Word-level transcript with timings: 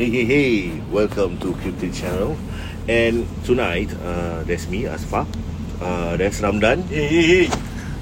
Hey, 0.00 0.08
hey, 0.08 0.24
hey, 0.24 0.80
welcome 0.88 1.36
to 1.44 1.52
Cryptid 1.60 1.92
Channel. 1.92 2.32
And 2.88 3.28
tonight, 3.44 3.92
uh, 4.00 4.40
there's 4.48 4.64
me, 4.64 4.88
Asfa. 4.88 5.28
Uh, 5.76 6.16
there's 6.16 6.40
Ramdan. 6.40 6.88
Hey, 6.88 7.04
hey, 7.04 7.24
hey. 7.28 7.44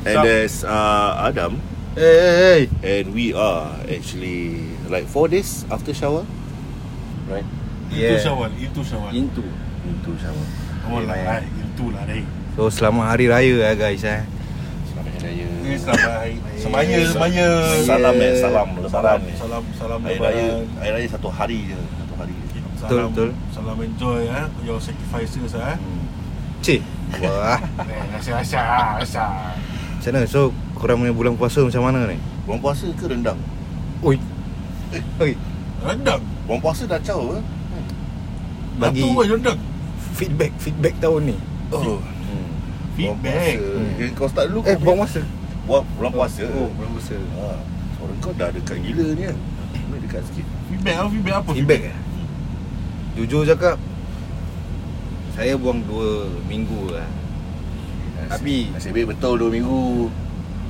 And 0.06 0.14
Sup? 0.14 0.22
there's 0.22 0.62
uh, 0.62 1.26
Adam. 1.26 1.58
Hey, 1.98 2.70
And 2.86 3.10
we 3.10 3.34
are 3.34 3.82
actually 3.90 4.78
like 4.86 5.10
four 5.10 5.26
days 5.26 5.66
after 5.74 5.90
shower. 5.90 6.22
Right? 7.26 7.42
Itu 7.90 8.14
Yeah. 8.14 8.22
syawal 8.22 8.54
Itu 8.54 8.80
syawal 8.86 9.10
Into. 9.10 9.42
Into 9.82 10.14
shower. 10.22 10.46
Oh 10.86 11.02
lah 11.02 11.18
Yeah. 11.18 11.42
right. 11.42 11.50
Itu 11.50 11.90
lah 11.90 12.06
deh 12.06 12.22
So 12.54 12.70
selamat 12.70 13.10
hari 13.10 13.26
raya 13.26 13.54
lah 13.58 13.74
guys 13.74 14.06
eh. 14.06 14.22
Selamat 15.18 15.34
Hari 15.34 15.34
Raya. 15.34 15.46
Ini 15.66 15.76
selamat 15.76 16.12
hari 16.14 16.34
Semaya 16.54 16.98
Semaya 17.10 17.48
Salam 17.82 18.14
eh, 18.14 18.32
salam 18.38 18.68
lebaran. 18.78 19.18
eh. 19.20 19.34
Salam 19.34 19.62
Salam 19.74 20.00
Hari 20.06 20.16
Raya, 20.16 20.46
Hari 20.78 20.90
Raya 20.94 21.06
satu 21.10 21.28
hari 21.28 21.58
je. 21.66 21.74
Satu 21.74 22.14
hari 22.14 22.34
je. 22.54 22.60
Salam 22.78 23.10
betul. 23.10 23.30
Salam 23.50 23.76
enjoy 23.82 24.20
eh 24.24 24.46
Your 24.62 24.78
sacrifices 24.78 25.58
eh 25.58 25.74
Cik. 26.62 26.80
Wah. 27.18 27.58
Eh, 27.90 28.02
Rasa-rasa 28.14 28.62
Rasa 29.02 29.24
Macam 29.98 30.10
mana? 30.14 30.26
So 30.30 30.54
korang 30.78 31.02
punya 31.02 31.10
bulan 31.10 31.34
puasa 31.34 31.66
macam 31.66 31.82
mana 31.82 32.06
ni? 32.06 32.18
Buang 32.46 32.62
puasa 32.62 32.86
ke 32.86 33.04
rendang? 33.10 33.38
Oi. 34.06 34.14
Oi. 35.18 35.32
Rendang 35.82 36.22
Buang 36.46 36.62
puasa 36.62 36.86
dah 36.86 37.02
caw 37.02 37.18
ke? 37.18 37.38
Bagi 38.78 39.02
rendang 39.02 39.58
feedback 40.14 40.54
feedback 40.56 40.94
tahun 41.02 41.34
ni. 41.34 41.36
Oh. 41.74 41.98
Hmm. 42.98 43.14
Feedback 43.14 43.54
Buang. 43.62 43.78
Hmm. 43.78 44.02
Eh, 44.02 44.10
Kau 44.18 44.26
start 44.26 44.46
dulu 44.50 44.60
Eh 44.66 44.74
kau 44.74 44.82
buang 44.82 44.98
masa. 45.06 45.22
Buang 45.70 45.84
bulan 45.94 46.10
puasa. 46.10 46.44
Oh, 46.50 46.68
bulan 46.74 46.90
puasa. 46.98 47.14
Ha. 47.14 47.46
Suara 47.94 48.12
kau 48.18 48.32
dah 48.34 48.48
dekat 48.50 48.76
gila 48.82 49.06
ni 49.14 49.22
kan. 49.30 49.36
Ni 49.90 49.96
dekat 50.02 50.22
sikit. 50.26 50.46
Feedback 50.66 50.94
apa 50.98 51.08
Feedback 51.14 51.34
apa 51.38 51.50
Feedback 51.54 51.82
eh? 51.94 51.96
Jujur 53.14 53.42
cakap 53.46 53.78
saya 55.38 55.54
buang 55.54 55.78
2 55.86 56.50
minggu 56.50 56.90
lah. 56.90 57.06
Tapi 58.26 58.74
Nasib 58.74 58.90
baik 58.90 59.14
betul 59.14 59.38
2 59.38 59.54
minggu. 59.54 60.10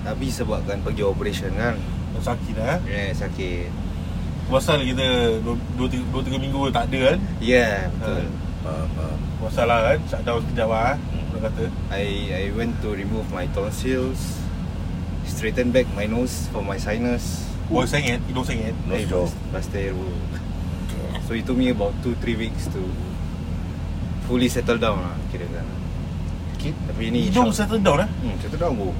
tapi 0.04 0.28
sebabkan 0.28 0.84
pergi 0.84 1.04
operation 1.04 1.52
kan. 1.56 1.76
Sakit 2.20 2.52
dah 2.52 2.76
Eh 2.84 3.08
eh 3.08 3.16
sakit. 3.16 3.68
Pasal 4.52 4.84
kita 4.84 5.40
2-3 5.44 6.36
minggu 6.36 6.68
tak 6.72 6.88
ada 6.88 7.12
kan 7.12 7.18
Ya, 7.40 7.88
yeah, 7.88 7.92
betul. 7.96 8.24
Faham, 8.64 8.88
faham. 8.96 9.18
Pasal 9.44 9.64
lah 9.68 9.78
kan 9.84 9.98
Shutdown 10.08 10.40
sekejap 10.44 10.68
lah 10.68 10.96
eh 10.96 11.17
Orang 11.38 11.54
kata 11.54 11.64
I 11.94 12.06
I 12.34 12.50
went 12.50 12.74
to 12.82 12.90
remove 12.90 13.30
my 13.30 13.46
tonsils, 13.48 14.18
straighten 15.22 15.70
back 15.70 15.86
my 15.94 16.02
nose 16.04 16.50
for 16.50 16.60
my 16.60 16.74
sinus. 16.74 17.46
Oh 17.70 17.86
sengit 17.86 18.18
Hidung 18.26 18.42
sengit 18.42 18.74
Nose 18.82 18.96
Eh, 18.96 19.06
job. 19.06 19.30
bas- 19.52 19.62
Basta 19.62 19.78
air 19.78 19.94
So 21.28 21.36
it 21.36 21.44
took 21.44 21.54
me 21.54 21.68
about 21.68 21.94
2-3 22.02 22.16
weeks 22.34 22.66
to 22.68 22.80
fully 24.24 24.48
settle 24.48 24.80
down 24.80 24.98
lah 24.98 25.14
kira 25.30 25.46
kan. 25.46 25.62
Sikit. 26.50 26.74
Tapi 26.90 27.12
ni 27.12 27.30
Hidung 27.30 27.54
settle 27.54 27.78
down 27.78 28.02
eh 28.02 28.08
Hmm, 28.18 28.34
settle 28.42 28.58
down 28.58 28.72
bro. 28.74 28.90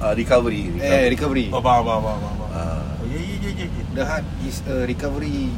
Ah, 0.00 0.12
recovery. 0.12 0.72
recovery. 0.72 0.98
Eh, 0.98 1.06
recovery. 1.08 1.46
Oh 1.52 1.62
faham 1.62 1.86
faham 1.86 2.02
faham 2.02 2.18
faham 2.18 2.36
Ah. 2.50 2.82
Oh 2.98 3.06
ya 3.06 3.20
ya 3.20 3.36
ya 3.38 3.50
ya 3.54 3.66
ya 3.68 3.84
The 3.94 4.02
heart 4.02 4.26
is 4.42 4.56
a 4.66 4.82
recovery. 4.82 5.54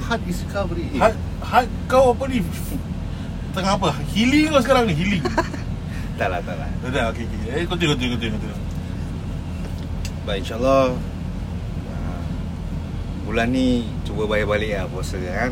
Heart 0.00 0.22
is 0.24 0.38
recovery. 0.40 0.88
Had, 0.96 1.12
had 1.44 1.68
kau 1.84 2.16
apa 2.16 2.24
ni 2.24 2.40
Tengah 3.58 3.74
apa 3.74 3.90
Healing 4.08 4.46
kau 4.48 4.60
sekarang 4.60 4.84
ni 4.86 4.94
Healing 4.94 5.24
Tak 6.18 6.28
lah, 6.28 6.40
tak 6.40 6.54
lah. 6.54 6.66
Tak 6.80 6.90
tak 6.90 7.04
okay, 7.10 7.24
okay. 7.24 7.38
Eh 7.52 7.64
continue 7.64 7.92
continue 7.92 8.12
continue, 8.12 8.34
continue. 8.34 8.58
But 10.22 10.34
insyaAllah 10.36 10.94
ah, 11.88 12.22
Bulan 13.22 13.48
ni 13.48 13.66
cuba 14.02 14.24
bayar 14.24 14.46
balik 14.46 14.70
lah 14.72 14.86
puasa 14.86 15.18
kan 15.18 15.50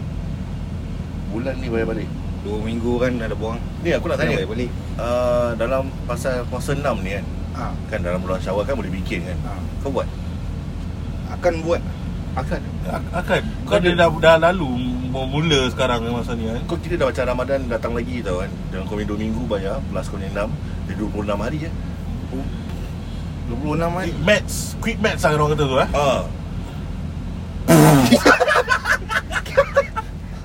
Bulan 1.29 1.59
ni 1.59 1.67
bayar 1.67 1.87
balik. 1.89 2.09
Dua 2.43 2.59
minggu 2.59 2.93
kan 2.97 3.19
ada 3.19 3.35
buang 3.35 3.59
Ni 3.81 3.91
aku 3.91 4.07
nak 4.07 4.19
tanya. 4.19 4.39
bayar 4.39 4.51
balik 4.51 4.71
Uh, 4.97 5.53
dalam 5.55 5.93
pasal 6.09 6.41
puasa 6.49 6.73
6 6.73 6.81
ni 7.05 7.13
kan. 7.13 7.25
ah, 7.53 7.73
Kan 7.87 8.01
dalam 8.01 8.17
bulan 8.17 8.41
Syawal 8.41 8.65
kan 8.65 8.75
boleh 8.75 8.89
bikin 8.89 9.23
kan. 9.23 9.37
ah. 9.45 9.61
Kau 9.85 9.93
buat? 9.93 10.09
Akan 11.29 11.61
buat 11.61 11.85
Akan. 12.37 12.61
Ak- 12.85 13.11
Akan 13.17 13.43
Kau 13.65 13.75
Kau 13.75 13.81
dah, 13.81 14.09
dah, 14.13 14.37
lalu 14.39 14.69
Mau 15.09 15.25
mula 15.25 15.65
sekarang 15.67 16.05
ni 16.05 16.13
masa 16.13 16.33
ni 16.33 16.45
kan 16.45 16.61
Kau 16.65 16.77
kira 16.77 16.95
dah 16.95 17.09
macam 17.09 17.25
Ramadan 17.27 17.61
datang 17.67 17.93
lagi 17.93 18.21
tau 18.21 18.39
kan. 18.39 18.51
Dalam 18.69 18.85
kau 18.85 18.95
punya 18.95 19.09
2 19.09 19.17
minggu 19.19 19.43
bayar 19.47 19.81
plus 19.83 20.07
kau 20.07 20.17
punya 20.17 20.29
6 20.31 20.53
dia 20.87 20.95
26 20.95 21.41
hari 21.41 21.57
je. 21.59 21.71
26 23.47 23.57
hari 23.89 24.11
Quick 24.11 24.21
maths 24.23 24.57
Quick 24.79 24.99
maths 25.01 25.23
lah 25.23 25.33
orang 25.33 25.49
kata 25.51 25.65
tu 25.65 25.77
eh 25.77 25.89
Ah. 25.91 26.23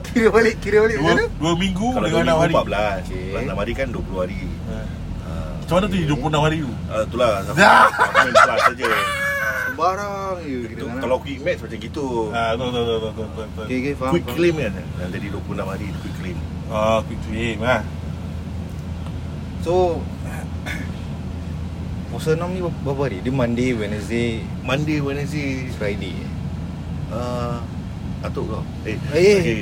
Kira 0.06 0.28
balik 0.29 0.56
Kira 0.59 0.78
balik 0.81 0.97
Dua, 0.97 1.13
dua 1.18 1.53
minggu 1.56 1.88
Kalau 1.90 2.06
2 2.06 2.12
dengan 2.12 2.25
minggu 2.25 2.38
6 2.38 2.44
hari 2.44 2.53
14. 2.53 3.02
Okey. 3.02 3.25
Plus 3.28 3.44
6 3.44 3.58
hari 3.58 3.73
kan 3.73 3.88
20 3.90 4.22
hari. 4.22 4.38
Eh. 4.44 4.88
Ah. 5.22 5.52
Macam 5.58 5.73
mana 5.73 5.85
tu 5.85 5.97
26 5.97 6.41
hari 6.41 6.58
tu 6.59 6.72
Ah, 6.88 7.02
itulah 7.02 7.29
main 8.16 8.31
plus 8.34 8.62
saja. 8.62 8.88
Sembarang 9.81 10.38
je 10.40 10.58
kira 10.64 10.78
Itu, 10.78 10.86
kan 10.86 10.97
kalau 11.02 11.18
quick 11.18 11.42
match 11.42 11.59
macam 11.59 11.80
gitu. 11.81 12.08
Ah, 12.30 12.53
tu 12.53 12.64
tu 12.64 12.78
tu 12.78 12.96
tu 12.96 13.09
tu 13.09 13.24
tu. 13.25 13.25
tu. 13.34 13.62
Okay, 13.66 13.78
okay, 13.81 13.94
faham 13.97 14.14
quick 14.14 14.24
faham. 14.24 14.38
claim 14.38 14.56
kan. 14.56 14.74
Dan 14.78 15.08
jadi 15.09 15.28
26 15.34 15.42
hari 15.66 15.86
quick 15.97 16.16
claim. 16.16 16.38
Ah, 16.69 17.00
quick 17.02 17.22
claim 17.25 17.58
ah. 17.66 17.81
So 19.59 19.74
Puasa 22.09 22.31
6 22.36 22.46
ni 22.46 22.59
berapa 22.62 23.02
hari? 23.02 23.18
Dia 23.20 23.31
Monday, 23.31 23.70
Wednesday, 23.72 24.30
Monday, 24.62 25.00
Wednesday, 25.00 25.50
Friday 25.74 26.14
uh, 27.09 27.58
atuk 28.22 28.52
kau. 28.52 28.64
Eh, 28.84 29.02
Eh. 29.09 29.34
okay. 29.34 29.59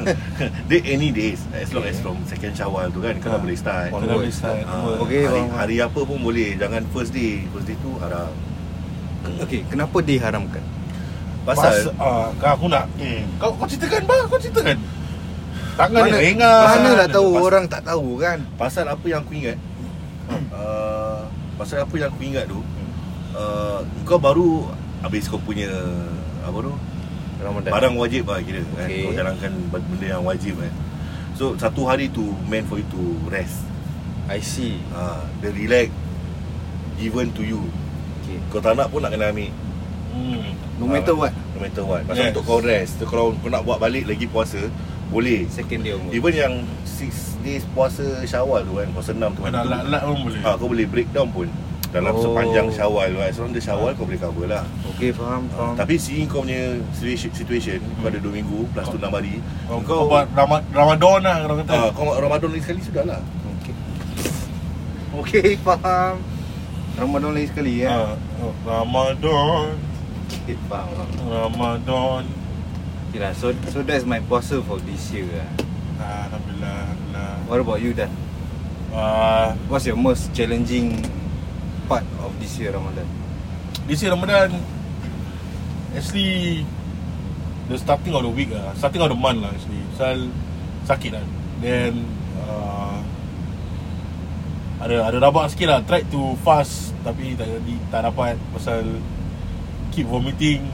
Dia 0.68 0.78
any 0.88 1.10
days 1.10 1.46
as 1.52 1.70
long 1.70 1.84
Okay. 1.84 1.94
as 1.94 2.00
from 2.00 2.18
second 2.24 2.50
Syawal 2.50 2.90
tu 2.90 2.98
kan 2.98 3.14
kau 3.16 3.28
dah 3.28 3.38
Ah. 3.38 3.42
boleh 3.44 3.54
start. 3.54 3.94
Oh, 3.94 4.02
Kena 4.02 4.16
boleh 4.16 4.34
start. 4.34 4.64
Ah, 4.64 4.98
Okey, 4.98 5.22
hari, 5.22 5.38
faham, 5.38 5.46
faham. 5.46 5.54
hari 5.54 5.76
apa 5.78 6.00
pun 6.00 6.18
boleh 6.18 6.48
Jangan 6.54 6.82
first 6.90 7.12
day 7.12 7.46
First 7.48 7.66
day 7.66 7.78
tu 7.78 7.94
haram 7.98 8.34
Okay, 9.40 9.60
kenapa 9.66 9.96
diharamkan? 9.98 10.64
Pasal 11.42 11.94
Pas, 11.94 12.02
ah, 12.02 12.28
kau 12.34 12.50
aku 12.52 12.66
nak 12.66 12.90
eh, 12.98 13.22
kau 13.38 13.54
kau 13.54 13.64
ceritakan 13.64 14.02
bah, 14.02 14.26
kau 14.26 14.34
ceritakan. 14.36 14.78
Tangan 15.76 16.02
Mana- 16.02 16.18
ringan. 16.18 16.64
Mana 16.66 16.88
nak 16.96 17.08
tahu 17.10 17.28
Pas- 17.30 17.44
orang 17.44 17.64
tak 17.66 17.82
tahu 17.84 18.08
kan? 18.16 18.38
Pasal 18.56 18.84
apa 18.86 19.04
yang 19.04 19.20
aku 19.20 19.32
ingat 19.36 19.58
uh, 20.50 21.20
Pasal 21.54 21.84
apa 21.84 21.94
yang 21.94 22.08
aku 22.08 22.22
ingat 22.22 22.44
tu 22.46 22.60
uh, 23.32 23.80
Kau 24.02 24.16
baru 24.16 24.72
Habis 24.98 25.28
kau 25.28 25.36
punya 25.36 25.68
Apa 26.42 26.58
tu 26.58 26.72
Ramadan. 27.36 27.68
Barang 27.68 27.94
wajib 27.94 28.24
lah 28.24 28.40
kira 28.40 28.64
kan 28.72 28.88
Okey. 28.88 29.04
Kau 29.04 29.12
jalankan 29.12 29.52
benda 29.68 30.06
yang 30.08 30.24
wajib 30.24 30.56
kan 30.56 30.72
So 31.36 31.52
satu 31.54 31.84
hari 31.84 32.08
tu 32.08 32.24
Meant 32.48 32.64
for 32.64 32.76
you 32.76 32.88
to 32.88 33.02
rest 33.28 33.60
I 34.26 34.40
see. 34.40 34.80
uh, 34.90 35.22
The 35.38 35.52
relax 35.52 35.92
Given 36.96 37.30
to 37.32 37.44
you 37.44 37.60
Okay. 37.62 37.85
Kau 38.56 38.64
tak 38.64 38.72
nak 38.72 38.88
pun 38.88 39.04
nak 39.04 39.12
kena 39.12 39.28
ambil 39.28 39.52
Hmm. 40.08 40.48
No 40.80 40.88
matter 40.88 41.12
what. 41.12 41.28
No 41.52 41.60
matter 41.60 41.84
what 41.84 42.00
Pasal 42.02 42.16
Yes. 42.22 42.32
untuk 42.32 42.44
kau 42.46 42.56
rest 42.58 42.96
so, 42.96 43.04
Kalau 43.04 43.36
kau 43.36 43.52
nak 43.52 43.60
buat 43.62 43.76
balik 43.76 44.04
lagi 44.06 44.24
puasa 44.24 44.56
Boleh 45.06 45.44
Second 45.46 45.84
day 45.84 45.92
onward. 45.92 46.08
Even 46.10 46.32
yang 46.32 46.54
6 46.82 47.12
days 47.38 47.68
puasa 47.70 48.00
syawal 48.24 48.64
tu 48.64 48.72
kan 48.74 48.88
Puasa 48.90 49.12
6 49.12 49.20
tu 49.30 49.40
kan 49.42 49.52
Nak 49.52 49.64
lat-lat 49.66 50.02
pun 50.02 50.16
boleh. 50.22 50.40
ha, 50.40 50.56
Kau 50.56 50.66
boleh 50.66 50.86
breakdown 50.86 51.28
pun 51.28 51.52
Dalam 51.86 52.10
Oh. 52.10 52.22
sepanjang 52.22 52.72
syawal 52.72 53.06
tu 53.06 53.18
kan 53.18 53.28
As 53.28 53.36
long 53.36 53.52
as 53.52 53.60
syawal 53.60 53.92
kau 53.92 54.04
boleh 54.04 54.16
cover 54.16 54.46
lah 54.48 54.64
Okay, 54.88 55.12
faham, 55.12 55.42
ha, 55.46 55.54
faham. 55.54 55.74
Tapi 55.76 55.94
seeing 55.94 56.24
kau 56.24 56.40
punya 56.40 56.60
situation, 56.90 57.28
situation 57.30 57.76
Kau 57.94 58.08
ada 58.08 58.16
2 58.16 58.32
minggu 58.32 58.64
Plus 58.72 58.86
tu 58.88 58.96
6 58.96 59.04
hari 59.10 59.36
Kau, 59.68 59.78
kau 59.82 60.08
buat 60.08 60.32
Ramad, 60.32 60.64
Ramadan 60.70 61.18
lah 61.20 61.36
orang 61.44 61.58
kata. 61.60 61.72
ha, 61.74 61.86
Kau 61.92 62.08
Ramadan 62.10 62.48
lagi 62.48 62.62
sekali 62.62 62.80
sudah 62.80 63.04
lah 63.06 63.20
Okay. 63.60 63.74
Okay, 65.14 65.48
faham. 65.58 66.24
Ramadan 66.96 67.36
lagi 67.36 67.48
sekali 67.52 67.84
ya. 67.84 68.16
Oh, 68.40 68.56
Ramadan. 68.64 69.76
Ramadan. 71.28 72.22
Okay 73.08 73.20
lah, 73.20 73.32
so 73.36 73.52
so 73.68 73.84
that's 73.84 74.04
my 74.08 74.20
puasa 74.24 74.60
for 74.64 74.80
this 74.84 75.12
year 75.12 75.28
lah. 75.28 75.50
Ah, 76.00 76.28
Alhamdulillah. 76.32 76.76
Alhamdulillah. 76.88 77.32
What 77.48 77.58
about 77.60 77.78
you 77.84 77.92
Dan? 77.92 78.10
Ah, 78.92 79.52
What's 79.68 79.84
your 79.84 79.96
most 80.00 80.32
challenging 80.32 81.00
part 81.84 82.04
of 82.20 82.32
this 82.40 82.56
year 82.56 82.72
Ramadan? 82.72 83.06
this 83.86 84.02
year 84.02 84.10
Ramadan 84.10 84.50
actually 85.94 86.66
the 87.70 87.78
starting 87.78 88.14
of 88.14 88.22
the 88.26 88.32
week 88.34 88.50
lah, 88.50 88.74
starting 88.74 88.98
of 89.02 89.10
the 89.10 89.18
month 89.18 89.42
lah 89.42 89.50
actually. 89.54 89.80
Pasal 89.94 90.16
sakit 90.86 91.10
kan. 91.18 91.26
Then 91.62 92.04
uh, 92.46 92.85
ada 94.76 94.96
ada 95.08 95.16
rabak 95.20 95.48
sikit 95.52 95.68
lah. 95.72 95.80
Tried 95.84 96.06
to 96.12 96.36
fast 96.44 96.92
tapi 97.00 97.38
tak 97.38 97.48
jadi 97.48 97.74
tak 97.88 98.00
dapat 98.12 98.36
pasal 98.52 99.00
keep 99.94 100.04
vomiting. 100.08 100.64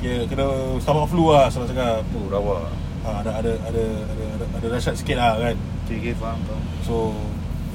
Kira 0.00 0.24
kena 0.26 0.80
stomach 0.80 1.12
flu 1.12 1.30
lah 1.30 1.46
senang 1.52 1.70
cakap. 1.70 2.02
Tu 2.10 2.20
rawa. 2.26 2.66
Ha, 3.00 3.24
ada 3.24 3.30
ada 3.40 3.52
ada 3.64 3.84
ada 4.12 4.24
ada, 4.36 4.44
ada 4.60 4.66
dahsyat 4.76 4.96
sikit 4.98 5.16
lah 5.16 5.38
kan. 5.38 5.56
Okay, 5.88 5.96
okay, 5.98 6.14
faham, 6.18 6.38
faham. 6.44 6.62
So 6.84 7.16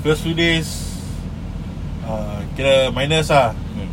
first 0.05 0.21
few 0.21 0.37
days 0.37 0.95
uh, 2.05 2.43
kira 2.53 2.93
minus 2.93 3.33
lah. 3.33 3.55
Hmm. 3.73 3.89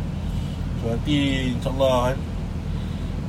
So 0.83 0.91
nanti 0.91 1.17
insyaAllah 1.55 1.95
kan 2.11 2.17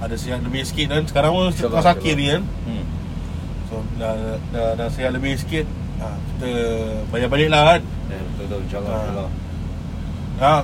Ada 0.03 0.15
sihat 0.19 0.43
lebih 0.43 0.67
sikit 0.67 0.91
kan 0.91 1.07
Sekarang 1.07 1.31
pun 1.31 1.55
tengah 1.55 1.87
sakit 1.87 2.15
ni 2.19 2.27
kan 2.35 2.43
hmm. 2.43 2.85
So 3.71 3.75
dah, 3.95 4.13
dah, 4.51 4.75
dah 4.75 4.89
sihat 4.91 5.15
lebih 5.15 5.39
sikit 5.39 5.63
ha, 6.03 6.19
Kita 6.19 6.51
balik-balik 7.15 7.49
lah 7.55 7.63
kan 7.79 7.81
Eh, 8.07 8.21
Betul-betul 8.35 8.61
InsyaAllah 8.63 8.91
Ah. 8.91 8.99
InsyaAllah 8.99 9.29
ha, 10.37 10.55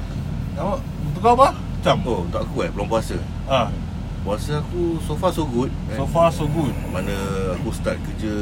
Apa? 0.57 0.75
Untuk 1.03 1.21
kau 1.21 1.35
apa? 1.35 1.49
Macam? 1.53 1.97
Oh 2.05 2.19
untuk 2.23 2.41
aku 2.41 2.57
eh 2.61 2.71
belum 2.71 2.87
puasa 2.87 3.17
Ha, 3.47 3.73
Puasa 4.21 4.61
aku 4.61 5.01
so 5.01 5.15
far 5.15 5.31
so 5.31 5.45
good 5.45 5.73
kan? 5.89 5.97
so 5.97 6.05
far 6.05 6.29
so 6.29 6.45
good 6.47 6.75
Mana 6.87 7.15
aku 7.53 7.71
start 7.71 7.97
kerja 8.03 8.35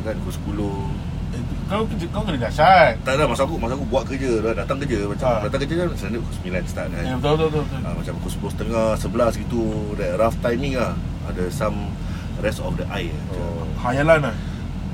kan 0.00 0.16
pukul 0.22 0.56
10 0.56 1.36
eh, 1.36 1.42
Kau 1.68 1.84
kerja 1.84 2.06
kau 2.08 2.22
kena 2.22 2.38
dahsyat 2.40 2.96
Tak 3.02 3.12
ada 3.12 3.28
masa 3.28 3.44
aku 3.44 3.54
masa 3.56 3.76
aku 3.76 3.84
buat 3.86 4.08
kerja 4.08 4.40
dah 4.40 4.54
datang 4.56 4.80
kerja 4.80 5.04
macam 5.04 5.28
Ah. 5.28 5.40
datang 5.44 5.60
kerja 5.62 5.74
kan 5.78 5.86
standard 5.94 6.22
pukul 6.22 6.36
9 6.48 6.64
start 6.64 6.88
kan. 6.88 7.02
Ya 7.02 7.14
betul 7.14 7.32
betul 7.34 7.48
betul, 7.50 7.62
betul. 7.68 7.80
Ah, 7.82 7.92
macam 7.92 8.12
pukul 8.16 8.32
10 8.32 8.52
setengah 8.56 8.86
11 8.96 9.34
gitu 9.38 9.60
that 9.94 10.12
rough 10.16 10.36
timing 10.40 10.74
lah. 10.74 10.96
Ada 11.28 11.44
some 11.52 11.92
rest 12.40 12.64
of 12.64 12.72
the 12.74 12.88
eye. 12.88 13.12
Oh. 13.30 13.68
Khayalan 13.76 14.24
lah 14.24 14.36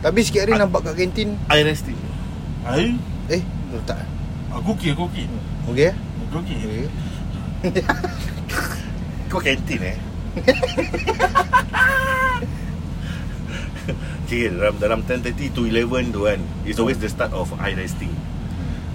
Tapi 0.03 0.19
sikit 0.21 0.45
hari 0.45 0.59
nampak 0.59 0.83
kat 0.83 0.95
kantin 0.99 1.39
Eye 1.47 1.62
resting. 1.62 1.95
Hai 2.67 2.99
Eh 3.31 3.41
betul 3.41 3.82
tak? 3.88 4.00
Aku 4.55 4.76
okey 4.76 4.93
aku 4.94 5.09
okey 5.11 5.25
Okey 5.67 5.85
eh? 5.91 5.94
Aku 6.29 6.37
okey. 6.44 6.56
Okey 6.61 6.87
Kau 9.32 9.41
kantin 9.41 9.81
eh? 9.82 9.97
Okay, 14.25 14.49
dalam 14.49 14.75
dalam 14.81 15.00
10.30 15.05 15.53
to 15.53 15.69
11 15.69 16.09
tu 16.17 16.25
kan 16.25 16.41
It's 16.65 16.81
always 16.81 16.97
the 16.97 17.12
start 17.12 17.29
of 17.37 17.53
eye 17.61 17.76
resting. 17.76 18.09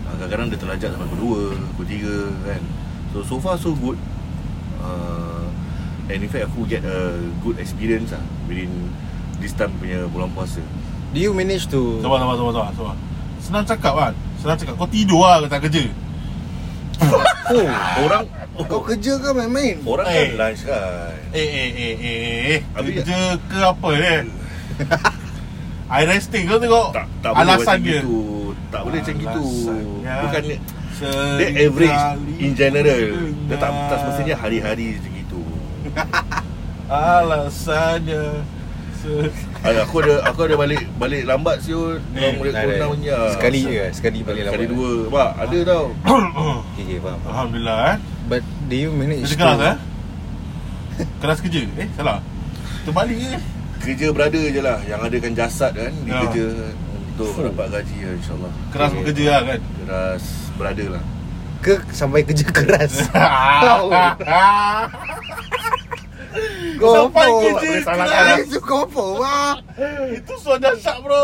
Ah, 0.09 0.17
Kadang-kadang 0.17 0.49
dia 0.49 0.57
terlajak 0.57 0.89
sampai 0.89 1.05
pukul 1.05 1.53
2, 1.53 1.77
pukul 1.77 1.85
3 1.85 2.49
kan? 2.49 2.61
So, 3.13 3.17
so 3.21 3.35
far 3.37 3.53
so 3.55 3.77
good. 3.77 3.97
Uh, 4.81 5.45
And 6.09 6.25
in 6.25 6.29
fact 6.29 6.49
aku 6.49 6.65
get 6.65 6.81
a 6.81 7.21
good 7.45 7.61
experience 7.61 8.09
lah 8.09 8.25
Within 8.49 8.89
this 9.37 9.53
time 9.53 9.69
punya 9.77 10.09
bulan 10.09 10.33
puasa. 10.33 10.57
Do 11.13 11.21
you 11.21 11.37
manage 11.37 11.69
to 11.69 12.01
Sabar 12.01 12.17
sabar 12.17 12.33
sabar 12.33 12.51
sabar, 12.51 12.71
sabar. 12.73 12.95
Senang 13.39 13.63
cakap 13.63 13.93
kan? 13.93 14.13
Senang 14.37 14.55
cakap. 14.55 14.73
Kau 14.75 14.87
tidur 14.87 15.21
lah 15.21 15.39
kau 15.39 15.49
tak 15.49 15.61
kerja. 15.65 15.83
Oh 17.49 17.67
Orang 18.03 18.27
Kau 18.59 18.83
kerja 18.83 19.15
ke 19.15 19.29
main-main? 19.31 19.79
Orang 19.81 20.03
kan 20.03 20.13
Eh. 20.13 20.35
lunch 20.35 20.61
kan? 20.61 21.15
Eh 21.31 21.39
eh 21.39 21.69
eh 21.71 21.95
eh 21.95 22.17
eh 22.51 22.59
Habis- 22.75 22.95
Kerja 22.99 23.17
ke 23.39 23.57
apa 23.57 23.89
ni 23.89 24.15
I 25.89 26.05
resting 26.05 26.45
kau 26.45 26.59
tengok. 26.59 26.93
Tak, 26.93 27.05
tak 27.19 27.31
Alasan 27.33 27.81
dia. 27.81 28.03
gitu. 28.03 28.53
Tak 28.69 28.81
boleh 28.85 28.99
macam 29.01 29.15
gitu. 29.17 29.43
Bukan 29.97 30.41
Dia 31.39 31.47
average 31.57 32.03
in 32.37 32.51
general. 32.53 33.03
Dia 33.49 33.57
tak, 33.57 33.71
tak 33.87 33.97
semestinya 33.97 34.35
hari-hari 34.37 34.87
macam 34.93 35.11
gitu. 35.15 35.41
Alasannya 36.89 38.23
se- 38.95 39.33
Alah, 39.59 39.83
aku 39.83 39.99
ada 39.99 40.23
aku 40.23 40.39
ada 40.41 40.55
balik 40.55 40.87
balik 40.95 41.23
lambat 41.23 41.59
siul 41.59 41.99
Eh, 42.09 42.19
Orang 42.21 42.35
boleh 42.39 42.51
tak 42.51 42.61
ada. 42.61 42.67
corona 42.69 42.85
punya. 42.89 43.17
Sekali 43.29 43.59
je 43.65 43.83
Sekali 43.91 44.19
balik 44.21 44.41
Sekali 44.45 44.65
lambat. 44.65 44.71
dua. 44.71 44.91
Pak 45.09 45.29
ada 45.37 45.57
tau. 45.63 45.85
Okay, 46.69 46.83
okay 46.85 46.97
faham 46.97 47.19
Alhamdulillah 47.25 47.77
eh. 47.85 47.97
But 48.25 48.41
do 48.63 48.75
you 48.77 48.89
manage 48.89 49.25
Kerja 49.25 49.35
keras 49.35 49.59
eh? 49.65 49.77
Keras 51.19 51.37
kerja? 51.39 51.59
Eh 51.75 51.87
salah. 51.93 52.23
Terbalik 52.81 53.17
ke 53.17 53.35
Kerja 53.81 54.07
berada 54.09 54.39
je 54.39 54.59
lah. 54.59 54.79
Yang 54.83 55.01
adakan 55.05 55.31
jasad 55.33 55.71
kan 55.73 55.91
Dia 55.99 56.09
Ya. 56.09 56.19
kerja 56.23 56.45
Untuk 57.11 57.35
dapat 57.45 57.67
gaji 57.69 57.97
lah 57.99 58.13
insyaAllah. 58.15 58.51
Keras 58.69 58.89
Okay. 58.89 58.99
bekerja 59.01 59.23
lah 59.27 59.41
kan? 59.45 59.59
Keras 59.77 60.23
berada 60.55 60.85
lah. 60.89 61.03
Ke 61.59 61.73
sampai 61.91 62.23
kerja 62.23 62.45
keras 62.47 62.93
Confirm. 66.79 67.09
kerja 67.11 67.51
Tak 67.51 67.59
boleh 67.59 67.83
salahkan 67.83 68.07
keras. 68.07 68.27
lah. 68.29 68.37
Itu 68.39 68.59
confirm 68.61 69.13
lah 69.17 69.51
Itu 70.13 70.33
suara 70.37 70.59
dahsyat 70.61 70.97
bro 71.01 71.23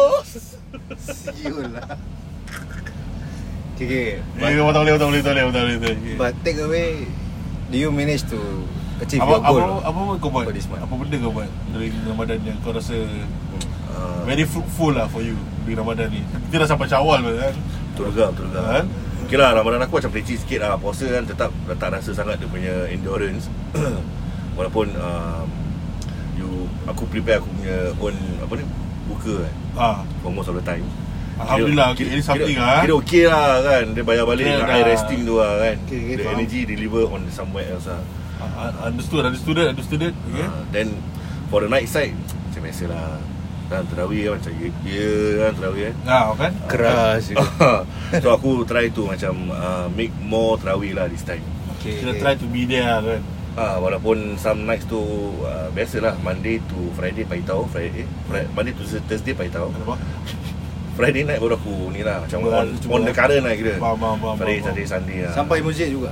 Siul 0.97 1.67
lah 1.71 1.89
Okay, 3.75 3.85
okay. 3.85 4.07
Eh, 4.39 4.55
But, 4.55 4.71
tak 4.71 4.81
boleh, 4.87 4.95
tak 4.95 5.07
boleh, 5.11 5.21
tak 5.21 5.33
boleh, 5.35 5.43
tak 5.51 5.63
boleh, 5.67 6.15
but 6.15 6.33
take 6.41 6.59
away 6.63 7.03
Do 7.67 7.75
you 7.75 7.91
manage 7.91 8.23
to 8.31 8.39
Achieve 8.95 9.19
apa, 9.19 9.27
your 9.27 9.43
apa, 9.43 9.51
goal 9.51 9.71
apa, 9.83 9.99
apa 10.07 10.13
kau 10.23 10.29
buat? 10.31 10.45
Apa 10.47 10.93
benda 10.95 11.15
kau 11.19 11.31
buat 11.35 11.51
during 11.75 11.91
Ramadan 12.07 12.39
yang 12.47 12.55
kau 12.63 12.71
rasa 12.71 12.95
uh, 13.91 14.23
very 14.23 14.47
fruitful 14.47 14.95
lah 14.95 15.03
for 15.11 15.19
you 15.19 15.35
during 15.67 15.75
Ramadan 15.75 16.07
ni? 16.07 16.23
Kita 16.47 16.63
dah 16.63 16.69
sampai 16.71 16.87
Syawal 16.87 17.19
pun 17.19 17.35
kan? 17.35 17.51
Betul 17.91 18.15
juga 18.15 18.31
Betul 18.31 18.45
juga 18.55 18.61
Kan? 18.63 18.85
Okay 19.27 19.35
lah 19.35 19.51
Ramadan 19.51 19.83
aku 19.83 19.99
macam 19.99 20.11
leceh 20.15 20.37
sikit 20.39 20.59
lah 20.63 20.79
Puasa 20.79 21.05
kan 21.11 21.23
tetap 21.27 21.49
tak 21.75 21.89
rasa 21.91 22.15
sangat 22.15 22.39
dia 22.39 22.47
punya 22.47 22.87
endurance 22.87 23.51
Walaupun 24.55 24.87
um, 24.95 25.47
you 26.35 26.47
Aku 26.85 27.03
prepare 27.05 27.39
aku 27.39 27.49
punya 27.51 27.91
own 27.95 28.15
Apa 28.39 28.53
ni 28.55 28.63
Buka 29.05 29.43
kan 29.43 29.53
Ah, 29.75 29.97
For 30.23 30.31
most 30.31 30.47
of 30.47 30.55
the 30.55 30.63
time 30.63 30.83
Alhamdulillah, 31.35 31.91
okay, 31.91 32.07
at 32.07 32.15
least 32.15 32.31
something 32.31 32.55
kira, 32.55 32.63
lah. 32.63 32.79
Kira 32.79 32.93
okay 32.95 33.23
lah 33.27 33.47
kan 33.59 33.85
Dia 33.91 34.03
bayar 34.03 34.23
balik 34.23 34.47
Kira 34.47 34.55
dengan 34.55 34.71
eye 34.71 34.85
resting 34.87 35.21
tu 35.27 35.35
lah 35.35 35.51
kan 35.59 35.75
Okay, 35.83 35.99
okay, 35.99 36.15
The 36.15 36.23
faham. 36.23 36.35
energy 36.39 36.59
deliver 36.63 37.03
on 37.11 37.21
somewhere 37.27 37.67
else 37.67 37.91
lah 37.91 37.99
ah, 38.39 38.71
understood, 38.87 39.27
understood, 39.27 39.59
understood. 39.59 39.99
Okay. 39.99 40.15
uh, 40.41 40.63
Then 40.71 40.95
For 41.51 41.59
the 41.59 41.69
night 41.69 41.91
side 41.91 42.15
Macam 42.15 42.61
biasa 42.63 42.83
lah 42.87 43.19
Dan 43.67 43.83
terawih 43.91 44.21
kan 44.23 44.39
Macam 44.39 44.51
ya 44.55 44.69
yeah, 44.87 45.27
kan 45.43 45.51
terawih 45.59 45.81
kan 45.83 45.95
Ah, 46.07 46.23
kan? 46.33 46.51
Keras 46.71 47.21
je 47.27 47.35
So 48.23 48.27
aku 48.31 48.63
try 48.63 48.87
to 48.87 49.01
macam 49.03 49.33
uh, 49.51 49.91
Make 49.91 50.15
more 50.23 50.55
terawih 50.55 50.95
lah 50.95 51.11
this 51.11 51.27
time 51.27 51.43
Okay, 51.75 51.99
Kita 51.99 52.15
okay. 52.15 52.21
try 52.23 52.33
to 52.39 52.47
be 52.47 52.63
there 52.63 52.87
kan? 53.03 53.21
Ah, 53.55 53.79
walaupun 53.79 54.35
some 54.35 54.67
nights 54.67 54.83
tu 54.83 54.99
uh, 55.39 55.71
biasalah 55.71 56.19
Monday 56.19 56.59
to 56.61 56.91
Friday 56.91 57.23
pagi 57.23 57.39
tahu 57.41 57.63
Friday 57.65 58.03
eh, 58.03 58.07
Friday, 58.27 58.51
Monday 58.51 58.73
to 58.73 58.83
Thursday 58.83 59.31
pagi 59.31 59.47
tahu 59.47 59.71
Apa? 59.71 59.95
Friday 60.99 61.23
night 61.23 61.39
baru 61.39 61.55
aku 61.55 61.87
ni 61.89 62.03
lah 62.03 62.19
macam 62.19 62.35
Cuba- 62.37 62.51
on, 62.61 62.67
on 62.67 63.01
the 63.01 63.09
lah. 63.09 63.15
current 63.15 63.43
lah 63.43 63.55
kira 63.55 63.79
Faham, 63.79 63.95
faham, 63.95 64.17
faham, 64.17 64.35
Friday, 64.35 64.59
Saturday, 64.59 64.85
Sunday 64.85 65.17
lah 65.23 65.31
Sampai 65.31 65.63
masjid 65.63 65.87
juga 65.87 66.11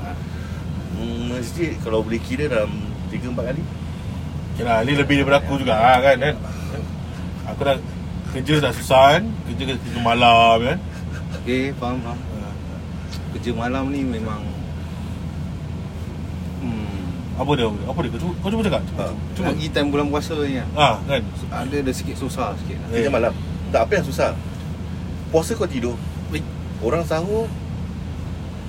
hmm, 0.95 1.35
Masjid 1.35 1.75
kalau 1.79 1.99
boleh 1.99 2.15
kira 2.17 2.47
dalam 2.47 2.71
3-4 3.11 3.35
kali 3.35 3.63
Okay 4.53 4.63
lah, 4.63 4.77
ni 4.81 4.93
lebih 4.93 5.15
daripada 5.17 5.37
aku 5.39 5.53
juga 5.57 5.73
lah 5.73 5.97
kan? 5.99 6.15
kan? 6.21 6.35
Aku 7.49 7.59
dah 7.59 7.75
kerja 8.31 8.53
dah 8.61 8.71
susah 8.71 9.17
kan? 9.17 9.23
Kerja 9.49 9.63
kerja 9.67 9.99
malam 9.99 10.63
kan? 10.63 10.77
Okay 11.41 11.75
faham 11.75 11.99
faham 11.99 12.19
Ah, 12.37 12.53
Kerja 13.35 13.51
malam 13.51 13.89
ni 13.89 13.99
memang 13.99 14.39
Apa 17.33 17.51
dia? 17.53 17.65
Apa 17.65 17.99
dia? 17.99 18.09
Kau 18.11 18.21
cuba, 18.21 18.33
kau 18.39 18.49
cuba 18.49 18.61
cakap? 18.63 18.81
Cuba. 18.85 19.01
Ah. 19.01 19.13
cuba. 19.33 19.45
Lagi 19.49 19.65
time 19.67 19.89
bulan 19.89 20.05
puasa 20.07 20.33
ni 20.37 20.55
lah 20.55 20.67
Ah, 20.75 20.95
kan? 21.03 21.21
Ada 21.49 21.75
ada 21.79 21.91
sikit 21.91 22.15
susah 22.15 22.53
sikit 22.55 22.77
lah 22.77 22.87
Kerja 22.91 23.09
Eh. 23.09 23.11
malam 23.11 23.33
Tak 23.69 23.81
apa 23.83 23.91
yang 23.95 24.05
susah 24.05 24.29
Puasa 25.29 25.51
kau 25.53 25.65
tidur 25.65 25.97
Eh. 26.29 26.43
Orang 26.79 27.01
sahur 27.01 27.49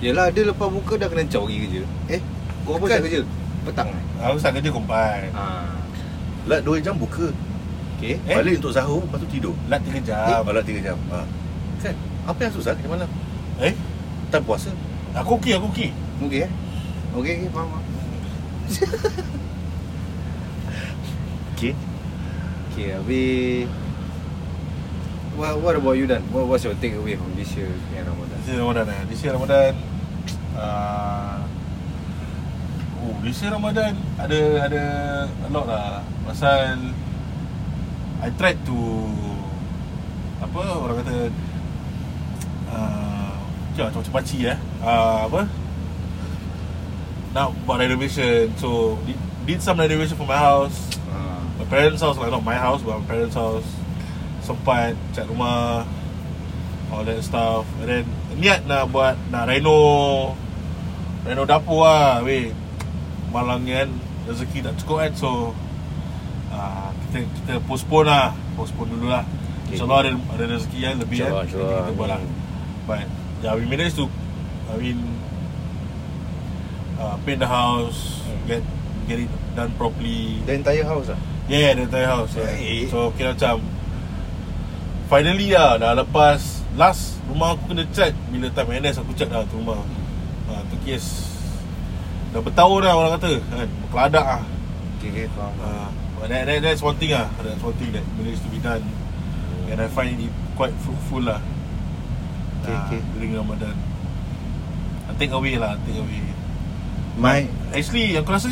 Yelah 0.01 0.29
dia 0.29 0.45
lepas 0.45 0.67
buka 0.67 0.97
dah 0.97 1.07
kena 1.07 1.25
caw 1.27 1.45
pergi 1.45 1.59
kerja 1.63 1.83
Eh 2.11 2.21
kau 2.65 2.73
apa 2.75 2.85
Kan. 2.87 2.89
start 2.89 3.05
kerja? 3.05 3.21
Petang 3.65 3.89
eh? 3.91 4.03
Aku 4.23 4.37
start 4.41 4.53
kerja 4.57 4.71
kompat 4.71 5.29
Ha. 5.31 5.45
Lat 6.45 6.61
2 6.63 6.81
jam 6.81 6.97
buka 6.97 7.29
Okay 7.97 8.17
Eh? 8.23 8.33
Balik 8.35 8.59
untuk 8.59 8.73
sahur 8.73 9.05
Lepas 9.05 9.21
tu 9.21 9.29
tidur 9.31 9.55
Lat 9.69 9.81
3 9.81 9.93
eh, 9.93 10.03
jam 10.03 10.41
Lat 10.41 10.65
3 10.65 10.81
jam 10.81 10.97
ha. 11.11 11.21
Kan 11.79 11.95
Apa 12.25 12.39
yang 12.43 12.53
susah 12.53 12.73
kerja 12.73 12.89
malam 12.89 13.09
Eh? 13.61 13.77
Time 14.29 14.45
puasa 14.45 14.73
Aku 15.15 15.37
okey, 15.37 15.53
aku 15.53 15.69
okey 15.69 15.89
Okay 16.25 16.49
eh? 16.49 16.51
Okay 17.13 17.33
okay 17.39 17.49
faham 17.49 17.69
faham 17.71 17.84
Okay. 21.55 21.73
Okay 22.75 22.89
habis 22.93 23.71
What, 25.35 25.59
what 25.63 25.75
about 25.75 25.95
you 25.99 26.07
Dan? 26.07 26.23
What, 26.31 26.47
what's 26.47 26.63
your 26.67 26.75
take 26.79 26.95
away 26.95 27.15
from 27.19 27.35
this 27.35 27.55
year 27.59 27.71
Ramadan? 27.95 28.39
This 28.43 28.49
year 28.55 28.61
Ramadan 28.63 28.85
eh? 28.91 29.01
This 29.11 29.21
year 29.23 29.33
Ramadan 29.35 29.73
uh, 30.59 31.39
Oh 33.03 33.15
this 33.23 33.39
year 33.43 33.53
Ramadan 33.55 33.93
Ada 34.19 34.41
Ada 34.71 34.85
A 35.27 35.49
lot 35.51 35.67
lah. 35.67 36.03
Pasal 36.27 36.95
I 38.23 38.29
tried 38.35 38.59
to 38.67 38.79
Apa 40.43 40.61
Orang 40.85 40.97
kata 41.03 41.31
uh, 42.71 43.35
Macam 43.75 43.85
macam 43.91 44.13
paci 44.21 44.47
eh? 44.47 44.59
Uh, 44.83 45.31
Apa 45.31 45.64
Nak 47.35 47.51
buat 47.67 47.83
renovation. 47.83 48.55
So 48.63 48.95
did, 49.03 49.19
did 49.43 49.59
some 49.59 49.83
renovation 49.83 50.15
for 50.15 50.25
my 50.25 50.39
house. 50.39 50.79
Ha. 51.11 51.19
My 51.59 51.67
parents 51.67 51.99
house 51.99 52.15
like 52.15 52.31
not 52.31 52.47
my 52.47 52.55
house 52.55 52.81
but 52.87 52.95
my 53.03 53.07
parents 53.11 53.35
house. 53.35 53.67
Sempat 54.47 54.95
cat 55.19 55.27
rumah 55.27 55.83
all 56.95 57.03
that 57.03 57.19
stuff. 57.27 57.67
And 57.83 57.91
then 57.91 58.05
niat 58.39 58.71
nak 58.71 58.95
buat 58.95 59.19
nak 59.35 59.51
reno 59.51 60.31
reno 61.27 61.43
dapur 61.43 61.83
lah 61.83 62.23
weh. 62.23 62.55
Malangnya 63.35 63.83
kan 63.83 63.91
rezeki 64.31 64.63
tak 64.63 64.79
cukup 64.79 64.97
kan 65.03 65.13
so 65.19 65.31
uh, 66.55 66.95
kita 67.11 67.27
kita 67.43 67.55
postpone 67.67 68.07
lah. 68.07 68.31
Postpone 68.55 68.95
dulu 68.95 69.11
lah. 69.11 69.27
Okay. 69.67 69.75
InsyaAllah 69.75 69.99
ada, 70.07 70.11
ada 70.39 70.45
rezeki 70.55 70.79
yang 70.79 71.03
lebih 71.03 71.27
kan 71.27 71.43
insyaAllah. 71.43 71.51
Nanti 71.51 71.83
kita 71.83 71.99
buat 71.99 72.09
lah. 72.15 72.21
But 72.87 73.11
yeah, 73.43 73.59
we 73.59 73.67
managed 73.67 73.99
to 73.99 74.07
I 74.71 74.79
mean 74.79 75.03
uh, 76.99 77.17
paint 77.25 77.41
the 77.41 77.49
house, 77.49 78.23
get 78.47 78.63
get 79.07 79.21
it 79.21 79.31
done 79.55 79.71
properly. 79.77 80.41
The 80.47 80.55
entire 80.59 80.85
house 80.85 81.09
lah 81.13 81.21
Yeah, 81.45 81.77
the 81.77 81.85
entire 81.85 82.09
house. 82.09 82.33
Yeah. 82.33 82.49
Baik. 82.49 82.89
So 82.89 83.13
kira 83.13 83.37
macam 83.37 83.61
finally 85.13 85.53
lah 85.53 85.77
dah 85.77 85.93
lepas 85.93 86.65
last 86.75 87.21
rumah 87.29 87.55
aku 87.55 87.77
kena 87.77 87.85
cat 87.93 88.17
bila 88.33 88.49
time 88.51 88.81
NS 88.81 89.05
aku 89.05 89.13
cat 89.13 89.29
dah 89.29 89.45
tu 89.47 89.61
rumah. 89.61 89.85
Ha, 90.49 90.65
tu 90.73 90.77
kes 90.85 91.31
dah 92.33 92.41
bertahun 92.43 92.83
dah 92.83 92.93
orang 92.99 93.13
kata 93.21 93.31
kan 93.53 93.69
keladak 93.93 94.27
ah. 94.27 94.43
Okay, 94.99 95.13
okay 95.13 95.27
faham 95.37 95.93
but 96.17 96.33
that, 96.33 96.49
that, 96.49 96.59
that's 96.65 96.81
one 96.81 96.97
thing 96.97 97.13
ah. 97.13 97.29
That's 97.45 97.61
one 97.61 97.77
thing 97.77 97.93
that 97.93 98.05
managed 98.17 98.43
to 98.43 98.51
be 98.51 98.59
done. 98.59 98.83
And 99.69 99.81
I 99.81 99.89
find 99.93 100.17
it 100.17 100.33
quite 100.57 100.73
fruitful 100.81 101.25
lah. 101.29 101.41
Okay, 102.65 102.73
Ah, 102.73 102.89
okay. 102.89 103.01
During 103.17 103.37
Ramadan. 103.37 103.77
I 105.05 105.13
take 105.21 105.33
away 105.37 105.61
lah, 105.61 105.77
take 105.85 106.01
away. 106.01 106.34
My 107.15 107.47
Actually, 107.71 108.15
aku 108.19 108.31
rasa 108.35 108.51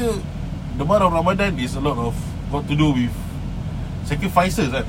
the 0.79 0.85
month 0.87 1.03
of 1.03 1.11
Ramadan 1.13 1.55
is 1.59 1.75
a 1.75 1.83
lot 1.83 1.99
of 1.99 2.15
got 2.51 2.67
to 2.67 2.75
do 2.75 2.91
with 2.95 3.15
sacrifices 4.07 4.71
kan. 4.71 4.87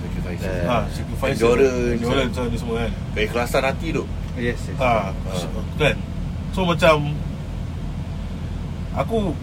Sacrifice. 0.00 0.40
Eh, 0.44 0.64
Ha, 0.64 0.78
sacrifices. 0.92 1.40
endurance, 1.40 2.00
Endurance 2.00 2.36
ni 2.52 2.56
semua 2.60 2.76
kan. 2.84 2.92
Keikhlasan 3.16 3.62
hati 3.64 3.88
tu. 3.96 4.04
Yes, 4.36 4.60
yes 4.68 4.76
Ha, 4.76 5.12
kan. 5.80 5.96
So 6.52 6.64
macam 6.64 7.16
aku 8.96 9.36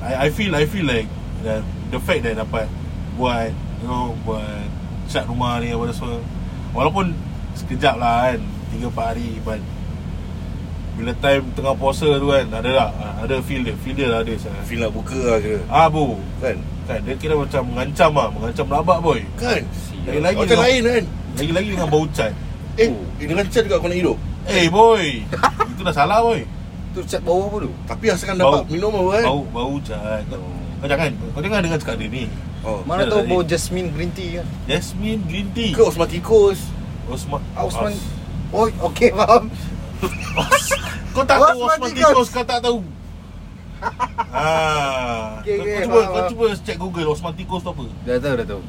I, 0.00 0.28
I 0.28 0.28
feel 0.32 0.52
I 0.52 0.64
feel 0.68 0.84
like 0.84 1.08
the, 1.44 1.64
the 1.92 2.00
fact 2.00 2.24
that 2.24 2.36
dapat 2.36 2.68
buat 3.16 3.52
you 3.80 3.88
know 3.88 4.12
buat 4.24 4.64
cat 5.08 5.24
rumah 5.24 5.60
ni 5.60 5.72
apa 5.72 5.88
semua 5.92 6.20
walaupun 6.72 7.12
sekejap 7.56 7.96
lah 7.96 8.32
kan 8.32 8.40
3 8.76 8.86
4 8.86 9.08
hari 9.12 9.28
but 9.42 9.60
bila 11.00 11.12
time 11.16 11.44
tengah 11.50 11.72
puasa 11.72 12.06
tu 12.12 12.28
kan 12.28 12.44
ada 12.52 12.70
tak 12.70 12.88
ada 13.22 13.36
feel 13.40 13.62
dia 13.62 13.72
feel 13.78 13.96
dia 13.96 14.06
lah 14.06 14.20
ada 14.20 14.32
saya 14.36 14.52
Feel 14.62 14.80
nak 14.80 14.92
buka 14.92 15.16
lah 15.16 15.38
kira. 15.38 15.60
ah 15.66 15.88
bu 15.88 16.20
Kan? 16.38 16.56
kan 16.84 17.00
dia 17.00 17.14
kira 17.16 17.34
macam 17.34 17.62
mengancam 17.64 18.10
lah 18.12 18.28
mengancam 18.28 18.66
rabak 18.68 18.98
boy 19.00 19.20
Kan? 19.34 19.64
lagi-lagi 20.02 20.36
Macam 20.36 20.48
dengan- 20.50 20.62
lain 20.62 20.80
kan? 20.84 21.04
lagi-lagi 21.34 21.68
dengan 21.70 21.88
bau 21.88 22.04
cat 22.10 22.32
Eh, 22.76 22.86
Oh. 22.86 23.02
dengan 23.18 23.44
cat 23.44 23.62
juga 23.62 23.76
kau 23.76 23.88
nak 23.88 23.96
hidup. 23.96 24.16
eh 24.46 24.66
boy 24.68 25.04
itu 25.66 25.80
dah 25.80 25.94
salah 25.94 26.20
boy 26.20 26.40
Tu 26.90 27.00
cat 27.06 27.22
bawah 27.22 27.46
apa 27.46 27.56
tu? 27.60 27.70
Tapi 27.86 28.04
asalkan 28.10 28.34
Bau. 28.36 28.50
dapat 28.52 28.64
minum 28.68 28.92
apa 28.92 29.10
kan? 29.14 29.24
bau 29.24 29.40
bau 29.48 29.74
cat 29.80 30.20
kau, 30.26 30.42
kau 30.76 30.86
jangan 30.86 31.08
kau 31.30 31.40
jangan 31.40 31.60
dengar 31.62 31.78
cakap 31.78 31.96
dia 31.96 32.08
ni 32.10 32.24
Oh. 32.60 32.84
Mana 32.84 33.08
tahu 33.08 33.24
bau 33.24 33.40
jasmine 33.40 33.88
green 33.88 34.12
tea 34.12 34.36
kan? 34.36 34.46
Jasmine 34.66 35.24
green 35.24 35.48
tea 35.50 35.72
Ke 35.72 35.80
osmatikos. 35.82 36.60
Osman 37.08 37.40
Ah, 37.56 37.64
Osman 37.64 37.96
Oh, 38.50 38.68
okay 38.84 39.08
faham 39.10 39.48
Kau 41.14 41.22
tak 41.22 41.36
tahu 41.36 41.58
Osmanticus. 41.60 42.04
Osmanticus 42.06 42.28
Kau 42.30 42.44
tak 42.44 42.58
tahu 42.60 42.78
Ah, 44.30 45.40
Okay, 45.40 45.56
kau, 45.56 45.64
okay, 45.64 45.74
kau 45.74 45.82
cuba 45.82 45.98
faham, 45.98 46.12
kau 46.12 46.22
cuba 46.28 46.44
check 46.60 46.76
Google 46.76 47.08
Osmanticus 47.08 47.60
tu 47.60 47.70
apa? 47.70 47.84
Dah 48.04 48.16
tahu, 48.16 48.34
dah 48.36 48.46
tahu 48.46 48.62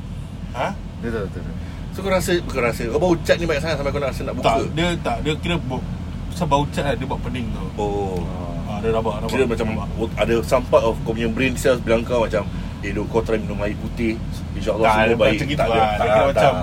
Ha? 0.51 0.67
Dah 0.73 1.09
tahu, 1.09 1.25
dah 1.25 1.31
tahu 1.37 1.55
So 1.91 1.99
kau 1.99 2.09
rasa, 2.09 2.31
kau 2.41 2.61
rasa 2.61 2.83
kau 2.87 2.97
bau 2.97 3.13
cat 3.19 3.35
ni 3.35 3.43
banyak 3.43 3.61
sangat 3.61 3.75
sampai 3.77 3.91
kau 3.91 3.99
nak 3.99 4.09
rasa 4.09 4.21
nak 4.23 4.33
buka. 4.33 4.47
Tak, 4.47 4.57
dia 4.71 4.87
tak 5.01 5.17
dia 5.21 5.33
kira 5.37 5.55
bau 5.59 5.79
Pasal 6.27 6.47
bau 6.47 6.63
cat 6.65 6.83
lah, 6.83 6.93
dia 6.95 7.05
buat 7.05 7.19
pening 7.21 7.47
tau 7.51 7.67
Oh. 7.77 8.19
Ah, 8.65 8.79
dia 8.79 8.89
rabak, 8.89 9.19
rabak 9.19 9.29
Kira 9.29 9.43
macam 9.45 9.67
rabak. 9.69 10.09
ada 10.17 10.35
some 10.41 10.63
part 10.65 10.81
of 10.81 10.95
kau 11.01 11.11
punya 11.11 11.27
brain 11.27 11.53
cells 11.53 11.79
bilang 11.79 12.01
kau 12.01 12.23
macam 12.23 12.47
Eh 12.79 12.89
duk 12.89 13.05
kau 13.07 13.19
try 13.19 13.35
minum 13.35 13.59
air 13.59 13.75
putih 13.75 14.15
InsyaAllah 14.53 14.87
Tak, 14.87 14.95
semua 15.05 15.17
baik 15.19 15.31
macam 15.35 15.47
gitu 15.47 15.59
Tak 15.59 15.67
lah. 15.67 15.75
ada, 15.77 15.91
Dia 15.91 15.99
tak, 15.99 16.07
kira 16.09 16.33
tak. 16.33 16.53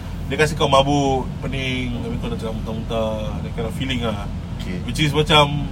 Dia 0.30 0.38
kasi 0.38 0.54
kau 0.54 0.70
mabuk, 0.70 1.26
pening 1.42 1.90
Tapi 2.06 2.14
kau 2.22 2.30
dah 2.30 2.38
tengah 2.38 2.54
muntah-muntah 2.62 3.42
Dia 3.42 3.50
kira 3.50 3.70
feeling 3.74 4.06
lah. 4.06 4.30
Okay. 4.62 4.78
Which 4.86 5.02
is 5.02 5.10
macam 5.10 5.66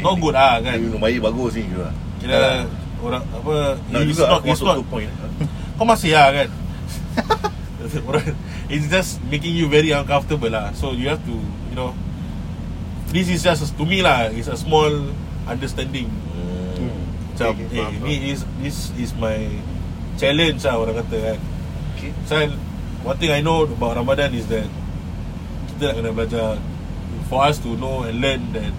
Not 0.00 0.16
good 0.16 0.32
lah 0.32 0.64
kan? 0.64 0.80
minum 0.80 1.04
air 1.04 1.20
bagus 1.20 1.60
ni 1.60 1.68
kira 1.68 1.92
Kira 2.16 2.64
orang 3.04 3.20
apa 3.28 3.76
Nak 3.92 4.00
it's 4.00 4.16
juga 4.16 4.24
not, 4.32 4.40
it's 4.48 4.62
not, 4.64 4.76
point 4.88 5.12
Kau 5.76 5.84
masih 5.84 6.16
lah 6.16 6.32
kan? 6.32 6.48
Orang- 8.08 8.32
It's 8.72 8.88
just 8.88 9.20
making 9.28 9.52
you 9.52 9.68
very 9.68 9.92
uncomfortable 9.92 10.48
lah. 10.48 10.72
So 10.72 10.96
you 10.96 11.12
have 11.12 11.20
to 11.28 11.36
You 11.68 11.76
know 11.76 11.92
This 13.12 13.28
is 13.28 13.44
just 13.44 13.76
To 13.76 13.84
me 13.84 14.00
lah 14.00 14.32
It's 14.32 14.48
a 14.48 14.56
small 14.56 15.12
Understanding. 15.44 16.08
Hmm. 16.08 16.96
Macam 17.36 17.52
Okay, 17.52 17.68
okay, 17.68 17.76
Eh 17.76 18.00
ni 18.00 18.32
is 18.32 18.48
This 18.56 18.88
is 18.96 19.12
my 19.20 19.36
Challenge 20.16 20.64
lah 20.64 20.80
orang 20.80 20.96
kata 21.04 21.16
kan? 21.20 21.38
Okay. 22.00 22.12
So 22.24 22.40
One 23.02 23.18
thing 23.18 23.34
I 23.34 23.42
know 23.42 23.66
About 23.66 23.98
Ramadan 23.98 24.30
is 24.34 24.46
that 24.46 24.66
Kita 25.74 25.90
nak 25.90 25.94
kena 25.98 26.10
belajar 26.14 26.46
For 27.26 27.42
us 27.42 27.58
to 27.66 27.74
know 27.74 28.06
And 28.06 28.22
learn 28.22 28.54
that 28.54 28.70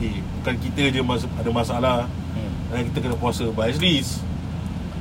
Eh 0.00 0.20
Bukan 0.40 0.54
kita 0.60 0.92
je 0.92 1.00
mas- 1.00 1.28
Ada 1.40 1.48
masalah 1.48 1.96
hmm. 2.36 2.52
Dan 2.68 2.80
kita 2.92 2.98
kena 3.00 3.16
puasa. 3.16 3.48
But 3.48 3.72
actually 3.72 4.04
it's 4.04 4.20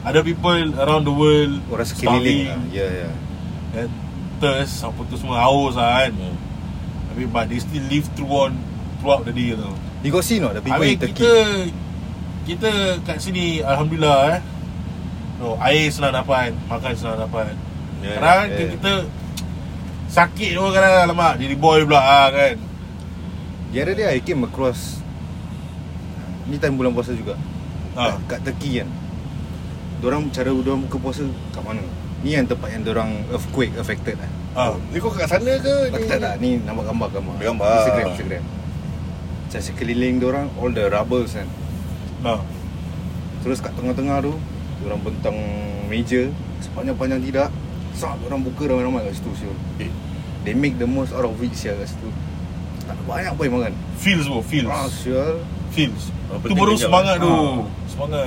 Other 0.07 0.23
people 0.23 0.55
around 0.79 1.03
the 1.03 1.13
world 1.13 1.59
Orang 1.67 1.87
sekeliling 1.87 2.47
lah. 2.47 2.59
Ya, 2.71 2.87
ya. 2.89 3.09
And 3.75 3.91
thirst 4.41 4.81
apa 4.81 4.97
tu 5.05 5.13
semua 5.15 5.37
haus 5.45 5.77
lah 5.77 6.07
kan. 6.07 6.11
Hmm. 6.17 6.35
Tapi 7.11 7.29
but 7.29 7.45
they 7.51 7.59
still 7.59 7.85
live 7.91 8.07
through 8.15 8.31
on 8.31 8.55
Throughout 9.03 9.27
the 9.27 9.35
day 9.35 9.53
tau 9.53 9.75
You 10.01 10.09
got 10.15 10.23
see 10.23 10.39
not? 10.39 10.55
The 10.55 10.63
people 10.63 10.79
I 10.79 10.95
mean 10.95 10.95
in 10.95 11.01
Turkey? 11.03 11.19
kita 11.19 11.33
Kita 12.47 12.69
kat 13.03 13.19
sini 13.19 13.59
Alhamdulillah 13.61 14.19
eh. 14.33 14.39
No, 15.37 15.59
Air 15.61 15.91
senang 15.93 16.15
dapat 16.15 16.55
Makan 16.65 16.91
senang 16.95 17.19
dapat 17.19 17.53
Yeah, 18.01 18.17
Kadang 18.17 18.45
yeah. 18.47 18.57
yeah. 18.57 18.69
kita 18.73 18.93
Sakit 20.09 20.49
pun 20.53 20.73
kadang 20.73 21.07
Alamak 21.07 21.37
Jadi 21.37 21.55
boy 21.55 21.85
pula 21.85 22.01
ah, 22.01 22.27
kan 22.27 22.57
The 23.71 23.77
other 23.79 23.95
day 23.95 24.09
I 24.09 24.19
came 24.19 24.41
across 24.41 24.99
Ni 26.45 26.57
time 26.57 26.75
bulan 26.75 26.91
puasa 26.91 27.13
juga 27.13 27.37
ha. 27.93 28.17
kat, 28.19 28.19
kat 28.27 28.39
Turkey 28.43 28.81
kan 28.81 28.89
Diorang 30.01 30.27
cara 30.29 30.49
diorang 30.49 30.81
buka 30.83 30.97
puasa 30.97 31.23
kat 31.53 31.61
mana 31.61 31.79
Ni 32.21 32.33
yang 32.33 32.43
tempat 32.43 32.69
yang 32.69 32.83
diorang 32.83 33.23
earthquake 33.29 33.73
affected 33.77 34.17
lah 34.17 34.31
Ha. 34.51 34.75
Ni 34.91 34.99
kau 34.99 35.07
kat 35.07 35.31
sana 35.31 35.47
ke? 35.63 35.95
Tak 35.95 36.11
tak 36.11 36.19
tak 36.19 36.33
Ni 36.43 36.59
nampak 36.59 36.91
gambar-gambar 36.91 37.39
Ada 37.39 37.45
gambar. 37.47 37.71
Instagram 37.71 38.07
Instagram 38.11 38.43
Macam 39.47 39.61
sekeliling 39.63 40.15
diorang 40.19 40.47
All 40.59 40.71
the 40.75 40.83
rubbles 40.91 41.31
kan 41.31 41.47
Ha. 42.27 42.35
Terus 43.39 43.63
kat 43.63 43.71
tengah-tengah 43.79 44.19
tu 44.19 44.35
Diorang 44.83 44.99
bentang 44.99 45.37
meja 45.87 46.27
Sepanjang-panjang 46.59 47.23
tidak 47.23 47.47
Sat 47.93 48.15
diorang 48.17 48.41
buka 48.41 48.63
ramai-ramai 48.65 49.03
kat 49.03 49.13
situ 49.15 49.31
siul. 49.37 49.57
Eh, 49.77 49.91
They 50.41 50.53
make 50.53 50.75
the 50.75 50.85
most 50.85 51.11
out 51.11 51.21
of 51.23 51.37
it 51.37 51.53
sial 51.53 51.75
kat 51.75 51.87
situ. 51.87 52.09
Tak 52.81 52.93
ada 52.93 53.03
banyak 53.03 53.31
pun 53.31 53.47
makan. 53.53 53.73
Feels 53.95 54.25
bro 54.25 54.41
Feels. 54.41 54.65
Ah 54.65 54.87
sial 54.87 55.37
Feels. 55.69 56.09
Ah, 56.27 56.37
Tu 56.37 56.51
baru 56.51 56.73
kenyap. 56.73 56.83
semangat 56.83 57.15
tu. 57.17 57.29
Ah. 57.29 57.61
Semangat. 57.85 58.25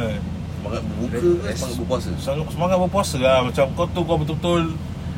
Semangat 0.55 0.83
berbuka 0.87 1.17
ke 1.17 1.31
Yes. 1.43 1.55
semangat 1.55 1.77
berpuasa? 1.77 2.09
Semangat, 2.17 2.47
semangat 2.51 2.77
berpuasa 2.79 3.17
lah. 3.19 3.39
Macam 3.43 3.65
kau 3.73 3.87
tu 3.87 4.01
kau 4.01 4.17
betul-betul 4.17 4.63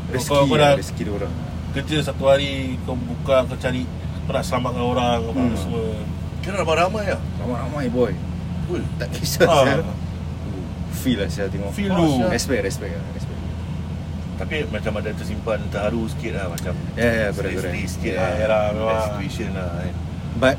Rezeki 0.07 0.31
kau, 0.33 0.43
kau 0.45 0.57
lah, 0.57 0.63
dah 0.69 0.73
Rezeki 0.77 1.03
diorang 1.05 1.35
kerja 1.73 1.97
satu 2.01 2.25
hari 2.25 2.51
Kau 2.83 2.97
buka 2.97 3.45
Kau 3.45 3.55
cari 3.55 3.85
Kau 4.23 4.33
nak 4.33 4.43
selamatkan 4.43 4.81
orang 4.81 5.21
Apa 5.21 5.37
Hmm. 5.37 5.55
semua. 5.55 5.85
Kira 6.41 6.55
ramai-ramai 6.57 7.05
lah. 7.09 7.21
Ramai-ramai 7.37 7.85
boy. 7.89 8.13
Cool 8.65 8.83
Tak 8.97 9.09
kisah 9.13 9.45
ha. 9.45 9.57
sial. 9.63 9.83
Feel 10.97 11.19
lah 11.19 11.29
sial 11.29 11.47
tengok. 11.47 11.71
Feel 11.71 11.91
Ah, 11.91 11.99
tu. 11.99 12.07
Respect 12.29 12.63
respect 12.65 12.93
lah 12.93 13.05
respect 13.13 13.26
Tapi 14.37 14.69
macam 14.69 14.93
ada 14.97 15.11
tersimpan 15.11 15.59
terharu 15.67 16.05
sikit 16.07 16.33
lah 16.35 16.47
Macam 16.49 16.73
Ya 16.93 17.09
ya 17.09 17.27
correct 17.31 17.57
sedih-sedih 17.57 17.87
sikit 17.87 18.13
Ya, 18.13 18.19
lah 18.19 18.31
yalah, 18.37 18.61
That 18.63 18.75
memang. 18.75 19.01
situation 19.09 19.49
lah 19.53 19.69
kan 19.73 19.95
But 20.37 20.57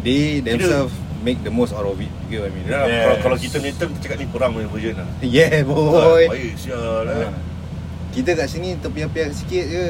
They 0.00 0.22
themselves 0.40 0.94
Make 1.22 1.38
the 1.40 1.50
most 1.50 1.70
out 1.70 1.86
of 1.86 1.94
it 1.96 2.10
You 2.26 2.26
get 2.28 2.38
what 2.40 2.50
I 2.50 2.52
mean 2.52 2.66
Ya, 2.66 2.82
Yes. 2.82 2.98
kalau, 3.00 3.16
kalau 3.22 3.36
kita 3.38 3.56
punya 3.56 3.74
term 3.74 3.90
kita 3.92 4.02
cakap 4.02 4.16
ni 4.18 4.26
perang 4.26 4.50
punya 4.52 4.66
version 4.66 4.94
lah 4.96 5.08
Yeah 5.20 5.62
boy 5.62 6.24
Baik 6.26 6.54
sial 6.56 6.82
Ha. 7.04 7.06
lah 7.06 7.34
Kita 8.10 8.30
kat 8.34 8.46
sini 8.46 8.74
terpiak-piak 8.76 9.30
sikit 9.32 9.64
je 9.64 9.84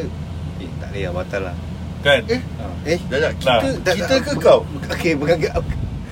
Eh 0.58 0.68
tak 0.76 0.88
boleh 0.90 1.02
lah 1.02 1.12
batal 1.14 1.42
lah 1.42 1.56
Kan 2.00 2.20
Eh 2.28 2.40
ha. 2.58 2.64
Eh 2.84 2.98
Jajak, 3.02 3.32
Nah. 3.40 3.58
kita, 3.58 3.68
tak- 3.80 3.96
kita 3.96 4.14
tak- 4.14 4.22
ke 4.22 4.32
kau? 4.38 4.60
Okay 4.90 5.12
bukan 5.14 5.36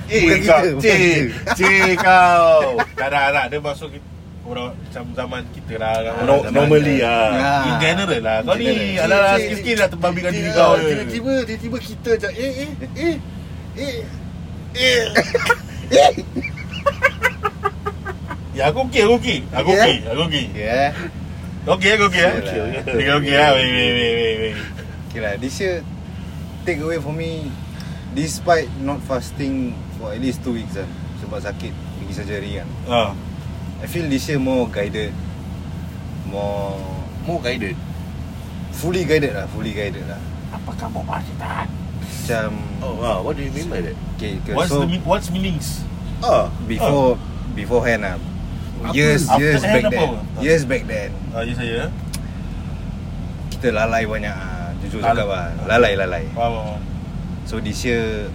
Eh 0.09 0.23
Bukan 0.25 0.37
kau, 0.41 0.57
kita, 0.57 0.69
bukan 0.71 0.81
cik, 0.81 0.97
kita. 0.97 1.51
cik 1.53 1.93
kau 2.01 2.59
Tak 2.97 3.07
ada 3.07 3.19
tak 3.31 3.45
Dia 3.47 3.59
masuk 3.61 3.89
kita- 3.93 4.09
Orang 4.51 4.75
macam 4.75 5.03
zaman 5.15 5.41
kita 5.55 5.73
lah. 5.79 5.95
Kan, 6.03 6.13
No, 6.21 6.43
zaman- 6.43 6.51
normally 6.53 6.99
lah. 6.99 7.23
Ah. 7.31 7.63
In 7.63 7.75
general 7.79 8.19
lah. 8.19 8.37
Kau 8.43 8.55
ni. 8.55 8.99
Alah 8.99 9.17
Cik, 9.31 9.43
sikit-sikit 9.47 9.75
dah 9.77 9.87
terbabitkan 9.87 10.31
diri 10.31 10.49
kau. 10.51 10.71
ah, 10.71 10.75
je 10.75 10.91
Tiba-tiba 10.91 11.33
Tiba-tiba 11.47 11.77
kita 11.79 12.09
macam 12.11 12.31
Eh 12.33 12.51
eh 12.51 12.69
Eh 12.91 13.15
Eh 13.79 13.95
Eh 15.87 16.11
Ya 18.51 18.67
aku 18.67 18.83
okey 18.85 19.01
aku 19.01 19.15
okey. 19.17 19.39
Aku 19.49 19.71
Okay, 19.71 19.79
okey 19.79 19.95
eh? 19.95 20.11
Aku 20.11 20.21
okey. 20.27 20.45
Yeah 20.51 20.89
Okey 21.63 21.89
aku 21.89 22.03
okey 22.05 22.19
eh? 22.19 22.33
Lah. 22.35 22.43
Okey. 22.91 23.07
Okey 23.15 23.33
lah 23.33 23.49
Wait 23.55 23.69
wait 23.69 23.91
wait 23.95 24.13
wait 24.13 24.35
wait 24.37 24.55
Okay 25.07 25.19
lah 25.21 25.33
This 25.39 25.55
year 25.57 25.79
Take 26.61 26.83
away 26.83 26.99
for 26.99 27.15
me 27.15 27.47
Despite 28.11 28.67
not 28.77 28.99
fasting 29.01 29.71
For 29.95 30.11
at 30.11 30.19
least 30.19 30.43
2 30.43 30.51
weeks 30.51 30.75
kan 30.75 30.89
Sebab 31.21 31.39
sakit 31.39 31.71
Pergi 31.71 32.13
surgery 32.13 32.51
kan. 32.59 32.67
Ha 32.85 33.30
I 33.81 33.87
feel 33.87 34.05
this 34.07 34.29
year 34.29 34.37
more 34.37 34.69
guided 34.69 35.13
More 36.29 36.77
More 37.25 37.41
guided 37.41 37.75
Fully 38.71 39.03
guided 39.03 39.33
lah 39.33 39.45
Fully 39.49 39.73
guided 39.73 40.05
lah 40.05 40.21
Apa 40.53 40.71
kamu 40.77 41.01
masih 41.01 41.33
tahan 41.37 41.67
Macam 42.01 42.49
Oh 42.79 42.93
wow 42.95 43.17
What 43.21 43.35
do 43.35 43.43
you 43.43 43.51
mean 43.51 43.67
by 43.67 43.81
that? 43.81 43.97
Okay, 44.15 44.37
okay 44.39 44.53
What's 44.53 44.69
so 44.69 44.81
the 44.81 44.87
mean- 44.87 45.05
What's 45.05 45.29
meanings 45.29 45.81
Ah 46.21 46.53
Before 46.65 47.17
beforehand 47.51 48.01
lah. 48.05 48.15
Apa? 48.15 48.95
Years, 48.95 49.27
After 49.27 49.43
years 49.43 49.61
back 49.61 49.83
apa? 49.83 49.93
then. 49.93 50.11
Years 50.39 50.63
back 50.63 50.83
then. 50.87 51.09
Ah, 51.35 51.43
ya 51.43 51.53
saya. 51.53 51.91
Kita 53.51 53.67
lalai 53.69 54.07
banyak 54.07 54.31
ah. 54.31 54.71
Jujur 54.81 55.03
Lal- 55.03 55.13
cakap 55.13 55.27
lah. 55.29 55.47
Lalai, 55.67 55.93
lalai. 55.93 56.23
Faham, 56.31 56.51
faham. 56.55 56.81
So 57.45 57.59
this 57.59 57.83
year 57.83 58.31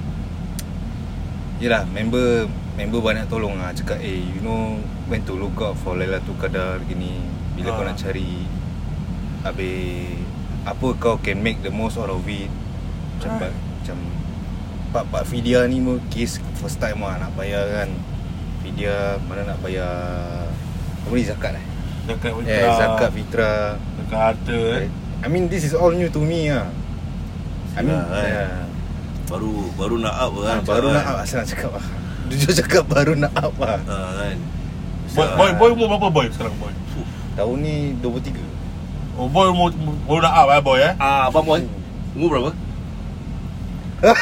Yelah 1.58 1.88
member 1.88 2.44
Member 2.76 3.00
banyak 3.00 3.24
tolong 3.26 3.56
lah 3.56 3.72
Cakap 3.72 3.96
eh 3.98 4.20
you 4.20 4.44
know 4.44 4.76
When 5.06 5.22
to 5.22 5.34
look 5.34 5.58
out 5.58 5.76
for 5.76 5.94
Lailatul 5.94 6.34
Qadar 6.34 6.82
gini 6.82 7.22
Bila 7.54 7.72
kau 7.72 7.82
Ah. 7.82 7.88
nak 7.88 7.96
cari 7.96 8.42
Habis 9.42 10.18
Apa 10.64 10.86
kau 10.96 11.14
can 11.16 11.38
make 11.38 11.62
the 11.62 11.70
most 11.70 11.94
out 11.94 12.08
of 12.08 12.26
it 12.26 12.50
Macam 13.14 13.30
Ah. 13.30 13.38
part- 13.40 13.60
Macam 13.76 13.98
Part-part 14.88 15.24
Fidia 15.24 15.62
ni 15.64 15.78
pun 15.78 16.02
Case 16.08 16.42
first 16.56 16.76
time 16.76 17.00
lah 17.00 17.18
Nak 17.18 17.34
bayar 17.34 17.62
kan 17.68 17.88
Fidia 18.60 19.14
Mana 19.22 19.46
nak 19.46 19.58
bayar 19.60 19.86
Apa 21.00 21.12
ni 21.12 21.22
zakat 21.22 21.52
eh 21.54 21.64
Zakat 22.06 22.30
fitrah. 22.32 22.50
Yeah 22.52 22.70
zakat 22.76 23.10
fitrah 23.12 23.60
Zakat 23.96 24.18
harta 24.20 24.58
eh. 24.80 24.88
I 25.16 25.28
mean 25.28 25.46
this 25.46 25.62
is 25.62 25.72
all 25.72 25.90
new 25.90 26.06
to 26.08 26.18
me 26.18 26.46
lah 26.48 26.66
I 27.74 27.80
mean 27.80 27.94
Sial, 27.94 28.08
kan? 28.08 28.26
yeah. 28.26 28.54
Baru 29.26 29.52
baru 29.74 29.96
nak 29.98 30.14
up 30.16 30.32
Ah, 30.36 30.42
kan. 30.56 30.58
baru 30.64 30.86
nak 30.88 31.02
kan? 31.04 31.12
up 31.12 31.18
asal 31.20 31.36
nak 31.36 31.48
cakap 31.48 31.70
lah. 31.72 31.86
Jujur 32.26 32.52
cakap 32.56 32.84
baru 32.86 33.12
nak 33.14 33.34
up 33.34 33.54
lah. 33.56 33.78
Ah, 33.84 34.10
kan. 34.16 34.38
Boy, 35.16 35.28
boy, 35.32 35.50
boy 35.56 35.70
umur 35.72 35.86
berapa 35.90 36.08
boy 36.12 36.26
sekarang 36.28 36.52
boy? 36.56 36.72
Tahun 37.34 37.56
ni 37.58 37.74
23. 37.98 38.36
Oh 39.16 39.26
boy 39.26 39.48
umur 39.48 39.72
baru 40.04 40.20
nak 40.20 40.34
up 40.36 40.48
eh 40.50 40.60
boy 40.60 40.78
eh. 40.78 40.92
Ah, 40.96 41.26
abang 41.26 41.42
boy. 41.42 41.60
Umur 42.12 42.28
berapa? 42.30 42.50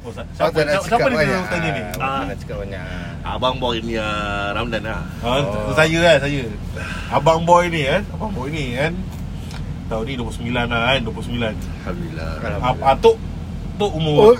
Oh, 0.00 0.14
Siapa, 0.14 0.56
siapa 0.56 0.80
siapa, 0.80 0.86
siapa 0.88 1.06
ni 1.06 1.16
kena 1.20 1.44
tanya 1.52 1.68
ni? 1.68 1.82
Ah, 1.84 2.00
Ah. 2.00 2.22
nak 2.24 2.36
cakap 2.40 2.56
banyak. 2.64 2.80
Abang 3.20 3.60
boy 3.60 3.76
ni 3.76 3.92
uh, 3.92 4.56
Ramdan 4.56 4.80
lah. 4.80 5.04
Ah, 5.20 5.44
Oh. 5.44 5.76
saya 5.76 5.98
kan 6.00 6.16
saya. 6.24 6.48
Abang 7.12 7.44
boy 7.44 7.68
ni 7.68 7.84
kan, 7.84 8.00
abang 8.08 8.32
boy 8.32 8.48
ni 8.48 8.72
kan. 8.72 8.96
Tahun 9.86 10.04
ni 10.08 10.16
29 10.16 10.48
lah 10.48 10.64
kan, 10.64 10.98
29. 11.04 11.52
Alhamdulillah. 11.84 12.30
Ah, 12.64 12.96
Atuk 12.96 13.20
Tok 13.76 13.92
umur 13.94 14.32
Oh. 14.32 14.36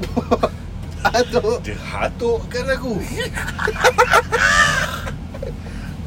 Aduh. 1.02 1.56
Dia 1.60 1.76
hatukkan 1.80 2.64
aku. 2.70 2.92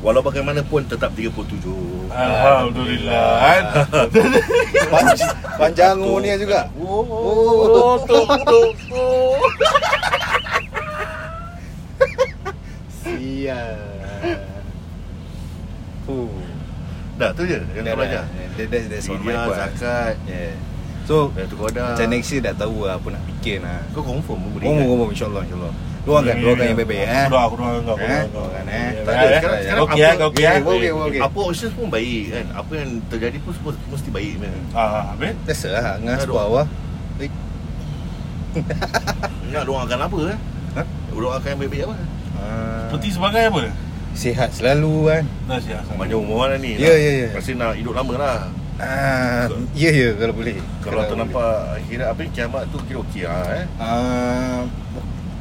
Walau 0.04 0.20
bagaimanapun 0.20 0.84
tetap 0.84 1.16
37. 1.16 1.64
Alhamdulillah 2.12 3.24
kan. 3.40 3.64
Panj- 4.94 5.32
panjang 5.56 5.96
umurnya 5.96 6.36
juga. 6.36 6.68
Oh. 6.76 7.08
Oh, 7.08 7.96
tok 8.04 8.28
tok. 8.44 8.76
Sial. 13.00 13.80
Fuh. 16.04 16.28
Dah 17.16 17.30
tu 17.32 17.46
je 17.46 17.64
yang 17.72 17.86
Dah, 17.86 17.94
kau 17.94 18.00
belajar. 18.04 18.24
dah. 18.26 18.52
That, 18.54 18.68
that's, 18.68 18.88
that's 18.92 19.08
on 19.08 19.24
my 19.24 19.32
Fidyah, 19.32 19.46
part. 19.48 19.58
zakat. 19.72 20.16
Yeah. 20.28 20.54
So, 21.04 21.36
dah. 21.36 21.94
macam 21.94 22.08
next 22.08 22.32
year 22.32 22.42
dah 22.42 22.56
tahu 22.56 22.88
lah 22.88 22.96
apa 22.96 23.08
nak 23.12 23.24
fikir 23.28 23.60
lah. 23.60 23.84
Kau 23.92 24.00
confirm 24.02 24.40
pun 24.40 24.50
boleh. 24.56 24.66
Kan? 24.66 24.88
ngomong 24.88 25.10
insyaAllah, 25.12 25.44
insyaAllah. 25.44 25.74
Doakan, 26.04 26.36
doakan 26.36 26.66
yang 26.66 26.78
baik-baik 26.78 27.00
eh. 27.02 27.16
Aku 27.16 27.32
doa, 27.32 27.44
aku 27.44 27.56
doa 27.56 27.70
kau. 27.80 27.96
aku 27.96 28.04
Eh? 28.04 28.08
doa 28.08 28.24
kau. 28.24 28.44
Doakan, 28.44 28.66
eh. 28.68 28.88
Tak 28.94 29.14
ada. 29.14 29.24
Sekarang, 29.24 29.56
Eh, 29.56 29.64
sekarang 29.64 29.84
okey, 29.84 30.04
apa, 30.04 30.12
eh, 30.12 30.28
okey, 30.28 30.44
eh. 30.44 30.60
okey, 30.60 30.92
okey. 30.92 31.22
Apa 31.24 31.40
options 31.40 31.74
pun 31.74 31.88
baik 31.88 32.24
kan. 32.30 32.46
Apa 32.54 32.72
yang 32.76 32.90
terjadi 33.08 33.38
pun 33.40 33.52
semua 33.54 33.72
mesti 33.88 34.10
baik 34.12 34.34
kan. 34.38 34.62
Ah, 34.72 35.04
habis? 35.12 35.34
Biasa 35.44 35.68
lah, 35.70 35.84
ngas 36.00 36.22
Aduh. 36.24 36.36
bawah. 36.36 36.66
Nak 39.50 39.64
doakan 39.66 40.00
apa 40.02 40.18
eh? 40.30 40.38
Ha? 40.74 40.82
Doakan 41.10 41.48
yang 41.48 41.60
baik-baik 41.60 41.84
apa? 41.86 41.96
Ah, 42.34 42.84
Seperti 42.88 43.08
sebagai 43.12 43.44
apa? 43.46 43.62
Sihat 44.14 44.50
selalu 44.54 44.94
kan. 45.10 45.24
Dah 45.48 45.60
siap. 45.60 45.82
Panjang 45.90 46.22
umur 46.22 46.46
lah 46.46 46.58
ni. 46.58 46.78
Ya, 46.78 46.94
ya, 46.94 47.12
ya. 47.26 47.28
Pasti 47.34 47.54
nak 47.54 47.74
hidup 47.74 47.94
lama 47.94 48.14
lah. 48.16 48.38
Ah, 48.76 49.46
ya 49.72 49.90
ya 49.90 50.10
kalau 50.16 50.34
boleh. 50.34 50.58
Kalau 50.80 51.06
tu 51.06 51.14
nampak 51.14 51.52
kira 51.86 52.10
apa 52.10 52.26
kiamat 52.28 52.66
tu 52.68 52.82
kira 52.82 53.00
okey 53.02 53.24
lah 53.24 53.46
eh. 53.54 53.66
Ah, 53.78 54.66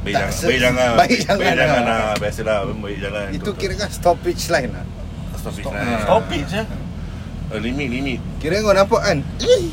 Baik 0.03 0.13
jangan, 0.13 0.31
se- 0.31 0.47
baik 0.47 0.59
jangan. 0.59 0.89
baik 0.99 1.17
jangan 1.17 1.39
Baik 1.39 1.55
jangan 1.55 1.81
lah. 1.81 1.97
lah. 2.03 2.13
Biasalah 2.19 2.57
baik 2.69 2.97
jangan. 2.99 3.25
itu 3.31 3.49
kira 3.53 3.73
kan 3.75 3.89
stoppage 3.89 4.43
line 4.47 4.69
lah. 4.69 4.85
stop 5.35 5.53
it 5.53 5.63
Stop. 5.63 5.73
lah. 5.73 5.99
Stop 5.99 6.25
it 6.29 6.43
je. 6.45 6.61
Uh, 7.49 7.59
limit 7.59 7.87
limit. 7.89 8.19
Kira 8.37 8.59
kau 8.59 8.71
nampak 8.71 9.01
kan? 9.01 9.17
Eh, 9.39 9.63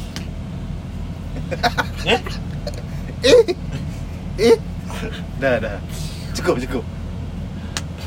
Eh? 2.06 2.20
eh, 3.28 3.40
eh. 4.40 4.56
Dah 5.36 5.58
dah. 5.58 5.76
Cukup 6.32 6.56
cukup. 6.60 6.84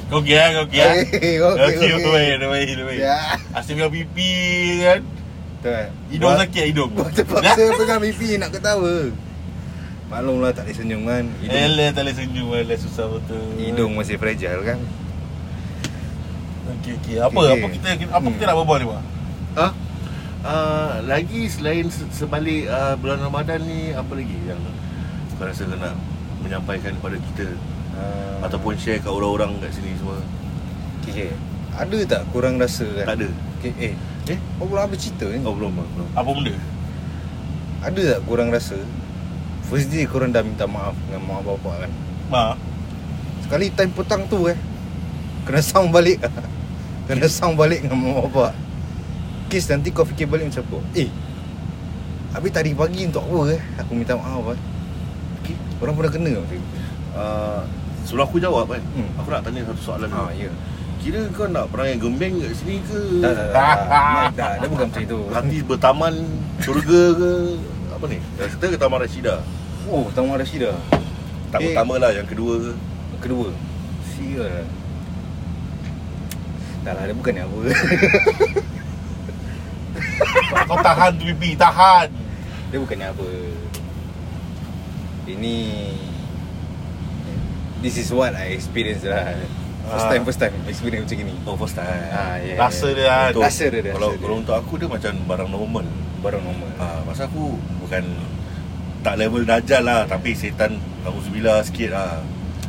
Kau 0.07 0.19
okey 0.19 0.35
ah, 0.35 0.47
kau 0.51 0.63
okey 0.65 0.79
ah. 0.79 0.93
Okey, 0.95 1.33
okey, 1.35 1.63
Okey, 1.67 1.89
okey. 1.93 2.09
baik, 2.09 2.33
dah 2.37 2.47
baik. 2.49 2.97
Ya. 2.97 3.17
Asyik 3.51 3.73
pegang 3.77 3.91
pipi 3.91 4.31
kan. 4.81 5.01
Tu 5.63 5.69
kan. 5.69 5.87
Hidung 6.09 6.27
Buat- 6.27 6.41
sakit 6.43 6.63
hidung. 6.67 6.91
Buat 6.91 7.11
terpaksa 7.13 7.61
pegang 7.79 8.01
pipi 8.01 8.35
nak 8.35 8.51
ketawa. 8.51 8.95
Maklumlah 10.05 10.51
tak 10.51 10.67
boleh 10.67 10.75
senyum 10.75 11.01
kan. 11.03 11.23
Hidung, 11.39 11.55
Elah 11.57 11.89
tak 11.89 12.01
boleh 12.03 12.15
senyum 12.15 12.47
Elah 12.53 12.77
susah 12.77 13.05
betul 13.09 13.43
hidung 13.57 13.91
masih 13.93 14.15
fragile 14.15 14.61
kan. 14.61 14.79
Okey 16.73 16.93
okey 16.97 17.15
Apa 17.17 17.33
Okey. 17.33 17.51
apa 17.53 17.65
kita 17.69 17.87
apa 18.09 18.27
kita 18.29 18.43
nak 18.45 18.55
berbual 18.57 18.77
ni 18.77 18.85
Pak? 18.85 19.01
Ha? 19.53 19.67
Uh, 20.43 20.91
lagi 21.05 21.47
selain 21.47 21.87
se- 21.87 22.03
sebalik 22.09 22.67
uh, 22.67 22.95
bulan 22.95 23.19
Ramadan 23.21 23.63
ni 23.63 23.91
apa 23.91 24.11
lagi 24.11 24.35
yang 24.43 24.59
kau 25.33 25.47
rasa 25.47 25.63
kau 25.63 25.75
nak 25.75 25.95
menyampaikan 26.39 26.91
kepada 26.93 27.15
kita 27.17 27.47
Ah, 27.93 28.41
ataupun 28.43 28.73
share 28.73 28.97
kat 28.97 29.07
orang-orang 29.07 29.53
kat 29.61 29.69
sini 29.71 29.93
semua? 29.95 30.17
okay. 30.99 31.29
Ada 31.73 31.97
tak 32.05 32.21
kurang 32.29 32.61
rasa 32.61 32.85
kan? 32.85 33.05
Tak 33.09 33.15
ada. 33.17 33.29
Okay, 33.59 33.71
eh. 33.81 33.93
Eh? 34.29 34.39
Oh 34.61 34.65
belum 34.69 34.81
habis 34.85 34.99
cerita 35.01 35.25
ni. 35.27 35.41
Oh 35.43 35.53
belum 35.57 35.73
belum. 35.73 36.07
Apa 36.13 36.29
benda? 36.29 36.53
Ada 37.83 38.01
tak 38.15 38.21
kurang 38.29 38.49
rasa? 38.53 38.77
First 39.67 39.89
day 39.89 40.05
korang 40.05 40.29
dah 40.29 40.43
minta 40.45 40.69
maaf 40.69 40.93
dengan 41.07 41.23
mak 41.25 41.41
bapak 41.43 41.87
kan? 41.87 41.91
Ma. 42.29 42.43
Sekali 43.43 43.67
time 43.73 43.91
petang 43.91 44.23
tu 44.31 44.47
eh 44.47 44.55
Kena 45.43 45.59
sound 45.59 45.91
balik 45.91 46.23
Kena 47.11 47.27
sound 47.27 47.59
balik 47.59 47.83
dengan 47.83 47.99
mak 47.99 48.31
bapak 48.31 48.51
Kes 49.51 49.67
nanti 49.67 49.91
kau 49.91 50.07
fikir 50.07 50.31
balik 50.31 50.47
macam 50.47 50.63
apa 50.63 50.79
Eh 50.95 51.11
Habis 52.31 52.51
tadi 52.55 52.71
pagi 52.71 53.03
untuk 53.03 53.27
apa 53.27 53.51
eh 53.51 53.61
Aku 53.83 53.91
minta 53.93 54.15
maaf 54.15 54.55
eh 54.55 54.59
Okay. 55.43 55.59
Orang 55.83 55.99
pernah 55.99 56.11
kena 56.15 56.31
macam 56.39 56.55
tu 56.55 56.83
Uh, 57.13 57.61
sebelum 58.09 58.25
aku 58.25 58.41
jawab 58.41 58.65
kan, 58.73 58.81
Hmm. 58.97 59.05
aku 59.21 59.29
nak 59.29 59.45
tanya 59.45 59.61
satu 59.69 59.81
soalan. 59.85 60.09
Ha 60.09 60.33
ya 60.33 60.49
Kira 61.03 61.27
kau 61.35 61.51
nak 61.51 61.67
perangai 61.67 61.99
gembeng 61.99 62.39
kat 62.39 62.55
sini 62.55 62.79
ke? 62.79 63.19
Tak 63.19 63.33
tak 63.35 63.47
tak 63.51 63.75
tak 63.91 64.31
Tak 64.31 64.51
Dia 64.55 64.67
bukan 64.71 64.85
macam 64.87 65.03
itu 65.03 65.19
Hati 65.35 65.57
bertaman 65.59 66.13
surga 66.63 67.01
ke? 67.11 67.31
Apa 67.91 68.05
ni? 68.07 68.17
Kita 68.39 68.65
ke 68.65 68.77
Taman 68.79 68.99
Rashida? 69.03 69.35
Oh 69.85 70.07
Taman 70.15 70.39
Rashida 70.39 70.71
Tak 71.51 71.59
Eh. 71.59 71.65
pertama 71.69 71.99
lah, 71.99 72.15
yang 72.15 72.23
kedua 72.23 72.55
ke? 72.57 72.71
Kedua 73.19 73.51
Sial 74.09 74.63
Tak 76.87 76.93
lah 76.95 77.03
dia 77.03 77.11
bukan 77.11 77.33
apa 77.37 77.57
Kau 80.63 80.79
tahan 80.79 81.11
tu 81.19 81.27
pipi, 81.27 81.51
tahan. 81.53 82.07
Dia 82.71 82.79
bukannya 82.79 83.11
apa 83.11 83.27
Ini 85.27 85.55
This 87.83 87.99
is 87.99 88.07
what 88.07 88.31
I 88.31 88.55
experience 88.55 89.03
lah 89.03 89.35
First 89.83 89.99
Ah. 89.99 90.09
time, 90.09 90.23
first 90.23 90.39
time 90.39 90.53
Experience 90.65 91.05
macam 91.05 91.17
ni 91.21 91.35
Oh, 91.43 91.55
first 91.55 91.75
time. 91.75 91.87
Ah, 92.09 92.35
yeah. 92.37 92.55
Rasa 92.57 92.87
dia 92.89 93.05
kan. 93.05 93.29
Untuk- 93.29 93.43
Rasa 93.43 93.63
dia, 93.65 93.79
dia, 93.79 93.91
Kalau, 93.91 94.07
rasa 94.07 94.15
dia. 94.15 94.23
kalau 94.23 94.35
untuk 94.37 94.55
aku 94.55 94.73
dia 94.75 94.87
macam 94.87 95.13
barang 95.25 95.49
normal. 95.49 95.85
Baru 96.19 96.39
normal 96.39 96.69
Ah, 96.77 96.99
masa 97.03 97.25
aku 97.25 97.43
bukan 97.77 98.03
tak 99.01 99.15
level 99.17 99.43
dajal 99.43 99.83
lah 99.83 100.01
tapi 100.05 100.31
setan 100.31 100.79
Alhamdulillah 101.03 101.59
sikit 101.61 101.91
lah. 101.91 102.23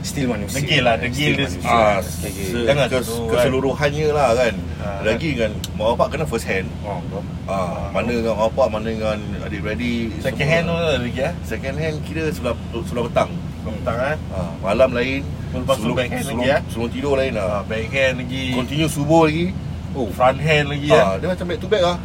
Still 0.05 0.29
manusia 0.29 0.61
Degil 0.61 0.83
lah, 0.85 1.00
degil 1.00 1.33
dia. 1.33 1.48
Ah, 1.64 1.96
Okay, 1.96 2.29
okay. 2.29 2.44
se- 2.44 2.66
Jangan 2.68 2.87
kes, 2.92 3.09
kan. 3.09 3.24
keseluruhannya 3.31 4.07
lah 4.11 4.29
kan. 4.35 4.55
Ah. 4.77 5.00
Lagi 5.00 5.31
kan 5.33 5.48
mak 5.72 5.87
bapak 5.94 6.07
kena 6.12 6.24
first 6.27 6.44
hand. 6.44 6.68
Oh. 6.83 7.00
Ah, 7.46 7.88
mana 7.88 8.11
dengan 8.11 8.35
mak 8.35 8.53
bapak, 8.53 8.66
mana 8.68 8.87
dengan 8.87 9.16
adik-beradik. 9.40 10.12
Second 10.18 10.35
semua. 10.37 10.53
hand 10.53 10.66
lah 10.68 10.98
lagi 10.98 11.20
ah. 11.22 11.33
Second 11.40 11.77
hand 11.79 11.96
kira 12.05 12.29
sebelah 12.29 12.53
sebelah 12.83 13.05
petang. 13.09 13.31
Petang 13.66 13.98
eh. 13.98 14.16
Ah, 14.31 14.50
malam 14.61 14.90
lain. 14.90 15.20
Lepas 15.50 15.77
tu 15.77 15.90
back 15.90 16.09
hand 16.09 16.24
sebelum, 16.24 16.38
lagi, 16.40 16.50
eh? 16.50 16.61
sebelum 16.66 16.88
tidur 16.90 17.12
lain 17.14 17.33
Ah, 17.33 17.40
lah. 17.40 17.61
back 17.64 17.87
hand 17.88 18.14
lagi. 18.18 18.44
Continue 18.53 18.88
subuh 18.88 19.22
lagi. 19.24 19.46
Oh, 19.92 20.11
Front 20.11 20.38
hand 20.38 20.66
lagi 20.68 20.88
Ah, 20.90 20.98
ah. 20.98 21.14
dia 21.16 21.27
macam 21.27 21.46
back 21.46 21.59
to 21.59 21.66
back 21.66 21.83
lah. 21.83 21.96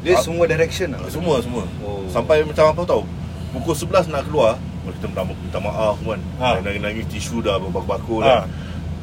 dia 0.00 0.12
Ah. 0.12 0.20
semua 0.20 0.44
direction 0.44 0.88
lah 0.90 1.00
Semua 1.06 1.34
semua. 1.38 1.62
Oh. 1.80 2.02
Sampai 2.06 2.42
macam 2.42 2.64
apa 2.66 2.82
tahu? 2.84 3.02
Pukul 3.50 3.74
11 3.74 4.06
nak 4.08 4.22
keluar, 4.24 4.56
oh, 4.56 4.90
kita 4.90 5.06
minta, 5.06 5.22
minta 5.24 5.58
maaf 5.58 5.96
kan. 5.98 6.20
Ha. 6.38 6.48
Nangis-nangis 6.60 7.06
tisu 7.08 7.40
dah 7.40 7.56
berbakul-bakul 7.56 8.20
Ha. 8.20 8.44
kan. 8.44 8.50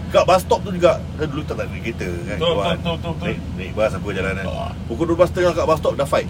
Kat 0.07 0.23
bus 0.23 0.39
stop 0.39 0.63
tu 0.63 0.71
juga 0.71 1.03
Dia 1.13 1.27
dulu 1.27 1.43
tak 1.43 1.59
tak 1.59 1.67
ada 1.67 1.75
kereta 1.77 2.07
kan 2.07 2.37
Betul, 2.37 2.47
kawan. 2.49 2.63
betul, 2.63 2.71
betul, 2.71 2.95
betul, 2.95 3.11
betul. 3.11 3.27
Naik, 3.27 3.39
naik 3.59 3.71
bus 3.73 3.91
aku 3.93 4.07
jalan 4.09 4.33
kan 4.33 4.45
Ah. 4.47 4.71
Pukul 4.87 5.05
12.30 5.09 5.51
kat 5.53 5.65
bus 5.65 5.77
stop 5.77 5.93
dah 5.93 6.07
fight 6.07 6.27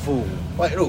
Fuh 0.00 0.24
Fight 0.54 0.72
tu 0.72 0.88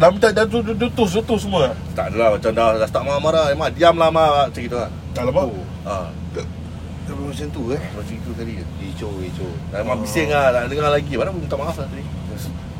Dah 0.00 0.08
minta 0.08 0.32
dah 0.32 0.48
tu 0.48 0.64
dutus 0.64 1.12
dutus 1.12 1.44
semua. 1.44 1.76
Tak 1.92 2.08
adalah 2.08 2.32
macam 2.32 2.50
dah, 2.50 2.72
dah 2.74 2.88
start 2.88 3.04
marah-marah 3.04 3.52
Mak 3.52 3.76
diam 3.76 3.92
lah 3.94 4.08
mak 4.08 4.48
Macam 4.48 4.62
gitu 4.62 4.72
lah 4.74 4.88
Alamak. 5.14 5.44
Oh. 5.44 5.60
ha. 5.84 6.08
Tapi 7.04 7.20
macam 7.20 7.46
tu 7.50 7.62
eh 7.68 7.82
Macam 7.92 8.14
itu 8.14 8.30
tadi 8.32 8.52
Hijau 8.80 9.12
hijau 9.20 9.50
Dah 9.68 9.82
mak 9.82 10.00
bising 10.00 10.30
lah 10.30 10.56
Tak 10.56 10.70
dengar 10.70 10.88
lagi 10.88 11.12
Padahal 11.12 11.36
minta 11.36 11.52
maaf 11.54 11.76
lah 11.76 11.84
tadi 11.84 12.04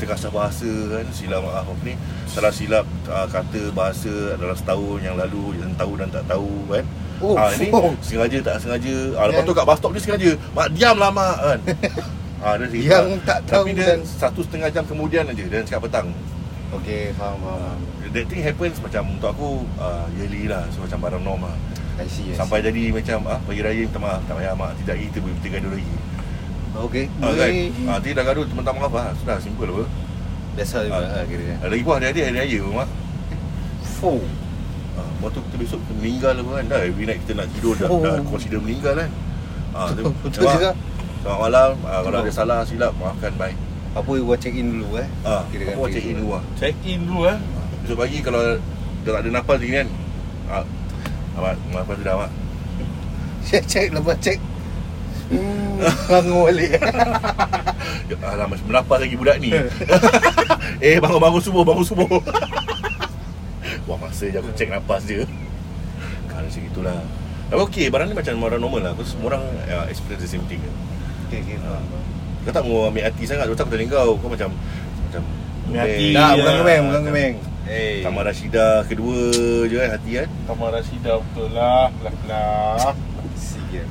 Terkasar 0.01 0.33
bahasa 0.33 0.65
kan 0.89 1.05
Silap 1.13 1.45
maaf 1.45 1.67
apa 1.67 1.83
ni 1.83 1.93
Salah 2.25 2.49
silap 2.49 2.89
uh, 3.05 3.27
kata 3.27 3.69
bahasa 3.71 4.09
Dalam 4.39 4.55
setahun 4.55 4.99
yang 5.03 5.13
lalu 5.15 5.61
Yang 5.61 5.77
tahu 5.77 5.93
dan 5.99 6.09
tak 6.09 6.25
tahu 6.25 6.49
kan 6.71 6.85
Oh, 7.21 7.37
Ah 7.37 7.53
Ini 7.53 7.69
oh. 7.69 7.93
sengaja 8.01 8.39
tak 8.41 8.57
sengaja 8.65 8.97
ah, 9.13 9.29
Lepas 9.29 9.45
Yang- 9.45 9.49
tu 9.51 9.55
kat 9.55 9.65
bus 9.67 9.77
stop 9.77 9.91
dia 9.93 10.01
sengaja 10.01 10.31
Mak 10.57 10.69
diam 10.73 10.97
lah 10.97 11.11
mak 11.11 11.37
kan 11.37 11.59
ah, 12.47 12.55
dia 12.57 12.67
cerita. 12.67 12.89
Yang 12.89 13.07
tak 13.29 13.39
tahu 13.45 13.61
Tapi 13.61 13.71
dia 13.77 13.87
dan- 13.93 14.07
satu 14.09 14.41
setengah 14.41 14.69
jam 14.71 14.85
kemudian 14.87 15.29
aja 15.29 15.43
Dia 15.43 15.61
cakap 15.61 15.85
petang 15.85 16.09
Okay 16.71 17.11
faham 17.15 17.39
faham 17.41 17.79
That 18.11 18.27
thing 18.27 18.43
happens 18.43 18.79
macam 18.79 19.03
untuk 19.11 19.29
aku 19.31 19.49
uh, 19.77 20.07
yearly 20.15 20.47
lah 20.47 20.67
So 20.71 20.83
macam 20.83 20.99
barang 21.01 21.23
norm 21.23 21.43
lah 21.43 21.57
I 22.01 22.09
see, 22.09 22.31
I 22.31 22.33
see. 22.33 22.39
Sampai 22.39 22.65
jadi 22.65 22.89
macam 22.91 23.29
ah 23.29 23.37
pagi 23.45 23.61
raya 23.61 23.85
minta 23.85 24.01
maaf 24.01 24.25
tak 24.25 24.41
payah 24.41 24.57
mak 24.57 24.73
tidak 24.81 24.97
kita 24.97 25.21
boleh 25.21 25.37
kita 25.37 25.49
gaduh 25.53 25.73
lagi. 25.77 25.95
Okay 26.73 27.05
Ah 27.21 27.29
kan. 27.29 27.51
Boleh 27.53 27.69
Ah 27.85 27.97
nanti 27.99 28.09
dah 28.11 28.25
gaduh 28.25 28.45
minta 28.49 28.73
maaf 28.73 28.89
lah. 28.91 29.13
Sudah 29.21 29.37
simple 29.37 29.69
apa. 29.69 29.85
Biasa 30.57 30.77
juga 30.89 30.97
Ah. 30.97 31.13
lah 31.13 31.25
kira 31.29 31.45
lagi 31.61 31.83
buah 31.85 31.97
hari-hari 32.01 32.21
hari 32.25 32.37
raya 32.41 32.61
mak. 32.73 32.89
Fuh 34.01 34.25
Ah 34.97 35.05
lepas 35.05 35.29
tu 35.29 35.41
kita 35.45 35.57
besok 35.61 35.79
kita 35.85 35.93
meninggal 35.93 36.35
apa 36.41 36.51
kan. 36.57 36.65
Dah 36.67 36.81
every 36.81 37.05
night 37.05 37.21
kita 37.21 37.33
nak 37.37 37.47
tidur 37.53 37.75
dah, 37.77 37.89
dah 37.93 38.15
consider 38.25 38.59
meninggal 38.65 38.95
kan. 38.97 39.11
Ah 39.77 39.89
tu. 39.93 40.03
Betul 40.25 40.43
juga 40.49 40.71
Selamat 41.21 41.39
malam. 41.45 41.71
Ah, 41.85 42.01
kalau 42.01 42.17
Betul. 42.17 42.25
ada 42.25 42.33
salah 42.33 42.59
silap 42.65 42.93
maafkan 42.97 43.37
bye. 43.37 43.53
Apa 43.91 44.11
you 44.15 44.23
buat 44.23 44.39
check 44.39 44.55
in 44.55 44.71
dulu 44.71 45.03
eh 45.03 45.09
Ah 45.27 45.43
Kirakan 45.51 45.75
aku 45.75 45.81
buat 45.83 45.89
pergi 45.91 45.97
check 45.99 46.07
in 46.07 46.17
dulu. 46.17 46.31
lah. 46.31 46.43
Check 46.55 46.77
in 46.87 47.01
dulu 47.03 47.21
eh. 47.27 47.39
Besok 47.83 47.97
pagi 47.99 48.19
kalau 48.23 48.41
dah 49.03 49.11
tak 49.11 49.23
ada 49.27 49.31
nafas 49.33 49.57
lagi 49.59 49.73
kan. 49.73 49.89
Ah 50.47 50.65
Mak, 51.41 51.57
nafas 51.73 51.97
sudah 51.99 52.15
mak. 52.21 52.31
Check 53.49 53.65
check 53.67 53.89
lepas 53.91 54.19
check 54.21 54.39
Hmm, 55.31 55.79
bangun 56.11 56.51
balik 56.51 56.75
Ya, 58.11 58.17
Alah 58.27 58.51
masih 58.51 58.67
lagi 58.67 59.15
budak 59.15 59.39
ni 59.39 59.55
Eh 60.83 60.99
bangun 60.99 61.23
bangun 61.23 61.39
subuh 61.39 61.63
bangun 61.63 61.87
subuh 61.87 62.19
Wah 63.87 63.95
masa 64.03 64.27
je 64.27 64.43
aku 64.43 64.51
check 64.59 64.75
nafas 64.75 65.07
je 65.07 65.23
Kalau 66.27 66.51
macam 66.51 66.63
itulah 66.67 66.99
Tapi 67.47 67.61
okey 67.63 67.87
barang 67.95 68.11
ni 68.11 68.15
macam 68.19 68.43
orang 68.43 68.59
normal 68.59 68.81
lah 68.83 68.91
Aku 68.99 69.07
semua 69.07 69.39
orang 69.39 69.47
uh, 69.71 69.87
experience 69.87 70.27
the 70.27 70.31
same 70.35 70.43
thing 70.51 70.59
Okay 71.31 71.47
okay 71.47 71.57
faham 71.63 71.79
faham. 71.79 72.20
Kau 72.41 72.51
tak 72.51 72.63
mau 72.63 72.87
ambil 72.87 73.05
hati 73.05 73.23
sangat 73.23 73.45
tu 73.45 73.55
aku 73.55 73.69
tanya 73.69 73.87
kau 73.91 74.17
Kau 74.17 74.29
macam 74.29 74.49
Macam 75.03 75.23
Ambil 75.67 75.79
hati. 75.79 76.05
Tak 76.11 76.31
Iya. 76.31 76.37
bukan 76.37 76.55
kemeng 76.57 76.83
bukan 76.85 77.03
kemeng 77.05 77.35
Eh 77.65 78.01
Kamar 78.01 78.23
Rashida 78.25 78.67
kedua 78.85 79.21
je 79.65 79.77
kan 79.77 79.91
hati 79.93 80.11
kan 80.17 80.29
Kamar 80.45 80.69
Rasida 80.73 81.13
betul 81.21 81.49
lah. 81.53 81.93
Belah-belah. 81.95 82.97
Sikit 83.35 83.87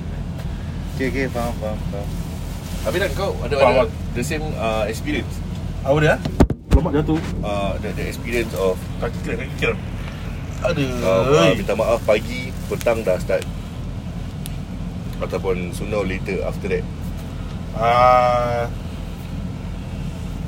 Okay 0.93 1.07
okay 1.07 1.25
faham 1.27 1.53
faham 1.57 1.77
faham 1.89 2.07
Tapi 2.81 2.95
kan 2.97 3.09
kau 3.13 3.31
ada, 3.39 3.53
Faham, 3.53 3.75
ada 3.81 3.91
the 4.12 4.23
same 4.23 4.43
uh, 4.55 4.83
experience 4.83 5.31
Apa 5.79 5.97
dia? 5.99 6.15
Lemak 6.69 6.93
jatuh. 6.95 7.19
uh, 7.39 7.75
the, 7.79 7.91
the 7.91 8.05
experience 8.05 8.53
of 8.55 8.79
Kaki 8.97 9.17
kira, 9.21 9.35
kaki 9.38 9.55
kira. 9.57 9.75
Aduh. 10.62 10.91
uh, 10.99 11.23
uh, 11.39 11.51
minta 11.53 11.71
maaf 11.71 11.99
pagi 12.03 12.51
petang 12.67 12.99
dah 12.99 13.15
start 13.15 13.43
ataupun 15.19 15.71
sooner 15.71 15.97
or 15.97 16.07
later 16.07 16.39
after 16.43 16.67
that 16.69 16.83
Ah, 17.77 18.65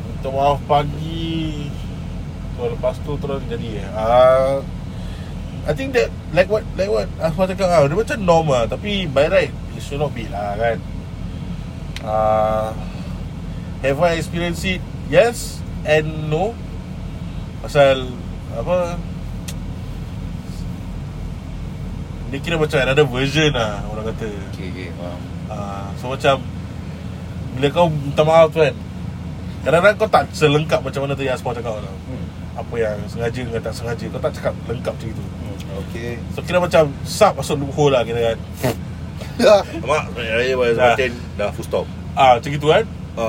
Minta 0.07 0.29
maaf 0.34 0.60
pagi 0.65 1.69
so, 2.57 2.65
Lepas 2.65 2.95
tu 3.05 3.13
terus 3.21 3.41
jadi 3.45 3.86
ah, 3.93 4.62
I 5.69 5.73
think 5.77 5.93
that 5.93 6.10
Like 6.34 6.49
what 6.49 6.65
Like 6.73 6.89
what 6.89 7.05
Aku 7.21 7.45
cakap 7.45 7.69
ah, 7.69 7.86
Dia 7.86 7.97
macam 7.97 8.17
norm 8.25 8.47
lah 8.49 8.65
Tapi 8.65 9.05
by 9.05 9.29
right 9.29 9.53
It 9.77 9.81
should 9.86 10.01
not 10.01 10.13
be 10.17 10.25
lah 10.29 10.57
kan? 10.57 10.77
Ah, 12.01 12.73
Have 13.86 14.01
I 14.01 14.17
experienced 14.17 14.65
it? 14.65 14.81
Yes 15.10 15.62
And 15.86 16.29
no. 16.34 16.57
Pasal 17.62 18.10
Apa? 18.57 18.97
Dia 22.31 22.39
kira 22.39 22.55
macam 22.55 22.79
another 22.79 23.05
version 23.05 23.51
lah 23.51 23.84
Orang 23.91 24.07
kata. 24.07 24.31
Okay 24.55 24.71
okay 24.71 24.89
faham. 24.95 25.19
Ah, 25.51 25.91
so 25.99 26.07
macam 26.07 26.39
bila 27.51 27.67
kau 27.69 27.87
minta 27.91 28.23
maaf 28.23 28.47
tu 28.49 28.59
kan 28.59 28.75
Kadang-kadang 29.61 29.97
kau 30.01 30.09
tak 30.09 30.23
selengkap 30.33 30.81
macam 30.81 31.05
mana 31.05 31.13
tu 31.13 31.21
yang 31.21 31.37
Asma 31.37 31.53
cakap 31.53 31.77
tau. 31.77 31.93
Hmm. 32.09 32.25
Apa 32.57 32.73
yang 32.81 32.97
sengaja 33.05 33.39
dengan 33.45 33.61
tak 33.61 33.73
sengaja 33.77 34.05
Kau 34.09 34.17
tak 34.17 34.33
cakap 34.33 34.53
lengkap 34.65 34.93
macam 34.97 35.09
itu. 35.13 35.21
Hmm, 35.23 35.79
Okay 35.85 36.11
So 36.33 36.41
kira 36.41 36.57
macam 36.57 36.89
Sub 37.05 37.33
masuk 37.37 37.55
loophole 37.61 37.93
lah 37.93 38.01
kira 38.01 38.33
kan. 38.33 38.37
Mak 39.89 40.03
saya 40.13 40.53
bayar 40.53 40.73
Dah. 40.73 40.93
semakin 40.93 41.11
dah 41.37 41.49
full 41.53 41.65
stop. 41.65 41.85
Ah 42.13 42.37
macam 42.37 42.51
itu 42.51 42.67
kan? 42.67 42.83
Ha. 43.17 43.27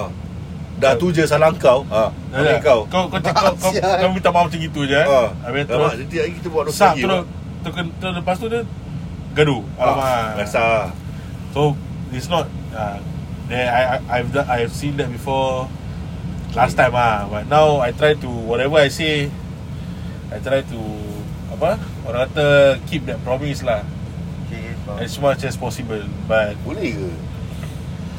Dah 0.81 0.93
tu 0.97 1.13
je 1.13 1.23
salah 1.25 1.53
kau. 1.57 1.85
Ha 1.89 2.11
Dah, 2.33 2.41
okay, 2.41 2.57
kau. 2.65 2.81
kau, 2.89 3.05
kau, 3.13 3.21
cakap, 3.21 3.55
kau, 3.61 3.71
kau, 3.77 3.93
kau 4.01 4.11
minta 4.11 4.29
maaf 4.33 4.45
macam 4.49 4.61
itu 4.61 4.81
je 4.85 4.97
kan 4.97 5.07
ha. 5.07 5.23
Habis 5.47 5.63
mak, 5.63 5.71
terus 5.71 5.93
nanti 6.01 6.17
lagi 6.17 6.33
kita 6.41 6.49
buat 6.49 6.65
dua 6.65 6.75
Sub 6.75 6.87
lagi 6.93 7.03
terus 7.05 7.13
mak. 7.13 7.27
terus, 7.63 7.75
terus, 8.01 8.13
Lepas 8.19 8.37
tu 8.41 8.47
dia 8.49 8.63
Gaduh. 9.33 9.63
Alamak. 9.77 10.29
biasa 10.41 10.65
So 11.53 11.61
it's 12.13 12.29
not 12.29 12.45
uh, 12.73 12.97
there 13.53 13.69
I, 13.69 13.81
I 13.85 13.97
I've 14.19 14.33
done, 14.33 14.49
I've 14.49 14.73
seen 14.73 14.97
that 14.97 15.13
before 15.13 15.69
last 16.57 16.73
time 16.75 16.97
ah. 16.97 17.29
But 17.29 17.47
now 17.47 17.85
I 17.85 17.93
try 17.93 18.17
to 18.17 18.29
whatever 18.49 18.81
I 18.81 18.89
say 18.89 19.29
I 20.33 20.41
try 20.41 20.65
to 20.65 20.81
apa 21.53 21.77
orang 22.09 22.33
kata 22.33 22.47
keep 22.89 23.05
that 23.05 23.21
promise 23.21 23.61
lah. 23.61 23.85
Okay 24.49 24.73
as 24.99 25.13
much 25.21 25.45
as 25.45 25.55
possible. 25.55 26.01
But 26.25 26.57
boleh 26.65 26.97
ke? 26.97 27.09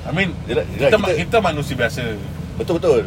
I 0.04 0.10
mean 0.14 0.38
Yelah, 0.46 0.64
kita, 0.70 0.78
yelah, 0.78 0.90
kita, 0.94 0.98
kita- 1.02 1.18
kita 1.26 1.38
manusia 1.42 1.74
biasa. 1.74 2.04
Betul 2.56 2.78
betul 2.78 3.04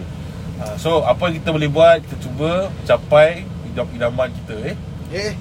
uh, 0.60 0.74
so 0.76 1.04
apa 1.04 1.30
yang 1.30 1.38
kita 1.38 1.50
boleh 1.54 1.68
buat 1.70 2.02
kita 2.02 2.16
cuba 2.18 2.50
capai 2.82 3.44
idaman 3.76 4.32
kita 4.32 4.72
eh? 4.72 4.76
Eh 5.12 5.32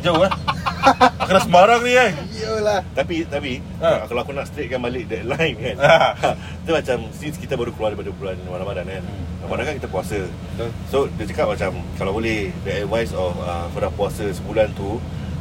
hijau 0.00 0.24
eh? 0.24 0.32
Kena 1.28 1.40
sembarang 1.40 1.80
ni 1.84 1.92
eh? 1.92 2.10
Iyalah. 2.34 2.80
Tapi 2.96 3.22
tapi 3.22 3.60
Ha. 3.78 4.08
kalau 4.08 4.24
aku 4.24 4.32
nak 4.32 4.48
straightkan 4.48 4.80
balik 4.80 5.06
that 5.06 5.28
line 5.28 5.54
kan? 5.54 5.76
Ha. 5.76 5.94
tu 6.64 6.72
macam 6.72 6.98
since 7.12 7.36
kita 7.36 7.54
baru 7.54 7.70
keluar 7.70 7.92
daripada 7.92 8.10
bulan 8.10 8.36
Ramadan 8.42 8.88
kan? 8.88 9.04
Hmm. 9.04 9.44
Ramadan 9.44 9.64
kan 9.68 9.74
kita 9.76 9.88
puasa. 9.88 10.18
Betul. 10.24 10.70
So 10.88 10.96
dia 11.12 11.24
cakap 11.26 11.46
macam 11.48 11.70
Kalau 11.94 12.12
boleh 12.12 12.52
The 12.60 12.84
advice 12.84 13.12
of 13.12 13.32
uh, 13.38 13.68
Kau 13.68 13.80
dah 13.80 13.88
puasa 13.90 14.24
sebulan 14.26 14.68
tu 14.72 15.00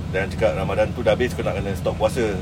Dan 0.10 0.28
cakap 0.28 0.56
Ramadan 0.56 0.88
tu 0.92 1.04
dah 1.04 1.14
habis 1.14 1.32
Kau 1.32 1.44
nak 1.44 1.56
kena 1.56 1.76
stop 1.76 1.96
puasa. 1.96 2.36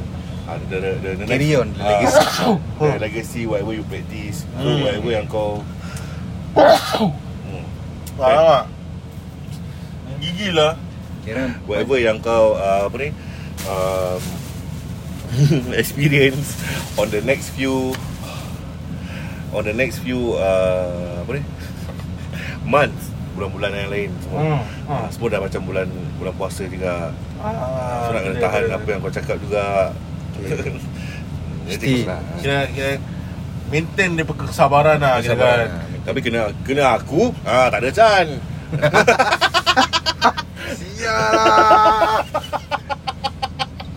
Uh, 0.48 0.58
the, 0.70 0.78
the, 0.80 0.92
the, 1.02 1.10
the 1.18 1.26
Carry 1.28 1.54
on, 1.54 1.74
the 1.74 1.82
ah, 1.82 1.90
legacy. 1.92 2.24
The 2.80 3.00
legacy 3.00 3.42
Whatever 3.44 3.74
you 3.74 3.84
practice 3.84 4.46
So 4.54 4.64
Hmm. 4.64 4.82
whatever 4.82 5.12
yang 5.12 5.28
kau 5.28 5.60
hmm, 6.58 7.66
Alamak. 8.18 8.64
Gigi 10.18 10.50
lah 10.50 10.74
Kira 11.28 11.44
Whatever 11.68 11.98
yang 11.98 12.18
kau 12.18 12.56
uh, 12.56 12.88
Apa 12.88 12.96
ni 12.98 13.10
um, 13.68 14.22
Experience 15.76 16.56
On 16.96 17.06
the 17.06 17.20
next 17.20 17.52
few 17.52 17.92
On 19.52 19.60
the 19.62 19.76
next 19.76 20.00
few 20.00 20.34
uh, 20.34 21.20
Apa 21.22 21.36
ni 21.36 21.44
Months 22.64 23.12
Bulan-bulan 23.36 23.70
yang 23.76 23.92
lain 23.92 24.10
semua 24.20 24.40
Hmm, 24.40 24.62
Ah, 24.88 25.04
hmm. 25.04 25.08
Semua 25.12 25.28
dah 25.30 25.42
macam 25.42 25.62
bulan 25.62 25.88
Bulan 26.16 26.34
puasa 26.34 26.64
juga 26.64 27.12
ah, 27.38 28.08
So 28.08 28.10
nak 28.10 28.24
kena 28.24 28.32
boleh, 28.32 28.42
tahan 28.42 28.64
boleh, 28.64 28.76
apa 28.76 28.88
yang 28.88 29.00
kau 29.00 29.14
cakap 29.14 29.38
juga 29.38 29.64
Jadi 30.32 30.72
Mesti. 31.68 31.94
lah. 32.08 32.22
Kira, 32.40 32.60
kira 32.72 32.90
Maintain 33.68 34.16
dia 34.16 34.24
kesabaran 34.24 34.96
lah 34.96 35.20
kira 35.20 35.36
Kesabaran. 35.36 35.68
kan 35.68 36.00
Tapi 36.08 36.20
kena 36.24 36.42
kena 36.64 36.96
aku 36.96 37.36
ah 37.44 37.68
tak 37.68 37.84
ada 37.84 37.92
Chan 37.92 38.28
Sial 40.76 41.34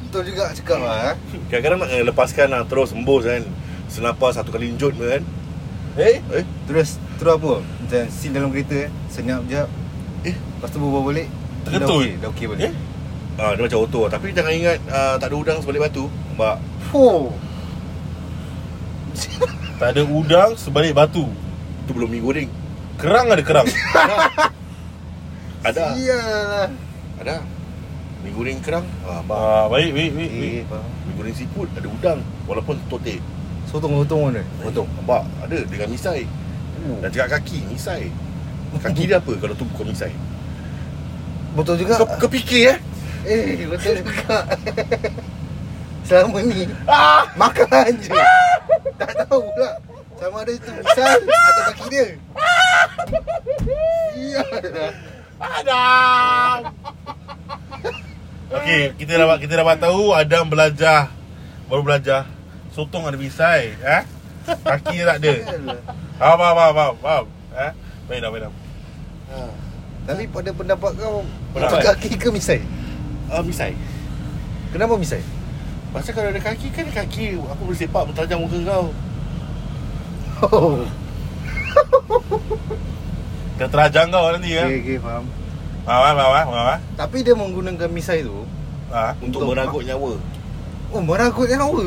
Betul 0.07 0.23
juga 0.27 0.51
cakap 0.55 0.79
lah 0.83 1.15
eh. 1.15 1.17
Kadang-kadang 1.51 1.79
nak 1.87 1.91
lepaskan 2.11 2.47
lah 2.51 2.63
Terus 2.67 2.91
embus 2.95 3.27
kan 3.27 3.43
Senapar 3.91 4.31
satu 4.31 4.55
kali 4.55 4.71
njut 4.71 4.95
pun 4.95 5.07
kan. 5.07 5.23
Eh? 5.99 6.23
Eh? 6.23 6.45
Terus 6.71 7.03
Terus 7.19 7.33
apa? 7.39 7.53
Macam 7.63 8.03
scene 8.11 8.35
dalam 8.35 8.55
kereta 8.55 8.87
eh. 8.87 8.91
Senyap 9.11 9.43
je 9.51 9.63
Eh? 10.31 10.37
Lepas 10.37 10.69
tu 10.69 10.79
berbual 10.79 11.11
balik. 11.11 11.27
Tergetul. 11.65 11.89
Dah 11.89 11.97
okey 11.97 12.11
Dah 12.21 12.29
okey 12.31 12.47
balik. 12.51 12.63
Eh? 12.71 12.75
ah, 13.41 13.51
Dia 13.57 13.63
macam 13.67 13.79
auto. 13.83 14.01
Tapi 14.07 14.25
jangan 14.31 14.53
ingat 14.55 14.79
ah, 14.91 15.15
Tak 15.19 15.27
ada 15.33 15.37
udang 15.39 15.59
sebalik 15.59 15.81
batu. 15.83 16.07
Nampak 16.35 16.57
Fuh. 16.91 17.35
Tak 19.81 19.97
ada 19.97 20.03
udang 20.07 20.55
sebalik 20.55 20.93
batu. 20.95 21.27
Itu 21.87 21.91
belum 21.97 22.11
mie 22.13 22.23
goreng 22.23 22.51
Kerang 23.01 23.33
ada 23.33 23.41
kerang 23.41 23.67
Ada? 25.61 25.93
Sial 25.93 26.69
Ada? 27.21 27.37
Mie 28.25 28.33
goreng 28.33 28.61
kerang? 28.65 28.87
Ah, 29.05 29.21
Nampak 29.21 29.37
ah, 29.37 29.65
Baik, 29.69 29.93
baik, 29.93 30.11
baik, 30.17 30.31
baik. 30.33 30.65
Eh 30.65 30.81
Mie 31.05 31.15
goreng 31.21 31.37
seafood 31.37 31.69
Ada 31.77 31.89
udang 31.89 32.21
Walaupun 32.49 32.81
totik 32.89 33.21
Sotong-sotong 33.69 34.33
mana 34.33 34.43
Potong 34.65 34.89
Nampak 34.97 35.23
Ada 35.45 35.59
dengan 35.69 35.89
misai. 35.93 36.25
Dan 36.81 37.09
cakap 37.13 37.41
kaki 37.41 37.61
Misai. 37.69 38.09
Kaki 38.81 39.03
dia 39.05 39.21
apa 39.21 39.33
Kalau 39.37 39.53
tu 39.53 39.69
bukan 39.69 39.93
misai? 39.93 40.13
Betul 41.51 41.83
juga. 41.83 41.99
Kau, 41.99 42.07
kau 42.07 42.31
fikir 42.31 42.73
eh? 42.73 42.79
Eh 43.27 43.67
betul 43.67 44.01
juga. 44.07 44.47
Selama 46.07 46.39
ni. 46.47 46.63
Ah! 46.87 47.27
Makan 47.35 47.91
je. 47.99 48.15
Tak 48.95 49.27
tahu 49.27 49.51
pula. 49.51 49.83
Sama 50.15 50.47
ada 50.47 50.53
itu 50.55 50.71
misal 50.71 51.19
Atau 51.27 51.63
kaki 51.75 51.85
dia. 51.91 52.07
Iyalah 54.15 55.10
Adam. 55.41 56.57
Okey, 58.51 58.93
kita 59.01 59.13
dapat 59.17 59.37
kita 59.41 59.55
dapat 59.65 59.77
tahu 59.81 60.13
Adam 60.13 60.45
belajar 60.51 61.09
baru 61.71 61.81
belajar 61.87 62.27
sotong 62.75 63.07
ada 63.09 63.17
misai, 63.17 63.73
eh? 63.79 64.03
Kaki 64.45 65.01
dia 65.01 65.07
tak 65.07 65.23
ada. 65.23 65.33
Faham, 66.19 66.37
faham, 66.37 66.73
faham, 66.75 66.95
faham. 67.01 67.25
Eh? 67.55 67.71
Baik 68.11 68.19
dah, 68.21 68.31
baik 68.35 68.43
dah. 68.47 68.53
ha. 69.31 69.39
Tapi 70.11 70.27
pada 70.27 70.51
pendapat 70.51 70.91
kau 70.99 71.23
Pendapat? 71.55 71.95
Kaki 71.95 72.11
ke 72.19 72.29
misai? 72.33 72.59
uh, 73.31 73.45
Misai 73.45 73.77
Kenapa 74.75 74.99
misai? 74.99 75.23
Pasal 75.95 76.15
kalau 76.17 76.33
ada 76.33 76.41
kaki 76.41 76.73
kan 76.73 76.87
kaki 76.91 77.37
Aku 77.39 77.63
boleh 77.69 77.79
sepak 77.79 78.11
bertajam 78.11 78.43
muka 78.43 78.59
kau 78.65 78.87
Oh 80.51 80.83
Kita 83.61 83.69
terajang 83.69 84.09
kau 84.09 84.25
nanti 84.33 84.57
ya. 84.57 84.65
Okay, 84.65 84.81
okay 84.81 84.97
faham 84.97 85.25
Faham, 85.85 86.01
faham, 86.01 86.17
faham, 86.17 86.33
faham, 86.49 86.49
faham. 86.49 86.81
Tapi 86.97 87.17
dia 87.21 87.37
menggunakan 87.37 87.89
misai 87.93 88.25
tu 88.25 88.49
Ha? 88.89 89.13
Untuk 89.21 89.45
Untuk- 89.45 89.53
meragut 89.53 89.85
nyawa 89.85 90.13
Oh 90.89 91.01
meragut 91.05 91.45
nyawa 91.45 91.85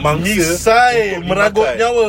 Untuk 0.00 1.28
meragut 1.28 1.68
nyawa. 1.76 2.06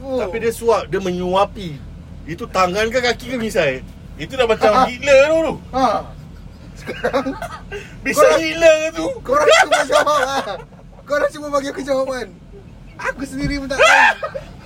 oh. 0.00 0.18
Tapi 0.18 0.36
dia 0.40 0.48
suap 0.50 0.88
Dia 0.88 0.98
menyuapi 0.98 1.76
Itu 2.24 2.48
tangan 2.48 2.88
ke 2.88 2.98
kaki 2.98 3.26
ke 3.26 3.36
misai 3.36 3.84
Itu 4.16 4.40
dah 4.40 4.48
macam 4.48 4.88
gila 4.88 5.16
tu 5.20 5.36
tu. 5.36 5.54
ha. 5.70 6.08
Sekarang 6.74 7.24
Bisa 8.08 8.24
Korang- 8.24 8.40
gila 8.40 8.70
ke 8.72 8.88
tu? 8.90 9.04
Korang 9.20 9.48
cuba 9.52 9.80
jawab 9.84 10.16
lah 10.18 10.44
Korang 11.04 11.28
cuba 11.28 11.46
bagi 11.52 11.68
aku 11.68 11.80
jawapan 11.84 12.26
Aku 12.96 13.22
sendiri 13.22 13.60
pun 13.60 13.68
tak 13.68 13.76
tahu 13.76 14.48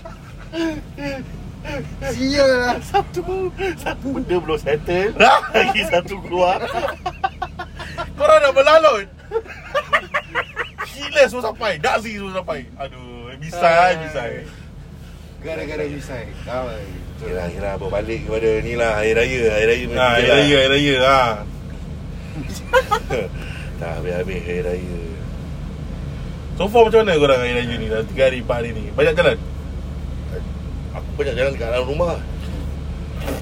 Sial 2.15 2.51
lah 2.63 2.77
Satu 2.79 3.51
Satu 3.75 4.07
benda 4.15 4.37
belum 4.39 4.59
settle 4.61 5.11
Lagi 5.19 5.83
satu 5.91 6.15
keluar 6.23 6.63
Korang 8.15 8.39
dah 8.39 8.53
berlalut. 8.55 9.07
Gila 10.95 11.23
semua 11.27 11.45
sampai. 11.51 11.83
Dazi 11.83 12.15
semua 12.15 12.31
sampai. 12.43 12.63
Aduh, 12.79 13.35
misai, 13.43 13.99
misai. 14.07 14.33
Gara-gara 15.43 15.85
misai 15.91 16.31
Kau 16.47 16.71
Kira-kira 17.19 17.75
berbalik 17.75 18.27
kepada 18.27 18.51
ni 18.63 18.79
lah 18.79 19.03
Hari 19.03 19.13
Raya 19.19 19.43
Hari 19.51 19.67
Raya 19.67 19.87
Ha, 19.99 20.07
hari 20.15 20.29
raya, 20.31 20.57
hari 20.63 20.71
raya. 20.71 20.97
Ha. 21.03 21.21
Tak 23.83 23.91
habis-habis 24.01 24.41
Hari 24.47 24.63
Raya 24.63 24.99
So 26.55 26.71
far 26.71 26.87
macam 26.87 27.03
mana 27.03 27.19
korang 27.19 27.43
hari 27.43 27.53
raya 27.59 27.75
ni? 27.75 27.87
Dah 27.91 28.07
3 28.07 28.15
hari, 28.15 28.39
4 28.47 28.47
hari 28.47 28.71
ni. 28.79 28.85
Banyak 28.95 29.15
jalan? 29.19 29.37
Aku 30.95 31.09
banyak 31.15 31.35
jalan 31.35 31.53
dekat 31.53 31.69
dalam 31.69 31.87
rumah. 31.87 32.15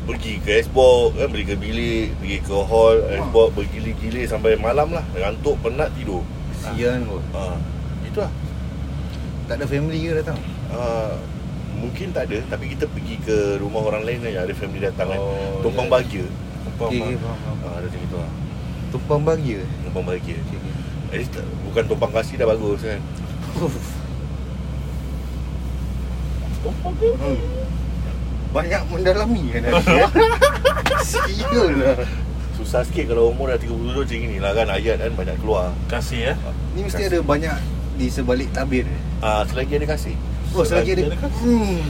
Pergi 0.03 0.39
ke 0.39 0.63
Xbox 0.63 1.15
kan 1.17 1.27
Pergi 1.27 1.43
ke 1.45 1.57
bilik 1.59 2.15
Pergi 2.17 2.39
ke 2.39 2.55
hall 2.55 3.03
Xbox 3.03 3.51
bergilir-gilir 3.53 4.27
Sampai 4.27 4.55
malam 4.55 4.91
lah. 4.91 5.03
Ngantuk, 5.13 5.59
penat, 5.59 5.91
tidur. 5.93 6.23
Sian 6.55 7.03
pun 7.03 7.19
ha, 7.35 7.59
Itu 8.03 8.23
lah 8.23 8.31
Tak 9.51 9.59
ada 9.59 9.67
family 9.67 10.07
ke 10.07 10.23
datang? 10.23 10.39
Ha, 10.71 11.19
Mungkin 11.75 12.15
tak 12.15 12.31
ada. 12.31 12.39
Tapi 12.47 12.71
kita 12.71 12.87
pergi 12.87 13.19
ke 13.19 13.59
rumah 13.59 13.83
orang 13.83 14.07
lain 14.07 14.23
Yang 14.23 14.45
ada 14.45 14.55
family 14.55 14.81
datang 14.81 15.07
kan. 15.09 15.19
Oh, 15.19 15.59
Tumpang 15.61 15.87
ya. 15.87 15.93
bahagia. 15.93 16.27
Tumpang, 16.63 16.89
Okay, 16.89 17.01
okay, 17.01 17.17
faham, 17.19 17.39
faham. 17.43 17.57
ha, 17.59 17.69
Ada 17.75 17.87
macam 17.89 18.01
itu 18.01 18.17
lah. 18.17 18.31
Tumpang 18.93 19.21
bahagia? 19.23 19.61
Tumpang 19.83 20.05
bahagia. 20.05 20.37
Okay, 20.41 20.59
okay. 21.11 21.23
Tak- 21.27 21.51
Bukan 21.67 21.83
tumpang 21.91 22.13
kasih 22.13 22.35
dah 22.39 22.47
bagus 22.47 22.81
kan? 22.83 23.01
hmm. 26.63 27.39
Banyak 28.53 28.83
mendalami 28.93 29.43
kan 29.49 29.61
Nabi, 29.65 29.95
eh? 30.05 30.11
Lah 31.73 31.97
Susah 32.53 32.85
sikit 32.85 33.11
kalau 33.11 33.33
umur 33.33 33.49
dah 33.51 33.59
37 33.59 33.97
macam 33.97 34.19
ni 34.29 34.39
lah 34.39 34.53
kan 34.53 34.69
Ayat 34.69 35.01
kan 35.01 35.13
banyak 35.17 35.37
keluar 35.41 35.73
Kasih 35.89 36.21
ya. 36.31 36.35
Ni 36.77 36.85
mesti 36.85 37.09
ada 37.09 37.19
banyak 37.25 37.57
Di 37.97 38.07
sebalik 38.13 38.53
tabir 38.53 38.85
Ah, 39.25 39.43
Selagi 39.49 39.81
ada 39.81 39.89
kasih 39.89 40.15
Oh 40.53 40.63
selagi 40.63 41.01
ada 41.01 41.03
ada 41.11 41.17
kasih. 41.17 41.41
Hmm 41.43 41.81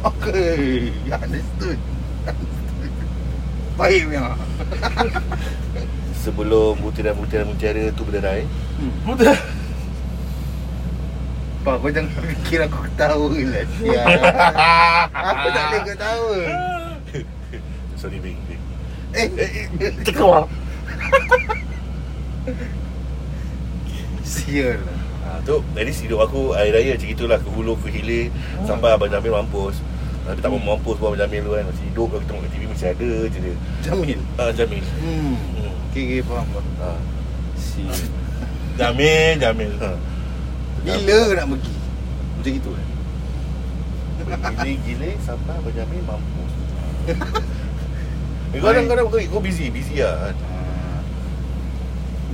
Okay 0.00 0.88
Understood. 1.12 1.78
Baik 3.76 4.00
punya 4.08 4.32
Sebelum 6.24 6.76
butiran-butiran 6.80 7.48
mutiara 7.48 7.92
tu 7.92 8.04
berderai 8.04 8.44
hmm. 8.80 8.92
Mudah. 9.04 9.36
Pak 11.60 11.74
kau 11.76 11.92
jangan 11.92 12.08
fikir 12.24 12.64
aku 12.64 12.88
ketawa 12.88 13.28
lah 13.28 13.64
sial. 13.76 14.06
Aku 15.28 15.46
tak 15.52 15.64
boleh 15.68 15.82
ketawa 15.84 16.36
Sorry 18.00 18.16
Bing, 18.16 18.40
Bing. 18.48 18.62
Eh 19.12 19.28
Terkeluar. 20.00 20.48
Sial 24.24 24.80
lah 24.80 24.98
Ha, 25.20 25.36
tu 25.44 25.60
at 25.76 25.84
least 25.84 26.00
hidup 26.00 26.24
aku 26.24 26.56
hari 26.56 26.72
raya 26.72 26.96
macam 26.96 27.06
itulah 27.12 27.36
ke 27.36 27.48
hulu 27.52 27.76
ke 27.84 27.92
hilir 27.92 28.32
sampai 28.64 28.96
abang 28.96 29.12
Jamil 29.12 29.36
mampus. 29.36 29.76
Tapi 30.24 30.40
tak 30.40 30.48
mau 30.48 30.74
mampus 30.74 30.96
pun 30.96 31.12
abang 31.12 31.20
Jamil 31.20 31.44
tu 31.44 31.52
kan 31.52 31.68
masih 31.68 31.84
hidup 31.92 32.06
kalau 32.08 32.20
kita 32.24 32.30
tengok 32.32 32.50
TV 32.50 32.62
masih 32.66 32.88
ada 32.88 33.10
je 33.28 33.38
dia. 33.38 33.56
Jamil 33.84 34.20
Ah 34.40 34.50
Jamil. 34.50 34.80
Hmm 34.80 35.36
Hmm. 35.60 35.76
Okay, 35.92 36.02
okay 36.08 36.20
faham 36.24 36.46
faham 36.50 36.66
Ha. 36.80 36.90
Sial 37.54 38.00
Jamil, 38.80 39.34
Jamil. 39.38 39.72
Ha. 39.76 39.90
Bila 40.80 41.16
ke 41.28 41.34
nak 41.36 41.46
pergi 41.52 41.74
Macam 42.40 42.52
gitu 42.56 42.70
kan 42.72 42.86
Gila-gila 44.20 45.10
sampai 45.24 45.54
abang 45.58 45.74
Jamil 45.74 46.02
mampus. 46.06 46.52
Eh, 47.08 48.60
Kadang-kadang 48.62 49.06
kau, 49.08 49.18
kau 49.18 49.40
busy, 49.42 49.72
busy 49.72 50.04
lah 50.04 50.30
kan. 50.30 50.36
Ah, 50.46 51.00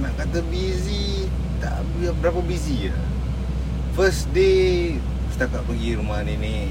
Nak 0.04 0.12
kata 0.18 0.38
busy 0.46 1.30
Tak 1.58 1.82
berapa 2.20 2.40
busy 2.42 2.90
lah 2.90 3.00
First 3.94 4.28
day 4.30 4.98
Setakat 5.32 5.64
pergi 5.64 5.96
rumah 5.96 6.20
nenek 6.22 6.70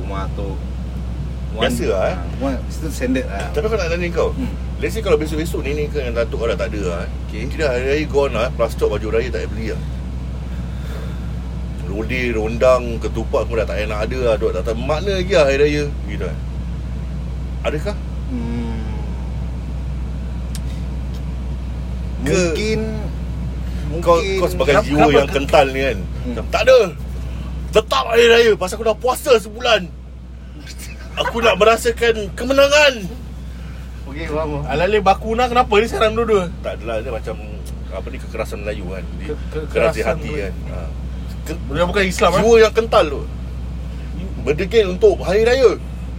Rumah 0.00 0.26
tu 0.34 0.56
Biasa 1.54 1.84
lah, 1.86 2.02
eh? 2.10 2.16
One, 2.42 2.58
Itu 2.66 2.90
standard 2.90 3.30
lah 3.30 3.46
Tapi 3.54 3.66
kau 3.70 3.78
nak 3.78 3.88
tanya 3.90 4.08
kau 4.10 4.30
Hmm. 4.34 4.50
Let's 4.82 4.98
say 4.98 5.06
kalau 5.06 5.16
besok-besok 5.16 5.62
nenek 5.62 5.94
ke 5.94 6.02
yang 6.02 6.18
datuk 6.18 6.42
kau 6.42 6.50
dah 6.50 6.58
tak 6.58 6.74
ada 6.74 6.80
lah 6.82 7.04
Okay. 7.30 7.46
Kira 7.46 7.70
hari 7.70 7.84
raya 7.86 8.04
gone 8.10 8.34
lah 8.34 8.50
Plus 8.50 8.74
stock 8.74 8.90
baju 8.90 9.18
raya 9.18 9.30
tak 9.30 9.46
payah 9.46 9.50
beli 9.50 9.66
lah 9.74 9.82
Rodi, 11.94 12.22
rondang, 12.28 12.98
ketupat 12.98 13.46
pun 13.46 13.54
dah 13.54 13.62
tak 13.62 13.78
payah 13.78 13.86
nak 13.86 14.00
ada 14.02 14.18
lah 14.20 14.34
Duk 14.34 14.50
tak 14.50 14.62
tahu 14.62 14.74
makna 14.76 15.14
lagi 15.14 15.30
lah 15.30 15.44
hari 15.44 15.58
raya 15.60 15.84
Gitu 16.04 16.24
kan 16.24 16.38
Adakah? 17.64 17.96
Hmm. 18.26 18.82
Ke- 22.20 22.34
Mungkin 22.50 22.80
Kau, 24.00 24.16
Mungkin 24.18 24.38
kau 24.38 24.48
sebagai 24.48 24.72
Kenapa- 24.74 24.86
jiwa 24.86 24.98
kenapa- 24.98 25.14
yang 25.14 25.28
kental 25.30 25.66
ni 25.68 25.80
kan 25.82 25.98
Hmm. 26.24 26.34
Tak 26.48 26.60
ada 26.64 26.78
Tetap 27.70 28.04
hari 28.06 28.26
raya 28.26 28.52
Pasal 28.54 28.74
aku 28.74 28.84
dah 28.84 28.96
puasa 28.96 29.32
sebulan 29.36 29.82
Aku 31.16 31.36
nak 31.38 31.54
merasakan 31.54 32.26
kemenangan 32.34 32.94
Okey 34.04 34.26
faham. 34.26 34.66
Alale 34.66 34.98
bakuna 35.00 35.46
kenapa 35.46 35.72
ni 35.74 35.86
sekarang 35.86 36.12
dua-dua? 36.12 36.50
Tak 36.60 36.76
adalah 36.76 36.98
dia 36.98 37.08
macam 37.08 37.36
Apa 37.88 38.06
ni 38.08 38.18
kekerasan 38.18 38.58
Melayu 38.60 38.84
kan 38.88 39.04
Ke- 39.16 39.38
kekerasan 39.64 40.04
hati 40.10 40.26
Melayu. 40.28 40.42
kan 40.42 40.54
ha. 40.68 40.80
Dia 41.46 41.84
bukan 41.84 42.04
Islam 42.04 42.30
ah. 42.30 42.38
Jiwa 42.38 42.56
yang 42.58 42.72
kental 42.72 43.04
tu 43.06 43.22
Berdegil 44.42 44.86
untuk 44.90 45.20
hari 45.20 45.42
raya 45.42 45.76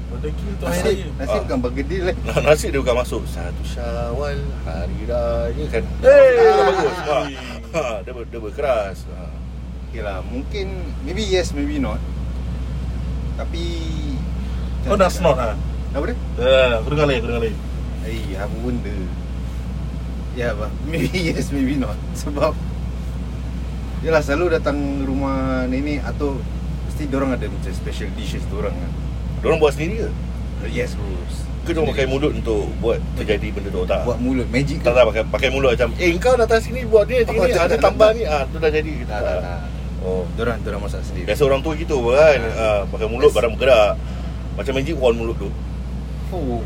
Berdeki 0.08 0.46
untuk 0.50 0.66
hari 0.66 0.80
Nasib, 0.80 0.94
raya. 0.96 1.08
nasib 1.18 1.36
Ah. 1.36 1.44
bukan 1.44 1.60
bergedil 1.62 2.02
lah 2.04 2.16
Nah, 2.24 2.38
nasi 2.44 2.66
dia 2.70 2.80
bukan 2.80 2.96
masuk 2.98 3.22
Satu 3.26 3.62
syawal 3.64 4.38
Hari 4.64 5.00
raya 5.06 5.64
kan 5.70 5.84
Hey! 6.00 6.30
Dia 6.36 6.52
dah 6.52 6.64
bagus 6.64 6.98
ha. 7.00 7.18
ha. 7.74 7.84
Dia, 8.02 8.12
ber, 8.12 8.24
dia 8.26 8.40
berkeras 8.40 8.98
ha. 9.10 9.30
Okay 9.88 10.02
lah 10.02 10.22
Mungkin 10.24 10.68
Maybe 11.02 11.22
yes 11.22 11.52
maybe 11.52 11.78
not 11.78 12.02
Tapi 13.36 13.64
Kau 14.84 14.94
dah 14.94 15.10
snort 15.10 15.38
ah. 15.38 15.54
Apa 15.92 16.04
dia? 16.06 16.18
Dah, 16.36 16.72
aku 16.80 16.88
dengar 16.92 17.08
lagi, 17.08 17.18
aku 17.18 17.28
dengar 17.30 17.42
lagi. 17.42 17.56
Eh 18.04 18.36
apa 18.36 18.56
benda 18.58 18.98
Ya 20.34 20.48
apa 20.52 20.68
Maybe 20.86 21.10
yes 21.32 21.50
maybe 21.50 21.76
not 21.76 21.98
Sebab 22.14 22.54
Yalah 24.04 24.22
selalu 24.22 24.60
datang 24.60 24.78
rumah 25.06 25.64
nenek 25.70 26.04
Atau 26.04 26.42
Mesti 26.90 27.12
orang 27.12 27.36
ada 27.36 27.46
macam 27.52 27.72
special 27.76 28.08
dishes 28.16 28.44
orang 28.56 28.72
kan. 28.72 28.92
Diorang 29.44 29.60
buat 29.60 29.76
sendiri 29.76 30.08
ke? 30.08 30.10
Yes 30.72 30.96
bros 30.96 31.36
Ke 31.68 31.76
diorang 31.76 31.92
pakai 31.92 32.08
mulut 32.08 32.32
untuk 32.34 32.72
Buat 32.80 33.04
terjadi 33.20 33.52
benda 33.52 33.70
tu 33.70 33.84
tak? 33.84 34.08
Buat 34.08 34.20
mulut 34.24 34.48
magic 34.50 34.80
tak, 34.82 34.96
tak 34.96 35.04
pakai, 35.12 35.24
pakai 35.28 35.50
mulut 35.52 35.76
macam 35.76 35.92
Eh 36.00 36.16
kau 36.18 36.34
datang 36.40 36.64
sini 36.64 36.88
buat 36.88 37.06
ni 37.06 37.22
Macam 37.24 37.36
Oh, 37.36 37.46
Ada 37.46 37.76
tambah 37.78 38.10
ni. 38.16 38.24
Ah, 38.24 38.44
Tu 38.48 38.58
dah 38.58 38.72
jadi. 38.72 38.94
Tak 39.06 39.20
tak 39.22 39.38
tak. 39.44 39.60
Oh. 40.06 40.22
Diorang, 40.38 40.62
diorang 40.62 40.82
masak 40.86 41.02
sendiri. 41.02 41.26
Biasa 41.26 41.42
orang 41.50 41.66
tua 41.66 41.74
gitu 41.74 41.98
kan. 42.14 42.38
Ha. 42.38 42.86
Pakai 42.86 43.08
mulut 43.10 43.34
barang 43.34 43.58
bergerak. 43.58 43.98
Macam 44.54 44.74
magic 44.78 44.96
wand 45.02 45.16
mulut 45.18 45.36
tu. 45.42 45.50
Oh. 46.30 46.62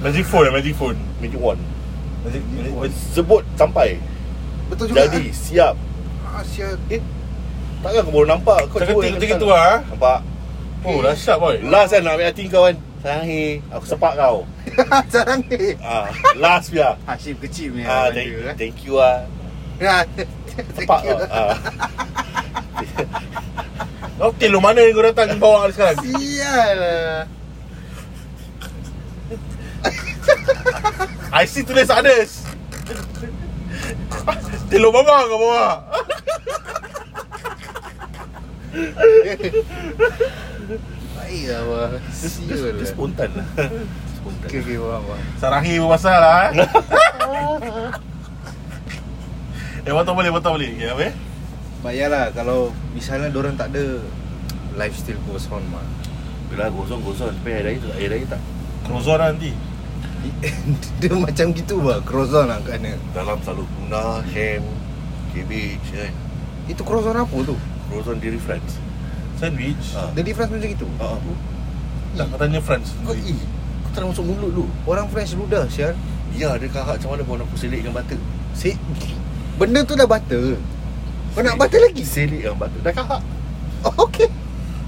Magic 0.00 0.24
phone 0.24 0.48
Magic 0.48 0.74
phone. 0.74 0.98
Magic 1.20 1.38
wand. 1.38 1.60
Magic, 2.24 2.42
magic, 2.56 2.92
Sebut 3.12 3.44
sampai. 3.60 4.00
Betul 4.72 4.90
juga. 4.90 5.04
Jadi 5.04 5.30
siap 5.36 5.76
ah, 6.34 6.44
Sial 6.44 6.74
Eh 6.90 7.00
Takkan 7.84 8.00
kau 8.08 8.12
baru 8.16 8.26
nampak? 8.32 8.58
Kau 8.72 8.80
cuba 8.80 9.04
macam 9.04 9.12
datang. 9.12 9.30
gitu 9.36 9.46
lah 9.46 9.84
Nampak. 9.92 10.18
Oh 10.84 11.00
dahsyat 11.00 11.36
boy. 11.40 11.56
Last 11.64 11.92
kan 11.92 12.00
nak 12.04 12.12
ambil 12.16 12.28
hati 12.28 12.44
kau 12.48 12.62
kan? 12.64 12.76
Sayang 13.00 13.24
he 13.24 13.42
Aku 13.72 13.84
sepak 13.84 14.12
kau. 14.16 14.36
Sarang 15.12 15.40
ni 15.46 15.76
ah, 15.80 16.08
Last 16.34 16.72
biar 16.72 16.96
Hashim 17.04 17.36
kecil 17.38 17.72
ni 17.72 17.84
ah, 17.84 18.08
thank, 18.08 18.28
thank 18.56 18.76
you 18.82 18.96
lah 18.96 19.24
Ya 19.76 20.04
Sepak 20.76 21.00
kau. 21.02 21.18
Ah. 21.28 21.56
Hotel 24.24 24.48
lu 24.48 24.62
mana 24.62 24.78
yang 24.80 24.94
kau 24.94 25.04
datang 25.04 25.36
bawa 25.36 25.68
sekarang? 25.68 25.98
Sial. 26.00 26.76
Lah 26.80 27.20
I 31.34 31.44
see 31.44 31.66
tulis 31.66 31.90
others 31.90 32.46
Telur 34.70 34.88
mama 34.88 35.28
kau 35.28 35.36
bawa 35.36 35.82
Baik 41.14 41.44
lah 41.46 41.62
bang 41.62 41.92
Sial 42.10 42.46
Dia 42.50 42.72
lah. 42.74 42.86
spontan 42.86 43.30
lah. 43.38 43.46
Spontan 44.18 44.46
Okay 44.50 44.58
okay 44.60 44.76
faham 44.76 45.02
faham. 45.04 45.20
Sarahi 45.38 45.74
berpasal 45.78 46.16
lah 46.18 46.36
eh 46.50 46.68
Eh 49.84 49.92
betul 49.92 50.14
boleh 50.16 50.32
betul 50.32 50.50
boleh. 50.56 50.70
Okay, 50.74 50.88
apa 50.88 51.02
eh 51.12 51.14
Bayarlah 51.84 52.32
kalau 52.32 52.72
misalnya 52.96 53.28
orang 53.36 53.52
tak 53.54 53.68
ada 53.76 54.00
lifestyle 54.74 55.20
goes 55.28 55.44
on 55.52 55.60
mah. 55.68 55.84
Bila 56.48 56.72
gosong 56.72 57.04
gosong 57.04 57.36
Tapi 57.36 57.52
air 57.52 57.64
raya 57.68 57.76
tu 57.76 57.88
Air 57.92 58.08
raya 58.10 58.24
tak? 58.26 58.40
Crozon 58.84 59.16
lah 59.20 59.28
nanti. 59.32 59.52
Dia 61.04 61.12
macam 61.12 61.52
gitu 61.52 61.84
bah, 61.84 62.00
croissant 62.00 62.48
lah 62.48 62.56
kan. 62.64 62.80
Dalam 63.12 63.36
selalu 63.44 63.64
tuna 63.76 64.24
Ham 64.24 64.62
Cabbage 65.36 65.88
kan? 65.92 66.12
Itu 66.64 66.80
croissant 66.80 67.20
apa 67.20 67.36
tu? 67.44 67.56
Frozen 67.94 68.18
dairy 68.18 68.40
friends 68.42 68.82
Sandwich 69.38 69.94
Ah. 69.94 70.10
Dari 70.10 70.34
France 70.34 70.50
macam 70.50 70.66
gitu. 70.66 70.86
Ah, 70.98 71.14
Tak 72.14 72.26
katanya 72.34 72.58
friends 72.58 72.90
Kau 73.02 73.14
ih 73.14 73.38
Kau 73.86 73.90
tak 73.94 74.02
masuk 74.10 74.26
mulut 74.26 74.50
lu 74.50 74.66
Orang 74.82 75.06
French 75.06 75.34
ludah 75.34 75.66
sial. 75.70 75.94
Ya 76.34 76.58
dia 76.58 76.66
kahak 76.66 76.98
macam 76.98 77.14
mana 77.14 77.22
pun 77.22 77.38
aku 77.38 77.54
selit 77.54 77.86
dengan 77.86 78.02
butter 78.02 78.18
Si 78.54 78.74
Benda 79.54 79.86
tu 79.86 79.94
dah 79.94 80.06
butter. 80.06 80.58
Kau 81.34 81.42
nak 81.42 81.54
butter 81.54 81.78
lagi? 81.78 82.02
Selit 82.02 82.42
dengan 82.42 82.58
butter 82.58 82.82
Dah 82.82 82.90
kahak 82.90 83.22
Oh, 83.84 84.08
okay. 84.08 84.26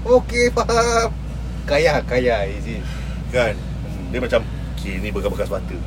Okay, 0.01 0.49
faham. 0.49 1.11
Kaya, 1.69 1.99
kaya, 2.01 2.47
is 2.47 2.65
it? 2.65 2.81
Kan 3.29 3.53
Dia 4.09 4.19
macam 4.19 4.41
Okay 4.75 4.99
ni 4.99 5.11
bekas-bekas 5.11 5.47
butter 5.47 5.79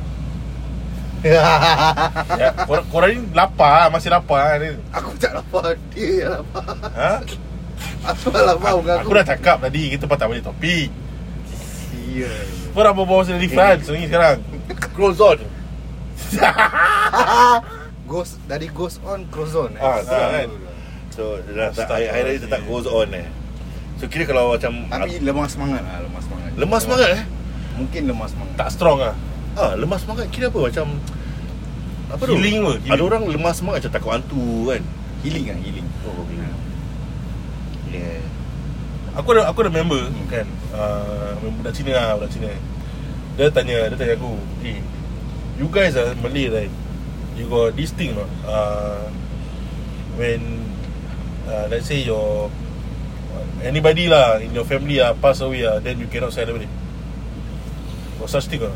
ya, 1.23 2.49
korang, 2.65 2.85
korang 2.87 3.09
ni 3.11 3.21
lapar 3.31 3.87
Masih 3.87 4.09
lapar 4.09 4.57
ni 4.57 4.73
aku 4.89 5.13
tak 5.15 5.31
lapar, 5.33 5.77
dia 5.91 6.07
yang 6.19 6.31
lapar. 6.39 6.65
ha? 6.89 7.13
Aku 8.07 8.27
tak 8.27 8.43
lapar 8.43 8.71
bukan 8.75 8.93
aku. 8.95 9.03
Aku 9.03 9.11
dah 9.13 9.25
cakap 9.27 9.57
tadi 9.59 9.83
Kita 9.91 10.05
patah 10.05 10.25
balik 10.25 10.41
topik 10.41 10.89
Sial. 11.45 12.41
Kau 12.71 12.81
dah 12.81 12.91
bawa 12.91 13.21
pasal 13.21 13.37
di 13.37 13.47
France 13.47 13.85
ni 13.87 14.05
sekarang 14.05 14.41
Crozon 14.91 15.37
Ghost 18.07 18.35
dari 18.43 18.67
ghost 18.67 18.99
on 19.03 19.23
croissant. 19.27 19.71
Eh? 19.71 19.79
Ah, 19.79 19.99
tu 19.99 20.09
lah 20.09 20.19
Ah, 20.19 20.29
kan 20.37 20.49
So 21.11 21.23
dia 21.39 21.53
dah 21.53 21.69
tak, 21.69 21.85
Astaga. 21.91 22.07
Air 22.09 22.23
raya 22.25 22.39
tetap 22.39 22.61
goes 22.65 22.83
on 22.83 23.07
eh 23.11 23.27
So 23.95 24.07
kira 24.07 24.25
kalau 24.25 24.51
macam 24.51 24.73
Tapi 24.87 25.19
lemah 25.19 25.47
semangat 25.47 25.81
lah, 25.81 26.01
lemah 26.01 26.21
semangat. 26.21 26.49
Lemah 26.55 26.79
semangat 26.79 27.09
eh 27.13 27.23
Mungkin 27.71 28.01
lemah 28.05 28.27
semangat. 28.27 28.53
Tak 28.57 28.69
strong 28.69 28.97
lah 28.97 29.15
Ah, 29.59 29.75
lemah 29.75 29.99
semangat 29.99 30.31
kira 30.31 30.47
apa 30.47 30.59
macam 30.71 30.85
apa 32.11 32.21
tu? 32.27 32.35
Healing 32.35 32.55
apa? 32.59 32.71
Healing. 32.79 32.91
Ada 32.91 33.01
orang 33.03 33.23
lemah 33.27 33.53
semangat 33.55 33.77
macam 33.83 33.91
takut 33.95 34.11
hantu 34.15 34.45
kan. 34.67 34.83
Healing 35.23 35.45
kan, 35.47 35.57
healing. 35.63 35.87
Oh, 36.07 36.15
okay. 36.23 36.39
Yeah. 37.91 38.23
Aku 39.19 39.35
ada 39.35 39.43
aku 39.51 39.67
ada 39.67 39.71
member 39.75 40.07
kan 40.31 40.47
uh, 40.71 41.35
Budak 41.59 41.75
Cina 41.75 41.91
lah 41.91 42.15
Budak 42.15 42.31
Cina 42.31 42.47
Dia 43.35 43.51
tanya 43.51 43.91
Dia 43.91 43.97
tanya 43.99 44.15
aku 44.15 44.39
Eh 44.63 44.79
You 45.59 45.67
guys 45.67 45.99
are 45.99 46.15
Malay 46.23 46.47
right 46.47 46.71
You 47.35 47.51
got 47.51 47.75
this 47.75 47.91
thing 47.91 48.15
not 48.15 48.31
uh, 48.47 49.11
When 50.15 50.63
uh, 51.43 51.67
Let's 51.67 51.91
say 51.91 52.07
your 52.07 52.47
Anybody 53.59 54.07
lah 54.07 54.39
In 54.39 54.55
your 54.55 54.63
family 54.63 55.03
lah 55.03 55.11
Pass 55.19 55.43
away 55.43 55.67
lah 55.67 55.83
Then 55.83 55.99
you 55.99 56.07
cannot 56.07 56.31
celebrate 56.31 56.71
Got 58.15 58.31
such 58.31 58.47
thing 58.47 58.63
lah 58.63 58.71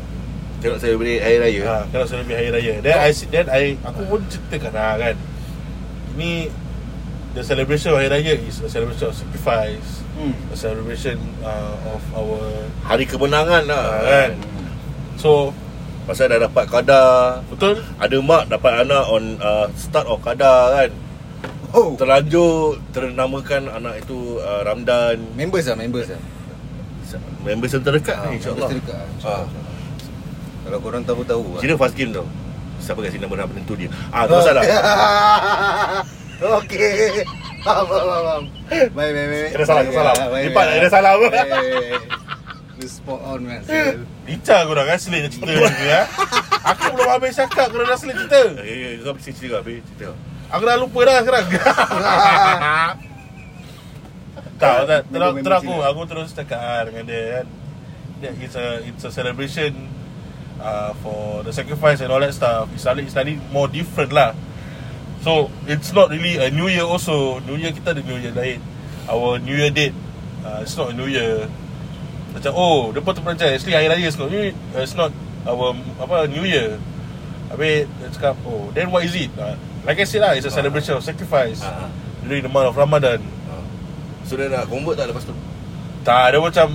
Tengok 0.56 0.78
saya 0.78 0.94
beri 0.94 1.16
hari 1.16 1.36
raya. 1.38 1.62
ha, 1.64 1.76
Cannot 1.86 2.08
celebrate 2.08 2.36
Hari 2.38 2.50
Raya 2.50 2.74
Then 2.80 2.96
I 2.96 3.10
Then 3.26 3.46
I 3.46 3.62
Aku 3.82 4.00
pun 4.04 4.20
ceritakan 4.24 4.72
lah 4.72 4.96
kan 4.96 5.14
Ini 6.12 6.48
The 7.32 7.42
celebration 7.42 7.90
of 7.90 7.98
Hari 7.98 8.08
Raya 8.10 8.34
Is 8.40 8.58
a 8.58 8.66
celebration 8.66 9.06
of 9.06 9.14
sacrifice 9.14 10.02
Hmm. 10.16 10.32
A 10.48 10.56
celebration 10.56 11.14
uh, 11.40 11.76
Of 11.86 12.00
our 12.10 12.40
Hari 12.82 13.04
kemenangan 13.04 13.62
lah 13.64 13.84
Ah, 13.84 14.00
kan. 14.00 14.30
kan. 14.32 14.32
So 15.14 15.52
Pasal 16.02 16.30
dah 16.30 16.38
dapat 16.40 16.64
kadar. 16.66 17.42
Betul 17.46 17.82
Ada 17.98 18.16
mak 18.18 18.46
dapat 18.46 18.72
anak 18.80 19.04
on 19.06 19.36
uh, 19.36 19.66
start 19.74 20.06
of 20.06 20.22
kadar 20.22 20.70
kan. 20.72 20.90
Oh, 21.74 21.92
Terlanjur 21.92 22.78
ternamakan 22.88 23.68
anak 23.68 24.00
itu 24.00 24.38
uh, 24.38 24.62
Ramdan. 24.62 25.18
members 25.34 25.66
lah, 25.66 25.76
members 25.76 26.08
lah. 26.08 26.22
Members 27.42 27.70
yang 27.70 27.82
terdekat 27.82 28.16
Ah, 28.16 28.24
ni 28.24 28.38
insyaAllah. 28.38 28.70
members 28.70 28.86
terdekat, 28.86 28.96
Ah. 28.96 29.12
insyaAllah. 29.12 29.48
Kalau 30.66 30.78
korang 30.82 31.06
tahu-tahu 31.06 31.56
lah. 31.56 31.62
Kira 31.62 31.78
fast 31.78 31.94
game 31.94 32.10
tau. 32.10 32.26
Siapa 32.82 32.98
kasi 32.98 33.22
nama 33.22 33.30
nak 33.38 33.54
penentu 33.54 33.78
dia. 33.78 33.86
Ah, 34.10 34.26
tak 34.26 34.42
masalah. 34.42 34.62
Okey. 36.60 37.22
Faham, 37.62 37.84
faham, 37.86 38.06
faham. 38.10 38.44
Baik, 38.68 39.10
baik, 39.14 39.26
baik. 39.30 39.48
Kena 39.54 39.64
salah, 39.64 39.82
kena 39.86 39.94
salah. 39.94 40.14
Lipat 40.42 40.64
baik. 40.66 40.78
ada 40.82 40.88
salah 40.90 41.10
apa? 41.14 41.28
Lu 42.76 42.86
spot 42.90 43.20
on 43.22 43.40
man. 43.46 43.62
Lincah 44.26 44.60
korang 44.66 44.86
kan 44.90 44.98
Selit 44.98 45.30
cerita 45.30 45.48
ni 45.48 45.86
ya 45.86 46.02
Aku 46.66 46.98
belum 46.98 47.08
habis 47.14 47.38
cakap 47.38 47.70
Korang 47.70 47.86
dah 47.86 47.94
selit 47.94 48.18
cerita 48.18 48.58
Eh, 48.58 48.98
kau 49.00 49.14
mesti 49.14 49.30
cerita 49.32 49.62
habis 49.62 49.80
cerita. 49.86 50.12
Aku 50.50 50.62
dah 50.66 50.76
lupa 50.76 51.00
dah 51.06 51.22
sekarang 51.22 51.46
Tak, 54.60 54.74
tak 54.90 55.00
terus, 55.14 55.62
aku. 55.62 55.74
Aku 55.78 56.00
terus 56.10 56.34
cakap 56.34 56.58
ah, 56.58 56.82
dengan 56.84 57.06
dia 57.06 57.22
kan 57.40 57.46
it's 58.24 58.56
a 58.56 58.80
it's 58.84 59.04
a 59.04 59.12
celebration 59.12 59.76
uh, 60.60 60.92
For 61.00 61.42
the 61.42 61.52
sacrifice 61.52 62.00
and 62.00 62.12
all 62.12 62.20
that 62.20 62.34
stuff 62.34 62.68
It's 62.72 62.82
slightly, 62.82 63.08
slightly 63.08 63.36
more 63.52 63.68
different 63.68 64.12
lah. 64.12 64.32
So 65.20 65.50
it's 65.66 65.90
not 65.90 66.10
really 66.14 66.38
a 66.38 66.50
New 66.54 66.70
Year 66.70 66.86
also. 66.86 67.42
New 67.42 67.58
Year 67.58 67.74
kita 67.74 67.98
ada 67.98 68.02
New 68.04 68.14
Year 68.14 68.30
lain. 68.30 68.62
Our 69.10 69.42
New 69.42 69.58
Year 69.58 69.74
date 69.74 69.94
uh, 70.42 70.62
It's 70.62 70.78
not 70.78 70.90
a 70.90 70.94
New 70.94 71.10
Year. 71.10 71.50
Macam 72.30 72.52
oh 72.54 72.92
Dia 72.94 73.00
pun 73.02 73.10
terperanjat 73.16 73.56
Actually 73.56 73.74
Hari 73.74 73.88
Raya 73.90 74.08
sekarang 74.12 74.54
uh, 74.76 74.82
It's 74.82 74.94
not 74.94 75.10
Our 75.42 75.74
apa 75.98 76.30
New 76.30 76.46
Year. 76.46 76.78
Habis 77.50 77.86
dia 77.86 78.08
cakap 78.14 78.34
Oh 78.46 78.70
then 78.70 78.90
what 78.90 79.02
is 79.02 79.14
it? 79.14 79.30
Uh, 79.34 79.54
Like 79.86 80.02
I 80.02 80.06
said 80.06 80.22
lah 80.22 80.34
It's 80.34 80.46
a 80.46 80.52
celebration 80.52 80.98
of 80.98 81.02
sacrifice 81.02 81.62
Ah. 81.62 81.86
During 82.26 82.42
the 82.42 82.50
month 82.50 82.70
of 82.70 82.74
Ramadan. 82.74 83.22
Ah. 83.46 83.62
So 84.26 84.34
dia 84.34 84.50
nak 84.50 84.66
convert 84.66 84.98
tak 84.98 85.10
lepas 85.10 85.22
tu? 85.26 85.34
Tak 86.02 86.34
dia 86.34 86.38
macam 86.38 86.68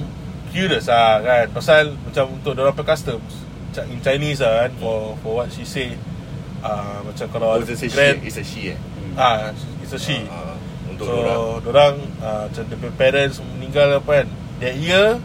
Curious 0.51 0.91
lah 0.91 1.23
kan? 1.23 1.45
Pasal 1.55 1.95
Macam 2.03 2.35
untuk 2.35 2.51
Diorang 2.55 2.75
punya 2.75 2.91
customs 2.91 3.50
in 3.87 3.99
Chinese 3.99 4.39
lah 4.39 4.65
kan 4.65 4.71
For, 4.77 4.95
for 5.19 5.31
what 5.37 5.47
she 5.47 5.63
say 5.63 5.95
uh, 6.59 6.99
Macam 7.01 7.25
kalau 7.29 7.55
Oh, 7.55 7.59
it's 7.59 7.71
a 7.71 7.77
she, 7.77 7.87
grand- 7.87 8.21
it's 8.21 8.35
a 8.35 8.43
she 8.43 8.61
eh. 8.71 8.79
Ah, 9.13 9.51
It's 9.79 9.91
a 9.91 9.99
she 9.99 10.27
Ah, 10.27 10.53
ah. 10.53 10.57
Untuk 10.85 11.05
So 11.05 11.13
orang 11.15 11.39
Diorang 11.61 11.95
uh, 12.19 12.43
Macam 12.47 12.63
punya 12.69 12.93
parents 12.95 13.35
Meninggal 13.39 13.97
apa 13.97 14.23
kan 14.23 14.27
That 14.59 14.75
year 14.75 15.17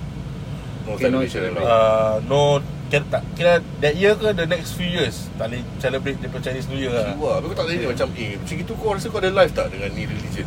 no 0.87 0.95
Okay, 0.95 1.11
no 1.11 1.19
celebration 1.23 1.59
lah. 1.59 1.63
uh, 1.63 2.15
No 2.23 2.41
Kira, 2.87 3.03
tak, 3.11 3.23
kira 3.35 3.53
that 3.83 3.99
year 3.99 4.15
ke 4.15 4.31
The 4.31 4.47
next 4.47 4.79
few 4.79 4.87
years 4.87 5.27
Tak 5.35 5.51
boleh 5.51 5.67
celebrate 5.77 6.15
punya 6.23 6.39
Chinese 6.41 6.71
New 6.71 6.79
Year 6.79 6.95
lah 6.95 7.11
tapi 7.11 7.51
kau 7.51 7.57
tak 7.57 7.67
tanya 7.67 7.91
macam 7.91 8.09
Eh, 8.15 8.39
macam 8.39 8.55
gitu 8.55 8.73
kau 8.73 8.95
rasa 8.95 9.07
kau 9.07 9.19
ada 9.19 9.31
life 9.35 9.51
tak 9.51 9.75
dengan 9.75 9.91
ni 9.91 10.07
religion? 10.07 10.47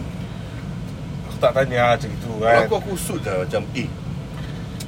Aku 1.27 1.37
tak 1.37 1.51
tanya 1.51 1.93
macam 1.93 2.07
itu 2.07 2.31
Kalau 2.31 2.47
kan 2.47 2.63
aku 2.63 2.75
aku 2.79 2.91
shoot 2.95 3.19
lah 3.21 3.43
macam 3.43 3.61
Eh 3.75 3.91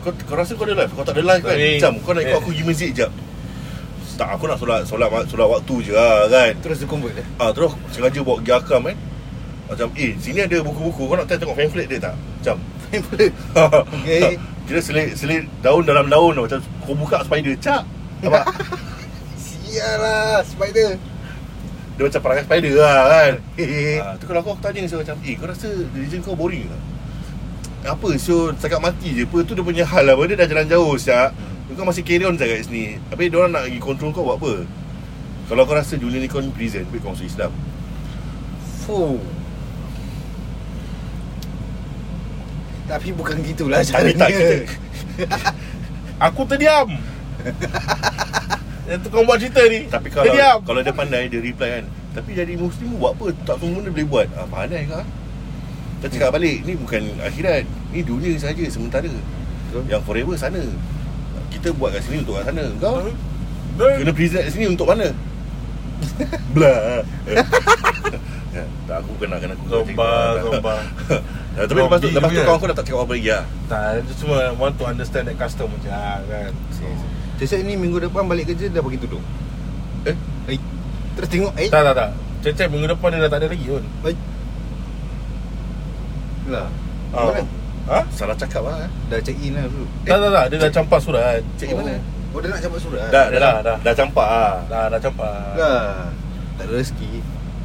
kau, 0.01 0.11
kau 0.25 0.35
rasa 0.35 0.51
kau 0.57 0.65
ada 0.65 0.75
life? 0.83 0.91
Kau 0.97 1.05
tak 1.05 1.15
ada 1.17 1.23
life 1.23 1.43
kan? 1.45 1.57
Macam 1.57 1.93
kau 2.01 2.11
nak 2.17 2.23
ikut 2.25 2.37
aku 2.41 2.49
pergi 2.49 2.63
masjid 2.65 2.89
jap 2.91 3.11
Tak 4.17 4.29
aku 4.35 4.43
nak 4.49 4.57
solat 4.57 4.81
Solat, 4.89 5.09
solat 5.29 5.47
waktu 5.47 5.75
je 5.85 5.91
lah 5.93 6.25
kan 6.27 6.51
Terus 6.59 6.77
dia 6.81 6.87
convert 6.89 7.15
eh. 7.15 7.25
Ah 7.37 7.53
Terus 7.53 7.71
sengaja 7.93 8.19
bawa 8.25 8.35
pergi 8.41 8.51
akam 8.57 8.81
kan 8.89 8.97
Macam 9.69 9.87
eh 9.95 10.11
sini 10.17 10.39
ada 10.41 10.57
buku-buku 10.65 11.01
Kau 11.05 11.15
nak 11.15 11.25
try 11.29 11.37
tengok 11.37 11.57
pamphlet 11.57 11.87
dia 11.87 11.99
tak? 12.01 12.15
Macam 12.17 12.57
Okay. 14.03 14.35
Kira 14.67 14.79
selit, 14.83 15.15
selit 15.15 15.47
daun 15.63 15.87
dalam 15.87 16.11
daun 16.11 16.35
Macam 16.35 16.59
kau 16.83 16.97
buka 16.97 17.23
spider 17.23 17.55
Cak 17.61 17.83
Nampak? 18.21 18.45
Sial 19.41 19.97
lah 20.03 20.43
spider. 20.43 20.99
Dia 21.95 22.03
macam 22.03 22.21
perangai 22.21 22.43
spider 22.43 22.73
lah 22.75 22.99
kan 23.07 23.33
ah, 24.03 24.13
Tu 24.19 24.25
kalau 24.27 24.39
aku, 24.43 24.51
aku 24.59 24.61
tanya 24.61 24.83
so, 24.91 24.99
macam 24.99 25.15
Eh 25.23 25.33
kau 25.39 25.47
rasa 25.47 25.71
religion 25.95 26.19
kau 26.19 26.35
boring 26.35 26.67
tak? 26.67 26.90
Apa? 27.81 28.13
So 28.21 28.53
cakap 28.57 28.79
mati 28.79 29.09
je. 29.15 29.23
Apa 29.25 29.41
tu 29.41 29.57
dia 29.57 29.65
punya 29.65 29.85
hal 29.85 30.05
lah. 30.05 30.15
Dia 30.25 30.37
dah 30.37 30.47
jalan 30.47 30.67
jauh 30.69 30.93
siap 30.97 31.33
Kau 31.71 31.87
masih 31.87 32.03
carry 32.03 32.27
on 32.27 32.35
je 32.35 32.43
kat 32.43 32.67
sini. 32.67 32.99
Habis 33.09 33.31
diorang 33.31 33.55
nak 33.55 33.63
pergi 33.63 33.79
control 33.79 34.11
kau 34.11 34.27
buat 34.27 34.37
apa? 34.37 34.53
Kalau 35.47 35.63
kau 35.63 35.73
rasa 35.73 35.95
Julian 35.95 36.19
ni 36.19 36.27
kau 36.27 36.43
ni 36.43 36.51
prison 36.51 36.83
Habis 36.83 36.99
kau 36.99 37.15
masuk 37.15 37.25
Islam. 37.25 37.51
Fuh. 38.83 39.17
Tapi 42.91 43.07
bukan 43.15 43.39
gitulah 43.39 43.79
Tapi 43.81 44.11
caranya. 44.13 44.19
tak 44.19 44.29
Aku 46.27 46.43
terdiam. 46.43 46.91
Yang 48.85 48.99
tu 49.01 49.07
kau 49.09 49.23
buat 49.23 49.39
cerita 49.39 49.63
ni. 49.71 49.87
Tapi 49.87 50.07
kalau 50.11 50.27
Terdiam. 50.27 50.57
kalau 50.61 50.81
dia 50.83 50.93
pandai 50.93 51.31
Dia 51.31 51.39
reply 51.39 51.69
kan. 51.79 51.85
Tapi 52.11 52.29
jadi 52.35 52.53
Muslim 52.59 52.99
buat 52.99 53.15
apa? 53.15 53.31
Tak 53.47 53.55
semua 53.63 53.79
benda 53.79 53.89
boleh 53.95 54.07
buat. 54.11 54.27
Ah, 54.35 54.43
Pandai 54.45 54.83
kau 54.85 54.99
Kita 56.01 56.17
cakap 56.17 56.41
balik 56.41 56.65
Ni 56.65 56.73
bukan 56.73 57.13
akhirat 57.21 57.61
Ni 57.93 58.01
dunia 58.01 58.33
saja 58.41 58.65
sementara 58.73 59.05
Betul. 59.05 59.85
Yang 59.85 60.01
forever 60.01 60.33
sana 60.33 60.61
Kita 61.53 61.69
buat 61.77 61.93
kat 61.93 62.01
sini 62.09 62.25
untuk 62.25 62.41
kat 62.41 62.49
sana 62.49 62.65
Kau 62.81 63.05
Kena 63.77 64.11
prison 64.11 64.41
kat 64.41 64.49
sini 64.49 64.65
untuk 64.73 64.89
mana? 64.89 65.13
Blah 66.57 67.05
Ya, 68.51 68.67
tak 68.83 68.99
aku 68.99 69.15
kena 69.15 69.39
kena 69.39 69.55
aku 69.55 69.63
Zombang, 69.71 70.33
zombang. 70.43 70.83
Ya, 71.55 71.67
tapi 71.67 71.83
lepas 71.83 71.99
tu 71.99 72.07
lepas 72.11 72.31
tu 72.31 72.43
kawan 72.47 72.57
aku 72.59 72.65
dah 72.71 72.75
tak 72.79 72.85
cakap 72.87 73.03
apa 73.03 73.11
lagi 73.11 73.27
lah. 73.27 73.43
Tak, 73.67 74.07
dia 74.07 74.13
cuma 74.23 74.37
want 74.55 74.75
to 74.79 74.83
understand 74.87 75.27
that 75.27 75.35
custom 75.35 75.67
macam 75.67 75.91
ah, 75.91 76.23
kan. 76.23 76.51
So, 76.71 76.87
Cecep 77.43 77.67
ni 77.67 77.75
minggu 77.75 77.99
depan 77.99 78.23
balik 78.23 78.47
kerja 78.51 78.71
dah 78.71 78.79
bagi 78.79 78.99
tudung. 79.03 79.23
Eh, 80.07 80.15
Eh. 80.47 80.59
Terus 81.19 81.27
tengok 81.27 81.51
eh. 81.59 81.67
tak, 81.67 81.83
tak, 81.83 81.95
tak. 81.95 82.09
Cecep 82.39 82.71
minggu 82.71 82.87
depan 82.95 83.11
dia 83.11 83.27
dah 83.27 83.31
tak 83.35 83.39
ada 83.43 83.47
lagi 83.51 83.67
pun. 83.67 83.83
Eh. 84.07 84.15
Lah. 86.51 86.67
Ah. 87.11 87.25
Mana? 87.31 87.43
Ha? 87.81 87.99
salah 88.13 88.37
cakap 88.37 88.61
lah. 88.61 88.85
Dah 89.09 89.19
check 89.19 89.35
in 89.41 89.57
lah 89.57 89.65
dulu. 89.65 89.87
Tak, 90.05 90.17
tak, 90.21 90.29
tak. 90.29 90.45
Dia 90.51 90.57
dah 90.59 90.71
campak 90.71 90.99
surat. 91.01 91.41
Cik 91.57 91.73
mana? 91.73 91.95
Oh, 92.31 92.39
dia 92.39 92.47
nak 92.47 92.61
campak 92.63 92.79
surat. 92.79 93.07
Dah, 93.11 93.25
Dah, 93.27 93.39
dah, 93.39 93.55
dah. 93.59 93.77
dah, 93.81 93.93
campak 93.95 94.27
ah. 94.27 94.55
Dah, 94.69 94.85
dah 94.87 94.99
campak. 94.99 95.35
Dah. 95.57 96.07
Tak 96.55 96.63
ada 96.67 96.73
rezeki. 96.77 97.11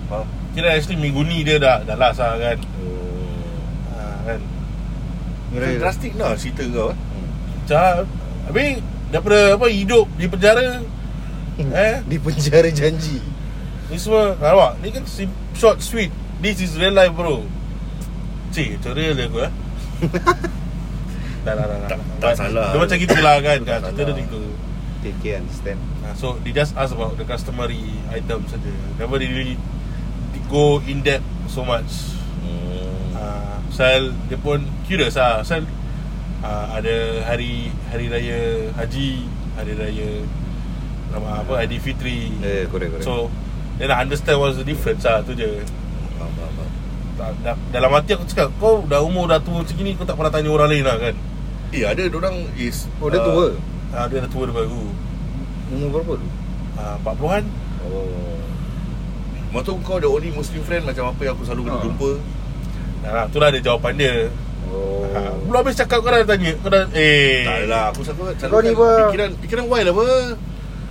Faham? 0.09 0.27
Kira 0.57 0.69
actually 0.73 0.97
minggu 0.97 1.21
ni 1.23 1.45
dia 1.45 1.61
dah 1.61 1.85
dah 1.85 1.95
last 1.95 2.19
lah 2.19 2.35
kan. 2.41 2.59
Oh. 2.81 3.93
Ha, 3.93 4.03
kan. 4.25 4.41
Ngerai. 5.53 5.75
Drastik 5.79 6.13
lah 6.17 6.33
cerita 6.35 6.65
kau 6.73 6.91
eh. 6.91 6.97
Hmm. 6.97 7.29
Cak, 7.69 7.95
habis 8.51 8.81
daripada 9.11 9.55
apa 9.55 9.67
hidup 9.71 10.07
di 10.19 10.27
penjara 10.27 10.83
eh 11.87 11.97
Di 12.03 12.17
penjara 12.19 12.69
janji. 12.75 13.23
ni 13.87 13.97
semua 14.03 14.35
nampak 14.43 14.83
ni 14.83 14.91
kan 14.91 15.07
short 15.55 15.79
sweet 15.79 16.11
this 16.43 16.59
is 16.59 16.75
real 16.75 16.91
life 16.91 17.15
bro 17.15 17.47
cik 18.57 18.81
real 18.97 19.13
dia 19.13 19.29
aku 19.29 19.39
eh? 19.45 19.53
Tak 21.47 21.55
tak 21.55 21.67
tak 21.69 21.79
Tak- 21.87 22.03
tak. 22.19 22.35
salah. 22.35 22.75
dia 22.75 22.79
macam 22.81 22.97
gitulah 22.99 23.37
kan 23.39 23.59
kan? 23.63 23.81
Cerita 23.93 24.03
dia 24.03 24.25
gitu 24.25 24.41
Okay, 24.97 25.13
okay, 25.23 25.33
understand. 25.39 25.79
Ha, 26.03 26.11
so 26.19 26.35
they 26.43 26.51
just 26.51 26.75
ask 26.75 26.91
about 26.91 27.15
the 27.15 27.23
customary 27.23 27.79
item 28.11 28.43
saja. 28.51 28.73
Never 28.99 29.23
really 29.23 29.55
go 30.51 30.83
in 30.83 31.07
depth 31.07 31.23
so 31.47 31.63
much. 31.63 32.17
Hmm. 32.43 33.15
uh, 33.15 33.63
Sal 33.71 34.11
dia 34.27 34.35
pun 34.35 34.67
curious 34.83 35.15
lah. 35.15 35.47
Sal 35.47 35.63
uh, 36.43 36.67
ada 36.75 37.23
hari 37.23 37.71
hari 37.87 38.11
raya 38.11 38.67
haji 38.75 39.31
hari 39.55 39.73
raya 39.79 40.11
nama 41.15 41.47
apa 41.47 41.63
Aidilfitri. 41.63 42.35
Eh, 42.43 42.67
correct, 42.67 42.99
correct. 42.99 43.07
so 43.07 43.31
dia 43.79 43.87
nak 43.87 44.11
understand 44.11 44.43
what's 44.43 44.59
the 44.59 44.67
difference 44.67 45.07
lah 45.07 45.23
tu 45.23 45.39
je. 45.39 45.63
Faham, 46.19 46.35
faham, 46.35 46.51
faham. 46.51 46.71
Tak- 47.17 47.37
da- 47.41 47.61
dalam 47.71 47.91
hati 47.91 48.13
aku 48.13 48.25
cakap 48.25 48.53
kau 48.57 48.85
dah 48.85 49.01
umur 49.01 49.25
dah 49.25 49.39
tua 49.39 49.61
macam 49.61 49.77
ni 49.79 49.93
kau 49.93 50.05
tak 50.05 50.15
pernah 50.15 50.29
tanya 50.29 50.51
orang 50.51 50.69
lain 50.69 50.85
lah 50.85 50.97
kan 50.97 51.15
Eh, 51.69 51.83
ada 51.83 51.99
orang 52.07 52.37
is 52.55 52.87
oh, 52.97 53.09
dia 53.09 53.19
uh, 53.19 53.25
tua. 53.25 53.47
uh, 53.91 54.07
dia 54.07 54.19
dah 54.19 54.31
tua 54.31 54.43
daripada 54.45 54.67
aku 54.67 54.83
Umur 55.69 55.89
berapa 55.93 56.13
tu? 56.15 56.27
uh, 56.77 56.97
40-an 57.03 57.45
Oh. 57.83 58.35
Maksud 59.49 59.79
kau 59.81 59.97
the 59.97 60.07
only 60.07 60.29
Muslim 60.29 60.59
friend 60.61 60.85
macam 60.85 61.07
apa 61.07 61.21
yang 61.23 61.33
aku 61.33 61.45
selalu 61.45 61.63
kena 61.65 61.79
Ah. 61.79 61.83
jumpa. 61.83 62.11
Nah, 63.01 63.25
tu 63.27 63.39
lah 63.39 63.49
dia 63.49 63.63
jawapan 63.63 63.93
dia 63.95 64.15
Oh. 64.67 65.07
ha, 65.09 65.31
Belum 65.41 65.57
habis 65.57 65.75
cakap 65.75 66.03
kau 66.03 66.11
dah 66.11 66.27
tanya 66.27 66.51
Kau 66.59 66.67
dah 66.67 66.91
Eh 66.91 67.47
Tak 67.47 67.55
adalah, 67.63 67.85
aku 67.89 68.03
selalu 68.03 68.35
selalu 68.35 68.51
Kau 68.51 68.61
ni 68.61 68.71
apa? 68.73 68.89
Fikiran 69.07 69.31
fikiran 69.39 69.65
wild 69.67 69.89
apa? 69.89 70.07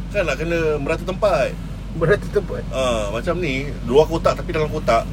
Kan 0.10 0.24
nak 0.24 0.36
kena 0.38 0.60
merata 0.78 1.04
tempat. 1.04 1.48
Berarti 1.94 2.28
tempat. 2.30 2.64
Ah, 2.70 3.08
macam 3.10 3.36
ni, 3.38 3.54
luar 3.84 4.04
kotak 4.06 4.34
tapi 4.34 4.50
dalam 4.50 4.68
kotak. 4.68 5.04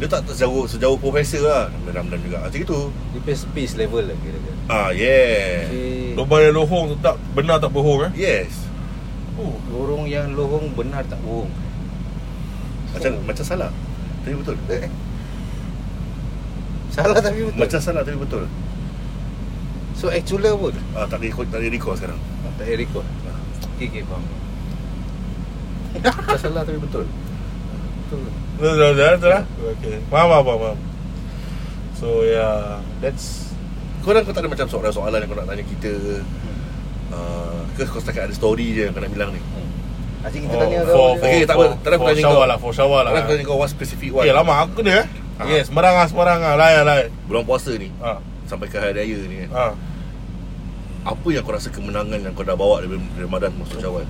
Dia 0.00 0.08
tak 0.08 0.24
tak 0.24 0.32
sejauh 0.32 0.64
sejauh 0.64 0.96
profesor 0.96 1.44
lah. 1.44 1.64
Ramadan 1.84 2.18
juga. 2.24 2.40
Macam 2.40 2.56
itu. 2.56 2.78
Dia 3.20 3.36
space 3.36 3.76
level 3.76 4.08
lah 4.08 4.16
kira-kira. 4.16 4.56
Ah, 4.66 4.88
yeah. 4.90 5.68
Okay. 5.68 6.16
Lubang 6.16 6.40
yang 6.40 6.56
lohong 6.56 6.84
tu 6.90 6.96
tak 6.98 7.20
Benar 7.36 7.60
tak 7.60 7.70
bohong 7.70 8.08
eh 8.08 8.12
Yes. 8.16 8.64
oh. 9.36 9.54
Lorong 9.68 10.08
yang 10.08 10.32
lohong 10.32 10.72
benar 10.72 11.04
tak 11.04 11.20
bohong. 11.20 11.52
Macam 12.90 13.10
Oh. 13.12 13.22
macam 13.22 13.44
salah. 13.44 13.70
Tapi 14.24 14.34
betul. 14.34 14.56
Eh. 14.68 14.88
Salah 16.90 17.20
tapi 17.20 17.40
betul. 17.44 17.60
Macam 17.60 17.78
salah 17.78 18.02
tapi 18.02 18.18
betul. 18.18 18.44
So 19.94 20.08
actual 20.08 20.40
apa 20.42 20.66
tu? 20.72 20.80
Ah, 20.96 21.04
tak 21.04 21.20
ada 21.20 21.24
record, 21.28 21.46
tak 21.52 21.60
ada 21.60 21.68
record 21.68 21.94
sekarang. 22.00 22.20
Ah, 22.40 22.52
Tak 22.56 22.66
record. 22.72 23.06
Okay, 23.76 23.86
okay, 23.88 24.02
faham. 24.08 24.24
Macam 25.92 26.38
salah 26.40 26.62
tapi 26.64 26.78
betul. 26.80 27.04
Betul. 28.08 28.20
Betul 28.60 28.72
betul 28.76 28.90
betul, 28.92 29.08
betul 29.16 29.30
lah 29.32 29.42
Okay 29.72 29.96
Faham 30.06 30.26
faham 30.28 30.44
faham. 30.60 30.78
So 31.96 32.06
yeah 32.22 32.84
That's 33.00 33.48
Kau 34.00 34.12
dah 34.12 34.20
kau 34.20 34.32
tak 34.32 34.44
ada 34.44 34.48
macam 34.48 34.66
soalan-soalan 34.68 35.18
yang 35.20 35.28
kau 35.28 35.36
nak 35.36 35.48
tanya 35.48 35.60
kita. 35.60 35.92
Uh, 37.12 37.60
ke 37.76 37.84
kau 37.84 38.00
setakat 38.00 38.28
ada 38.28 38.34
story 38.34 38.72
je 38.72 38.88
yang 38.88 38.96
kau 38.96 39.00
nak 39.00 39.12
bilang 39.12 39.28
ni. 39.32 39.40
Hmm. 39.40 39.68
Kita 40.24 40.52
oh, 40.52 40.60
tanya 40.60 40.78
for, 40.84 40.88
kau. 40.88 41.08
for, 41.16 41.26
Okay, 41.28 41.44
tak 41.44 41.56
apa. 41.56 41.64
Tak 41.80 41.88
ada 41.88 41.96
aku 41.96 42.04
for 42.04 42.08
tanya 42.08 42.22
shower 42.22 42.36
kau. 42.36 42.48
lah 42.48 42.56
For 42.56 42.72
shower 42.72 43.00
lah 43.00 43.10
Tak 43.12 43.20
nak 43.20 43.28
tanya 43.28 43.44
kau 43.44 43.56
one 43.56 43.68
specific 43.68 44.08
one. 44.12 44.24
Eh 44.24 44.32
lama 44.32 44.52
aku 44.60 44.84
kena 44.84 45.04
eh 45.04 45.06
Ah. 45.40 45.48
Yes 45.48 45.72
sembarang 45.72 45.96
lah 45.96 46.04
sembarang 46.04 46.36
lah 46.44 46.52
Layan 46.52 46.84
layan 46.84 47.08
Bulan 47.24 47.48
puasa 47.48 47.72
ni 47.72 47.88
ha. 48.04 48.20
sampai 48.44 48.68
ke 48.68 48.76
hari 48.76 48.92
raya 48.92 49.18
ni 49.24 49.48
kan. 49.48 49.50
ha. 49.56 49.64
Apa 51.08 51.26
yang 51.32 51.40
kau 51.40 51.56
rasa 51.56 51.72
kemenangan 51.72 52.20
yang 52.20 52.36
kau 52.36 52.44
dah 52.44 52.52
bawa 52.52 52.84
dari 52.84 53.00
Ramadan 53.16 53.48
masuk 53.56 53.80
Syawal? 53.80 54.04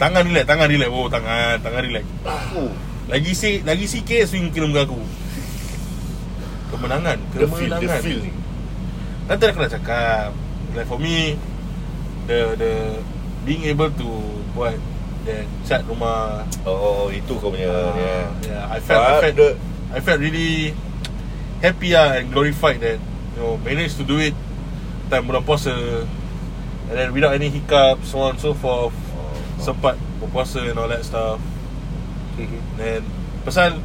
Tangan 0.00 0.24
relax 0.24 0.44
Tangan 0.48 0.66
relax 0.66 0.88
Oh 0.88 1.06
tangan 1.06 1.60
Tangan 1.60 1.82
relax 1.84 2.04
Oh. 2.56 2.72
Lagi 3.06 3.32
si 3.36 3.60
Lagi 3.60 3.84
sikit 3.84 4.24
swing 4.24 4.48
kena 4.48 4.66
muka 4.66 4.88
aku 4.88 4.96
Kemenangan 6.70 7.18
The 7.30 7.44
feel, 7.44 7.68
the 7.68 7.76
Kemenangan 7.76 8.00
feel 8.00 8.20
ni. 8.22 8.32
Nanti 9.28 9.44
aku 9.44 9.58
nak 9.60 9.72
cakap 9.72 10.30
Like 10.72 10.88
for 10.88 10.96
me 10.96 11.36
The 12.24 12.56
the 12.56 12.72
Being 13.44 13.66
able 13.66 13.90
to 13.92 14.08
Buat 14.52 14.78
That 15.26 15.44
cat 15.68 15.84
rumah 15.84 16.48
Oh, 16.64 17.12
itu 17.12 17.36
kau 17.36 17.52
punya 17.52 17.68
uh, 17.68 17.92
ni. 17.92 18.00
eh. 18.00 18.24
yeah, 18.48 18.64
I 18.66 18.78
felt 18.80 18.98
I 18.98 19.10
But 19.10 19.20
felt 19.20 19.36
the- 19.36 19.56
I 19.90 19.98
felt 20.00 20.18
really 20.18 20.72
Happy 21.60 21.92
lah 21.92 22.16
And 22.16 22.32
glorified 22.32 22.80
that 22.80 22.96
You 23.36 23.38
know 23.38 23.52
Managed 23.60 24.00
to 24.00 24.06
do 24.06 24.16
it 24.16 24.32
Time 25.12 25.28
bulan 25.28 25.44
puasa 25.44 25.74
And 26.88 26.94
then 26.94 27.12
without 27.12 27.34
any 27.34 27.50
hiccups 27.50 28.08
So 28.08 28.24
on 28.24 28.34
and 28.34 28.40
so 28.40 28.56
forth 28.56 28.96
Sempat 29.60 29.92
berpuasa 30.18 30.60
and 30.62 30.74
all 30.74 30.86
that 30.86 31.00
stuff 31.00 31.36
Okay, 32.32 32.46
okay. 32.46 32.60
Then 32.74 33.02
Pasal 33.42 33.76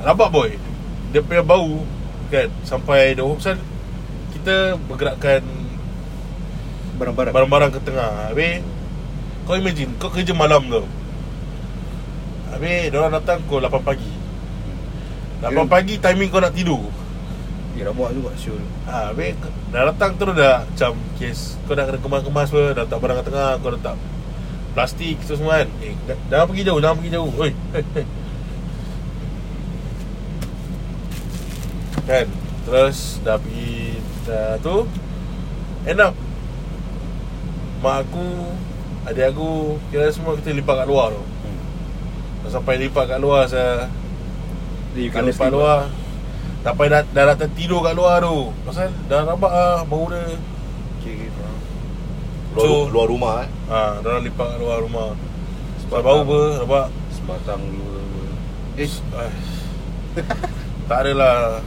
Rabak 0.00 0.28
boy 0.28 0.50
Dia 1.10 1.20
punya 1.20 1.42
bau 1.42 1.82
Kan 2.28 2.48
Sampai 2.62 3.12
the 3.12 3.22
Pasal 3.24 3.58
Kita 4.30 4.78
bergerakkan 4.80 5.42
Barang-barang. 6.94 7.32
Barang-barang 7.32 7.70
ke 7.70 7.80
tengah 7.82 8.28
Habis 8.28 8.62
Kau 9.42 9.54
imagine 9.54 9.90
Kau 9.96 10.06
kerja 10.06 10.30
malam 10.30 10.62
tu 10.64 10.82
Habis 12.48 12.88
Diorang 12.88 13.10
datang 13.12 13.42
pukul 13.42 13.60
8 13.60 13.82
pagi 13.82 14.12
8 15.40 15.50
Kira- 15.50 15.66
pagi 15.66 15.94
timing 15.98 16.28
kau 16.28 16.38
nak 16.38 16.52
tidur 16.52 16.86
Ya, 17.72 17.88
rabak 17.88 18.12
juga 18.12 18.30
Syul. 18.36 18.60
ha, 18.84 19.10
Habis 19.10 19.32
Dah 19.72 19.88
datang 19.88 20.14
terus 20.14 20.36
dah 20.36 20.62
Macam 20.62 20.92
Kes 21.16 21.56
Kau 21.64 21.72
dah 21.72 21.82
kena 21.82 21.98
kemas-kemas 21.98 22.46
apa 22.46 22.62
Dah 22.72 22.84
letak 22.84 22.98
barang 22.98 23.16
kat 23.16 23.26
tengah 23.26 23.50
Kau 23.58 23.70
letak 23.70 23.96
Plastik 24.72 25.20
tu 25.22 25.36
semua 25.36 25.60
kan? 25.60 25.68
Eh 25.80 25.92
dah- 26.04 26.20
jangan 26.28 26.46
pergi 26.48 26.62
jauh 26.64 26.80
Jangan 26.80 26.96
pergi 26.96 27.12
jauh. 27.12 27.30
Oi. 27.36 27.52
Kan? 32.02 32.26
Terus 32.64 32.98
Dah 33.20 33.36
pergi 33.36 34.00
Dah 34.24 34.58
tu 34.58 34.86
End 35.84 36.00
up 36.00 36.14
Mak 37.78 37.96
aku 38.02 38.26
Adik 39.02 39.26
aku 39.28 39.50
Kira 39.88 40.08
semua 40.08 40.38
kita 40.38 40.50
lipat 40.52 40.76
kat 40.78 40.86
luar 40.86 41.10
tu. 41.10 41.22
Hmm. 41.22 41.58
Dah 42.40 42.50
sampai 42.50 42.78
lipat 42.78 43.04
kat 43.08 43.18
luar 43.18 43.42
saya 43.44 43.90
You 44.94 45.08
Kan 45.08 45.24
lipat 45.24 45.48
luar. 45.48 45.88
Sampai 46.62 46.86
dah, 46.86 47.02
dah 47.02 47.24
datang 47.26 47.50
tidur 47.56 47.80
kat 47.80 47.96
luar 47.96 48.20
tu. 48.20 48.52
Pasal 48.62 48.92
dah 49.08 49.24
rabak 49.24 49.48
lah 49.48 49.82
Bau 49.82 50.06
dia. 50.06 50.36
Okay, 51.00 51.26
okay. 51.26 51.28
Luar, 52.52 52.62
So- 52.62 52.86
luar 52.86 53.06
rumah 53.08 53.34
eh. 53.42 53.48
Ha, 53.72 53.98
dah 53.98 54.20
lipat 54.20 54.46
kat 54.46 54.58
luar 54.60 54.78
rumah 54.78 55.16
Sebab 55.80 55.98
bau 55.98 56.20
apa 56.20 56.40
Rabak 56.60 56.86
Sebatang 57.10 57.62
dua. 57.64 58.00
Eh, 58.74 58.88
tak 60.84 60.98
adalah 61.02 61.60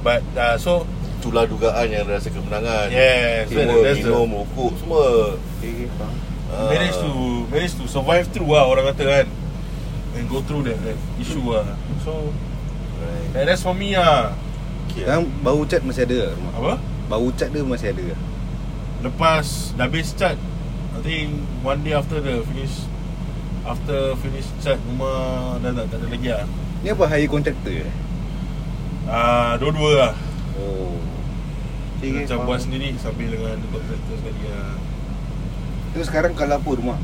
But 0.00 0.20
uh, 0.34 0.56
so 0.56 0.84
itulah 1.16 1.42
dugaan 1.42 1.88
yang 1.88 2.06
rasa 2.06 2.30
kemenangan. 2.30 2.86
Yes, 2.86 3.50
Semua 3.50 3.82
that's 3.82 3.98
the- 3.98 4.14
minum, 4.14 4.30
rokok, 4.36 4.72
semua. 4.78 5.34
Okay, 5.58 5.70
okay, 5.74 5.88
faham. 5.96 6.14
Ah. 6.46 6.70
manage 6.70 6.94
to 6.94 7.10
manage 7.50 7.74
to 7.74 7.84
survive 7.86 8.30
through 8.30 8.46
lah 8.46 8.62
orang 8.64 8.86
kata 8.86 9.02
kan 9.02 9.26
and 10.14 10.30
go 10.30 10.38
through 10.40 10.62
that, 10.62 10.78
that 10.80 10.94
issue 11.16 11.42
lah 11.42 11.66
so 12.00 12.30
Right. 12.96 13.28
that, 13.34 13.44
that's 13.44 13.60
for 13.60 13.74
me 13.74 13.92
lah 13.92 14.30
Okay. 14.86 15.02
Sekarang 15.02 15.26
bau 15.42 15.66
cat 15.66 15.82
masih 15.82 16.06
ada 16.06 16.32
rumah? 16.32 16.52
apa 16.54 16.72
Bau 17.06 17.26
cat 17.34 17.50
dia 17.50 17.60
masih 17.60 17.90
ada 17.90 18.14
lepas 19.02 19.74
dah 19.74 19.84
habis 19.84 20.14
cat 20.14 20.38
I 20.96 21.02
think 21.02 21.28
one 21.62 21.80
day 21.82 21.92
after 21.92 22.18
the 22.18 22.40
finish 22.42 22.88
after 23.62 23.98
finish 24.16 24.48
cat 24.58 24.80
rumah 24.86 25.60
dah 25.60 25.74
tak, 25.74 25.86
tak 25.86 25.98
ada 25.98 26.06
lagi 26.08 26.28
lah 26.30 26.46
Ni 26.80 26.88
apa 26.88 27.04
hire 27.04 27.26
contractor? 27.26 27.84
Ah, 29.04 29.54
dua-dua 29.56 29.90
lah 29.94 30.14
Oh 30.56 30.96
okay, 31.96 32.10
Macam 32.18 32.36
faham. 32.36 32.46
buat 32.46 32.58
sendiri 32.58 32.96
sambil 32.96 33.28
dengan 33.28 33.60
kontraktor 33.66 34.16
sekali 34.16 34.42
lah 34.46 34.74
Terus 35.92 36.06
sekarang 36.06 36.32
kalau 36.32 36.56
apa 36.56 36.70
rumah? 36.72 36.98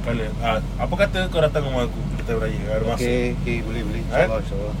Kalau 0.00 0.26
ah, 0.40 0.58
Apa 0.76 0.94
kata 0.96 1.28
kau 1.28 1.40
datang 1.40 1.64
rumah 1.64 1.84
aku 1.84 2.00
Kita 2.16 2.30
beraya 2.34 2.56
Ada 2.70 2.84
masa 2.84 2.94
Okay, 2.96 3.34
okay, 3.34 3.56
boleh, 3.60 3.82
boleh 3.82 4.00
Eh? 4.00 4.06
InsyaAllah, 4.06 4.40
insyaAllah 4.40 4.76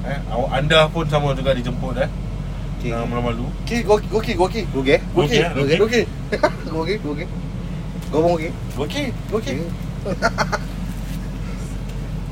eh, 0.00 0.18
awak- 0.30 0.52
Anda 0.54 0.80
pun 0.88 1.04
sama 1.04 1.32
juga 1.32 1.50
dijemput 1.52 1.94
eh 1.98 2.10
Okay, 2.78 2.94
Jangan 2.94 3.10
malu-malu 3.10 3.46
Okay, 3.66 3.82
go 3.82 3.98
okay, 3.98 4.06
go 4.06 4.18
okay, 4.22 4.34
go 4.38 4.46
okay. 4.46 4.64
Go 4.70 4.78
okay? 4.86 4.98
Go 5.10 5.26
okay, 5.26 5.42
go 5.50 5.62
okay. 5.66 5.66
okay, 5.66 5.74
go 5.74 5.86
okay. 5.90 6.04
Go 6.70 6.78
okay, 6.86 6.96
go 7.02 7.10
okay 7.10 7.28
Go 8.08 8.18
okay? 8.38 8.50
Go 8.78 8.82
okay, 8.86 9.06
go 9.28 9.36
okay. 9.42 9.58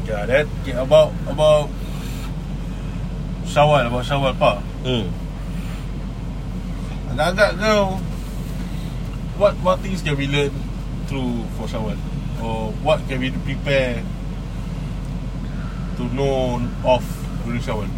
Yeah, 0.06 0.22
that 0.22 0.46
okay, 0.62 0.78
about 0.78 1.10
about 1.26 1.66
Syawal, 3.42 3.90
about 3.90 4.06
Syawal 4.06 4.30
pa. 4.38 4.62
Hmm. 4.86 5.10
Agak-agak 7.10 7.50
kau 7.58 7.98
what 9.34 9.58
what 9.66 9.82
things 9.82 10.06
can 10.06 10.14
we 10.14 10.30
learn 10.30 10.54
through 11.10 11.42
for 11.58 11.66
Syawal? 11.66 11.98
Or 12.38 12.70
what 12.86 13.02
can 13.10 13.18
we 13.18 13.34
prepare 13.34 13.98
to 15.98 16.02
know 16.14 16.62
of 16.86 17.02
during 17.42 17.58
Syawal? 17.58 17.90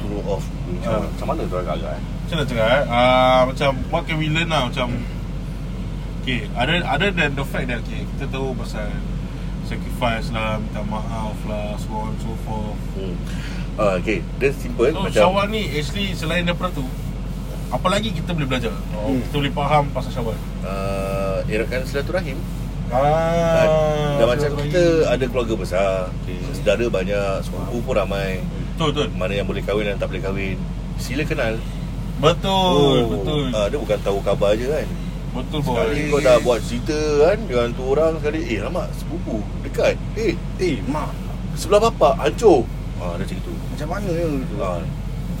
Turun 0.00 0.24
off. 0.24 0.40
Ah. 0.40 0.55
Macam 0.66 1.26
mana 1.26 1.40
tu 1.46 1.56
agak-agak 1.56 1.92
eh? 1.94 2.02
Macam 2.02 2.34
mana 2.36 2.46
cakap 2.46 2.66
eh? 2.66 2.82
Uh, 2.86 3.40
macam 3.50 3.70
what 3.88 4.02
can 4.02 4.16
we 4.18 4.26
learn 4.26 4.50
lah 4.50 4.66
macam 4.66 4.90
Okay, 6.26 6.50
other 6.58 6.82
other 6.82 7.14
than 7.14 7.38
the 7.38 7.46
fact 7.46 7.70
that 7.70 7.78
okay, 7.86 8.02
kita 8.02 8.26
tahu 8.34 8.50
pasal 8.58 8.90
sacrifice 9.62 10.34
lah, 10.34 10.58
minta 10.58 10.82
maaf 10.82 11.38
lah, 11.46 11.78
so 11.78 11.90
on 11.94 12.18
so 12.18 12.34
forth. 12.42 12.74
Hmm. 12.98 13.14
Ah, 13.78 13.94
okay, 13.94 14.26
dia 14.42 14.50
simple 14.50 14.90
So 14.90 15.06
macam 15.06 15.14
Syawal 15.14 15.46
ni 15.54 15.70
actually 15.70 16.18
selain 16.18 16.42
daripada 16.42 16.74
tu 16.74 16.86
apa 17.66 17.86
lagi 17.86 18.10
kita 18.10 18.34
boleh 18.34 18.46
belajar? 18.50 18.74
Oh, 18.90 19.14
Hmm. 19.14 19.22
Kita 19.22 19.34
boleh 19.38 19.54
faham 19.54 19.84
pasal 19.94 20.10
Syawal. 20.10 20.34
uh, 20.66 21.46
erakan 21.46 21.86
silaturahim. 21.86 22.38
Ah. 22.90 24.18
Dan 24.18 24.26
macam 24.26 24.50
silaturahim. 24.50 24.70
kita 24.70 24.82
ada 25.06 25.24
keluarga 25.30 25.54
besar, 25.54 25.90
saudara 26.58 26.84
banyak, 26.90 27.30
sepupu 27.46 27.86
pun 27.86 27.94
ramai. 27.94 28.42
Betul 28.76 28.92
betul. 28.92 29.08
Mana 29.16 29.32
yang 29.32 29.48
boleh 29.48 29.64
kahwin 29.64 29.88
dan 29.88 29.96
tak 29.96 30.12
boleh 30.12 30.20
kahwin. 30.20 30.60
Sila 31.00 31.24
kenal. 31.24 31.56
Betul, 32.20 33.08
betul. 33.08 33.48
Ah, 33.56 33.72
dia 33.72 33.80
bukan 33.80 33.98
tahu 34.04 34.20
khabar 34.20 34.52
je 34.52 34.68
kan. 34.68 34.84
betul 35.32 35.64
boy. 35.64 35.80
Sekali 35.80 36.00
kau 36.12 36.20
dah 36.20 36.36
buat 36.44 36.60
cerita 36.60 36.96
kan 37.24 37.38
dengan 37.48 37.68
tu 37.72 37.84
orang 37.88 38.20
sekali, 38.20 38.40
eh 38.52 38.60
lama 38.60 38.84
sepupu 38.92 39.40
dekat. 39.64 39.96
Eh, 40.12 40.36
Eh, 40.60 40.76
mak 40.92 41.08
sebelah 41.56 41.88
bapak 41.88 42.20
hancur. 42.20 42.68
Ah, 43.00 43.16
dia 43.16 43.24
macam 43.24 43.38
tu. 43.48 43.52
Macam 43.72 43.88
mana 43.96 44.08
tu? 44.12 44.56
Ah, 44.60 44.80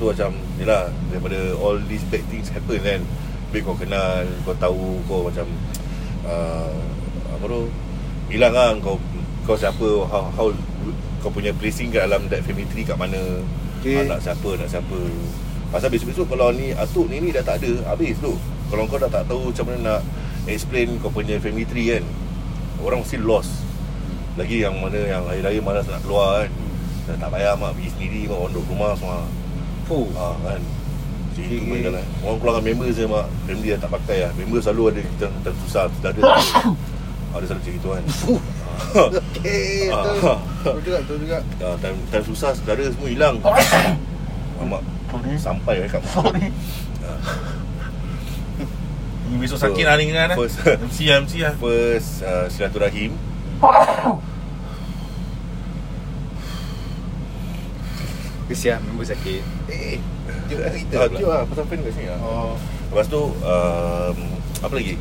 tu 0.00 0.04
macam 0.12 0.30
Yelah 0.60 0.92
Daripada 1.08 1.38
all 1.60 1.76
these 1.88 2.04
bad 2.12 2.24
things 2.28 2.52
happen 2.52 2.80
kan 2.84 3.00
Baik 3.48 3.64
kau 3.64 3.72
kenal 3.72 4.28
Kau 4.44 4.52
tahu 4.60 5.00
Kau 5.08 5.24
macam 5.24 5.48
uh, 6.28 6.76
Apa 7.32 7.44
tu 7.48 7.72
Hilang 8.28 8.52
lah 8.52 8.76
kau 8.84 9.00
Kau 9.48 9.56
siapa 9.56 9.88
how, 10.12 10.28
how 10.36 10.48
Kau 11.26 11.34
punya 11.34 11.50
placing 11.50 11.90
kat 11.90 12.06
dalam 12.06 12.30
That 12.30 12.46
family 12.46 12.70
tree 12.70 12.86
kat 12.86 12.94
mana 12.94 13.18
Okay. 13.82 14.06
ah, 14.06 14.14
Nak 14.14 14.22
siapa 14.22 14.50
Nak 14.62 14.70
siapa 14.70 14.98
Pasal 15.74 15.90
besok-besok 15.90 16.30
Kalau 16.30 16.54
ni 16.54 16.70
atuk 16.70 17.10
ni 17.10 17.18
ni 17.18 17.34
dah 17.34 17.42
tak 17.42 17.58
ada 17.66 17.90
Habis 17.90 18.14
tu 18.22 18.38
Kalau 18.70 18.86
kau 18.86 19.02
dah 19.02 19.10
tak 19.10 19.26
tahu 19.26 19.50
Macam 19.50 19.66
mana 19.66 19.78
nak 19.82 20.00
Explain 20.46 21.02
kau 21.02 21.10
punya 21.10 21.42
family 21.42 21.66
tree 21.66 21.98
kan 21.98 22.06
Orang 22.78 23.02
mesti 23.02 23.18
lost 23.18 23.66
Lagi 24.38 24.62
yang 24.62 24.78
mana 24.78 25.02
Yang 25.02 25.22
hari-raya 25.26 25.58
malas 25.58 25.90
nak 25.90 26.06
keluar 26.06 26.46
kan 26.46 26.50
Dah 27.10 27.16
tak 27.26 27.28
payah 27.34 27.58
mak 27.58 27.74
Pergi 27.74 27.90
sendiri 27.98 28.20
mak 28.30 28.38
Orang 28.38 28.52
duduk 28.54 28.70
rumah 28.70 28.94
semua 28.94 29.18
Fuh 29.90 30.06
Ah 30.14 30.34
kan. 30.46 30.62
Jadi 31.36 31.52
itu 31.52 31.56
Okay. 31.60 31.68
pun 31.68 31.78
jalan. 31.84 32.06
Orang 32.24 32.38
keluarkan 32.40 32.62
member 32.64 32.88
je 32.90 33.04
mak. 33.04 33.26
Family 33.44 33.68
dah 33.76 33.80
tak 33.84 33.90
pakai 33.92 34.18
lah. 34.24 34.30
Member 34.40 34.58
selalu 34.58 34.82
ada 34.88 35.00
kita 35.04 35.26
kita 35.28 35.50
susah, 35.62 35.84
ada. 36.00 36.20
ada 37.36 37.44
selalu 37.52 37.76
gitu 37.76 37.88
kan. 37.92 38.02
Ah. 38.76 39.08
betul 40.02 40.36
Betul 40.66 40.80
juga, 40.82 40.98
betul 41.00 41.16
juga 41.22 41.38
ah, 41.60 41.76
time, 41.78 41.98
time 42.08 42.24
susah 42.24 42.50
saudara 42.52 42.82
semua 42.84 43.08
hilang. 43.08 43.36
Mak 44.58 44.82
Sorry. 45.06 45.32
sampai 45.36 45.74
kat 45.86 46.00
mak. 46.00 46.12
Sorry. 46.12 46.46
Ah, 47.00 47.18
Ni 49.26 49.36
besok 49.36 49.56
So, 49.56 49.64
sakit 49.64 49.84
lah 49.84 49.94
ni 49.96 50.10
kan. 50.10 50.34
first- 50.34 50.62
MC 50.62 50.98
lah, 51.04 51.16
MC 51.20 51.32
lah. 51.40 51.54
First 51.56 52.22
uh, 52.22 52.46
silaturahim. 52.46 53.14
Kesian 58.46 58.78
member 58.80 59.02
sakit 59.04 59.42
Eh, 59.66 59.98
tiup 60.46 60.58
dah 60.60 60.70
kita 60.72 60.94
Ah, 60.96 61.08
tiup 61.10 61.28
lah 61.28 61.42
pasal 61.44 61.64
fan 61.66 61.82
kat 61.82 61.92
sini 61.92 62.06
lah. 62.06 62.18
Oh, 62.20 62.54
Lepas 62.86 63.06
tu 63.10 63.18
um, 63.34 64.16
apa 64.56 64.72
lagi? 64.72 64.94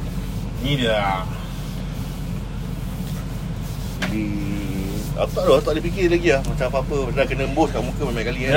ni 0.57 0.71
dia. 0.75 1.21
Jadi 4.15 4.23
Aku 5.15 5.31
tak 5.31 5.43
tahu, 5.43 5.53
aku 5.55 5.63
tak 5.63 5.71
boleh 5.75 5.83
fikir 5.83 6.05
lagi 6.07 6.27
lah 6.31 6.41
Macam 6.43 6.65
apa-apa 6.71 6.97
Dah 7.11 7.25
kena 7.27 7.43
embus 7.47 7.69
kat 7.71 7.81
muka 7.83 8.03
banyak 8.03 8.25
kali 8.27 8.39
kan 8.47 8.55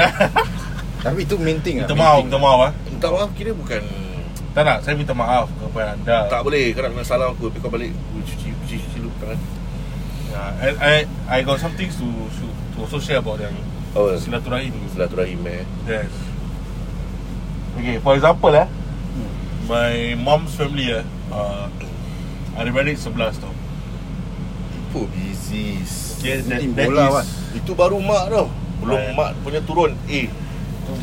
Tapi 1.06 1.18
itu 1.22 1.34
main 1.38 1.59
thing 1.62 1.76
Minta 1.82 1.94
lah 1.94 1.98
maaf, 1.98 2.18
minta 2.22 2.38
maaf 2.38 2.61
ah. 2.62 2.72
Minta 2.86 3.06
maaf 3.11 3.30
kira 3.34 3.50
bukan 3.54 3.82
Tak 4.54 4.62
nak, 4.62 4.78
saya 4.82 4.94
minta 4.94 5.14
maaf 5.14 5.46
kepada 5.52 5.94
anda. 5.94 6.26
Tak 6.26 6.42
boleh 6.42 6.74
Kau 6.74 6.82
nak 6.82 6.90
kena 6.94 7.04
salam 7.04 7.28
aku 7.30 7.46
Tapi 7.46 7.59
kau 7.59 7.70
balik 7.70 7.90
Cuci 8.16 8.34
cuci 8.54 8.74
cuci 8.78 8.98
lu 8.98 9.11
tangan 9.18 9.38
Yeah, 10.28 10.50
I, 10.61 10.68
I 10.76 10.94
I 11.24 11.38
got 11.40 11.56
some 11.56 11.72
things 11.72 11.96
to 11.96 12.04
to, 12.04 12.44
to 12.44 12.84
also 12.84 13.00
share 13.00 13.16
about 13.16 13.40
yang 13.40 13.56
Oh 13.96 14.12
silaturahim. 14.12 14.76
Silaturahim 14.92 15.40
eh 15.48 15.64
Yes. 15.88 16.12
Okay, 17.74 17.96
for 17.98 18.12
example 18.12 18.52
eh, 18.52 18.68
Hmm. 19.09 19.32
my 19.64 19.94
mom's 20.20 20.52
family 20.52 20.92
eh, 20.92 21.00
uh, 21.30 21.64
ada 22.54 22.68
beradik 22.68 23.00
11 23.00 23.40
tau. 23.40 23.48
Apa 25.05 25.14
busy 25.14 25.78
Okay, 26.18 26.42
that, 26.42 26.59
bola, 26.74 27.07
is, 27.07 27.14
Wan. 27.14 27.26
Itu 27.55 27.72
baru 27.78 27.96
mak 28.03 28.26
tau 28.26 28.46
Belum 28.82 28.99
Right. 28.99 29.14
mak 29.14 29.30
punya 29.46 29.61
turun 29.62 29.94
Eh 30.11 30.26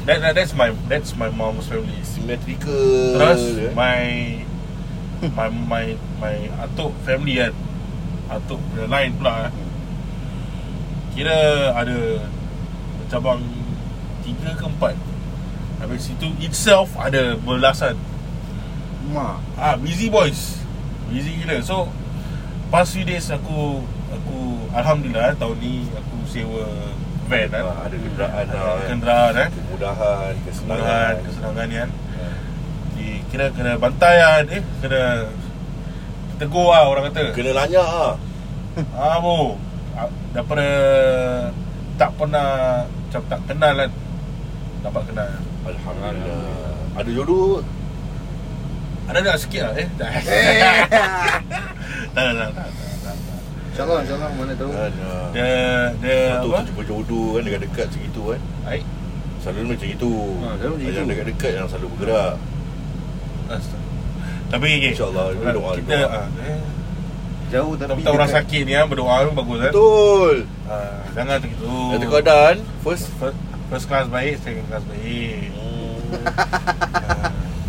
that, 0.06 0.22
that, 0.22 0.34
that's 0.36 0.54
my 0.54 0.74
that's 0.89 1.16
my 1.16 1.30
mom's 1.30 1.68
family. 1.68 1.98
Symmetrical 2.02 3.18
Terus 3.18 3.41
eh. 3.58 3.72
my 3.78 3.98
my 5.34 5.50
my 5.50 5.86
my 6.22 6.36
atuk 6.62 6.93
family 7.06 7.38
kan. 7.38 7.54
Atuk 8.30 8.58
punya 8.74 8.86
line 8.89 9.14
pula 9.18 9.50
eh. 9.50 9.52
Kira 11.16 11.38
ada 11.78 11.98
cabang 13.08 13.41
tiga 14.26 14.58
ke 14.58 14.66
empat. 14.66 14.96
Habis 15.80 16.10
itu 16.12 16.28
itself 16.41 16.89
ada 16.98 17.38
belasan. 17.38 17.96
Mak 19.14 19.38
Ah, 19.58 19.78
busy 19.78 20.10
boys. 20.10 20.58
Busy 21.14 21.46
gila. 21.46 21.62
So 21.62 21.88
past 22.76 22.91
few 22.91 23.07
days 23.07 23.32
aku 23.32 23.80
aku 24.11 24.39
alhamdulillah 24.76 25.32
tahun 25.39 25.55
ni 25.63 25.88
aku 25.95 26.15
sewa 26.28 26.67
van 27.32 27.47
kan. 27.47 27.63
Ah, 27.63 27.88
Ada 27.88 27.95
kenderaan 27.95 28.36
Ada 28.36 28.51
kan. 28.51 28.84
kenderaan 28.91 29.34
eh. 29.39 29.49
Kemudahan 29.55 30.34
Kesenangan 30.43 30.84
Kesenangan, 30.84 31.15
kesenangan 31.23 31.67
kan. 31.71 31.89
Di, 32.99 33.07
kira 33.32 33.45
kena 33.55 33.80
bantai 33.80 34.15
lah 34.19 34.43
eh. 34.43 34.63
Kena 34.84 35.03
tegur 36.36 36.76
lah 36.76 36.84
orang 36.91 37.07
kata. 37.15 37.32
Kena 37.32 37.51
lanyak 37.55 37.88
lah 37.88 38.19
Ah. 38.91 39.23
Ah, 39.95 40.09
Daripada 40.36 40.67
tak 41.95 42.11
pernah 42.19 42.84
macam 42.84 43.21
tak 43.32 43.39
kenal 43.47 43.73
kan. 43.80 43.91
Dapat 44.84 45.03
kenal. 45.07 45.30
Alhamdulillah 45.63 46.91
Ada 46.99 47.09
jodoh 47.15 47.63
Ada 49.06 49.20
tak 49.24 49.38
sikit 49.39 49.62
lah 49.62 49.74
eh. 49.76 49.88
Tak. 49.99 50.12
tak, 52.16 52.24
tak, 52.32 52.49
tak, 52.49 52.49
tak, 52.56 52.70
tak. 53.03 53.39
InsyaAllah, 53.70 53.97
insyaAllah 54.01 54.30
mana 54.34 54.53
tahu 54.56 54.72
Kan 54.72 54.91
ah. 55.03 55.28
Dia 55.30 55.49
dia 55.99 56.18
Satu 56.34 56.47
apa? 56.47 56.58
tu 56.58 56.68
jumpa 56.70 56.84
jodoh 56.86 57.28
kan 57.30 57.41
Dekat-dekat 57.43 57.86
macam 57.86 58.01
itu 58.03 58.22
kan 58.26 58.39
Baik. 58.64 58.84
Selalu 59.38 59.60
macam 59.70 59.89
itu 59.89 60.12
Ah, 60.39 60.53
selalu 60.56 60.74
macam 60.74 60.86
Yang 60.86 60.95
itu. 60.95 61.12
dekat-dekat 61.12 61.51
yang 61.53 61.68
selalu 61.68 61.88
bergerak 61.91 62.34
Astaga. 63.45 63.84
Tapi 64.45 64.66
okay. 64.72 64.89
InsyaAllah, 64.89 65.26
kita 65.32 65.51
doa, 65.51 65.70
Kita 65.76 65.93
doa. 65.93 66.10
ah, 66.16 66.28
eh, 66.41 66.62
Jauh 67.45 67.74
tapi 67.76 67.99
Kita 67.99 68.10
orang 68.10 68.32
sakit 68.32 68.62
ni 68.64 68.74
ah 68.74 68.86
berdoa 68.86 69.16
tu 69.22 69.32
bagus 69.34 69.58
kan. 69.60 69.70
Betul 69.70 70.36
Ah, 70.66 70.97
jangan 71.12 71.36
macam 71.36 71.49
gitu. 71.51 71.68
Kata 71.91 72.06
kau 72.08 72.22
dan 72.24 72.56
First 72.82 73.06
First, 73.14 73.38
First 73.68 73.86
class 73.86 74.06
baik 74.08 74.39
Second 74.39 74.66
class 74.66 74.82
baik 74.88 75.51
Hmm. 76.06 76.22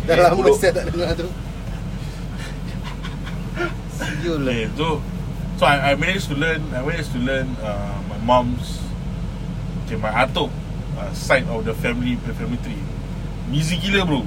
Ah, 0.07 0.15
Dah 0.15 0.15
Eh, 0.15 0.23
lama 0.23 0.47
saya 0.55 0.71
tak 0.71 0.83
dengar 0.87 1.11
tu 1.13 1.27
Siul 3.97 4.39
lah 4.45 4.53
Okay, 4.55 4.69
so 4.77 4.87
so 5.57 5.63
I, 5.65 5.91
I 5.91 5.93
managed 5.97 6.29
to 6.29 6.35
learn 6.37 6.61
I 6.71 6.79
managed 6.79 7.11
to 7.11 7.19
learn 7.19 7.49
uh, 7.59 7.97
my 8.07 8.19
mom's 8.21 8.79
okay, 9.83 9.97
my 9.97 10.13
atuk 10.13 10.47
uh, 10.95 11.11
side 11.11 11.43
of 11.49 11.65
the 11.65 11.73
family 11.73 12.15
the 12.23 12.33
family 12.33 12.57
tree. 12.61 12.79
Busy 13.49 13.75
gila 13.77 14.05
bro. 14.05 14.21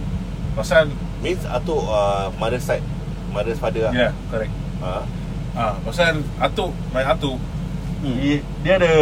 Pasal 0.52 0.90
Means 1.20 1.44
atuk 1.46 1.84
uh, 1.84 2.32
mother 2.36 2.58
side 2.58 2.82
Mother's 3.30 3.60
father 3.60 3.86
lah 3.86 3.92
yeah, 3.94 4.12
correct. 4.28 4.50
ha? 4.82 5.04
Ah, 5.54 5.74
pasal 5.80 6.20
atuk 6.36 6.72
my 6.92 7.04
atuk 7.04 7.38
Hmm. 8.00 8.16
dia, 8.16 8.40
dia 8.64 8.72
ada 8.80 8.92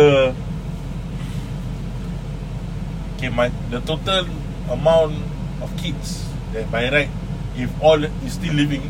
Okay, 3.14 3.30
my 3.30 3.46
the 3.70 3.78
total 3.82 4.26
amount 4.66 5.14
of 5.62 5.70
kids 5.78 6.27
that 6.53 6.66
by 6.70 6.88
right 6.88 7.11
if 7.57 7.70
all 7.82 8.01
is 8.01 8.32
still 8.32 8.55
living 8.55 8.86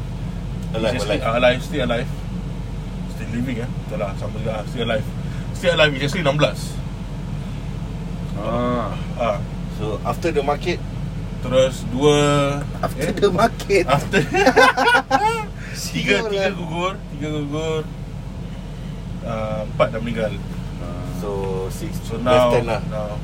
Alive, 0.75 0.97
is 0.97 1.05
alive. 1.05 1.21
Still, 1.21 1.37
alive. 1.37 1.61
still 1.65 1.85
alive? 1.85 2.09
Still 3.17 3.31
living 3.33 3.57
eh? 3.65 3.69
Betul 3.89 3.99
lah 4.05 4.13
sama 4.21 4.37
juga 4.37 4.61
still 4.69 4.85
alive. 4.85 5.07
Still 5.57 5.73
alive 5.75 5.93
is 5.97 6.03
actually 6.05 6.27
16 6.29 6.79
ah. 8.37 8.93
ah. 9.17 9.39
So 9.81 9.97
after 10.05 10.29
the 10.29 10.45
market? 10.45 10.77
Terus 11.41 11.87
dua 11.95 12.19
After 12.85 13.09
eh, 13.09 13.17
the 13.17 13.31
market? 13.33 13.85
After 13.89 14.21
tiga 15.89 16.27
tiga 16.29 16.51
lah. 16.51 16.53
gugur 16.53 16.93
tiga 17.17 17.29
gugur 17.33 17.83
uh, 19.25 19.61
empat 19.73 19.89
dah 19.95 20.01
meninggal. 20.05 20.33
So 21.19 21.67
six 21.73 21.97
so 22.05 22.21
Left 22.21 22.29
now 22.29 22.53
ten 22.53 22.65
lah. 22.69 22.83
now 22.93 23.17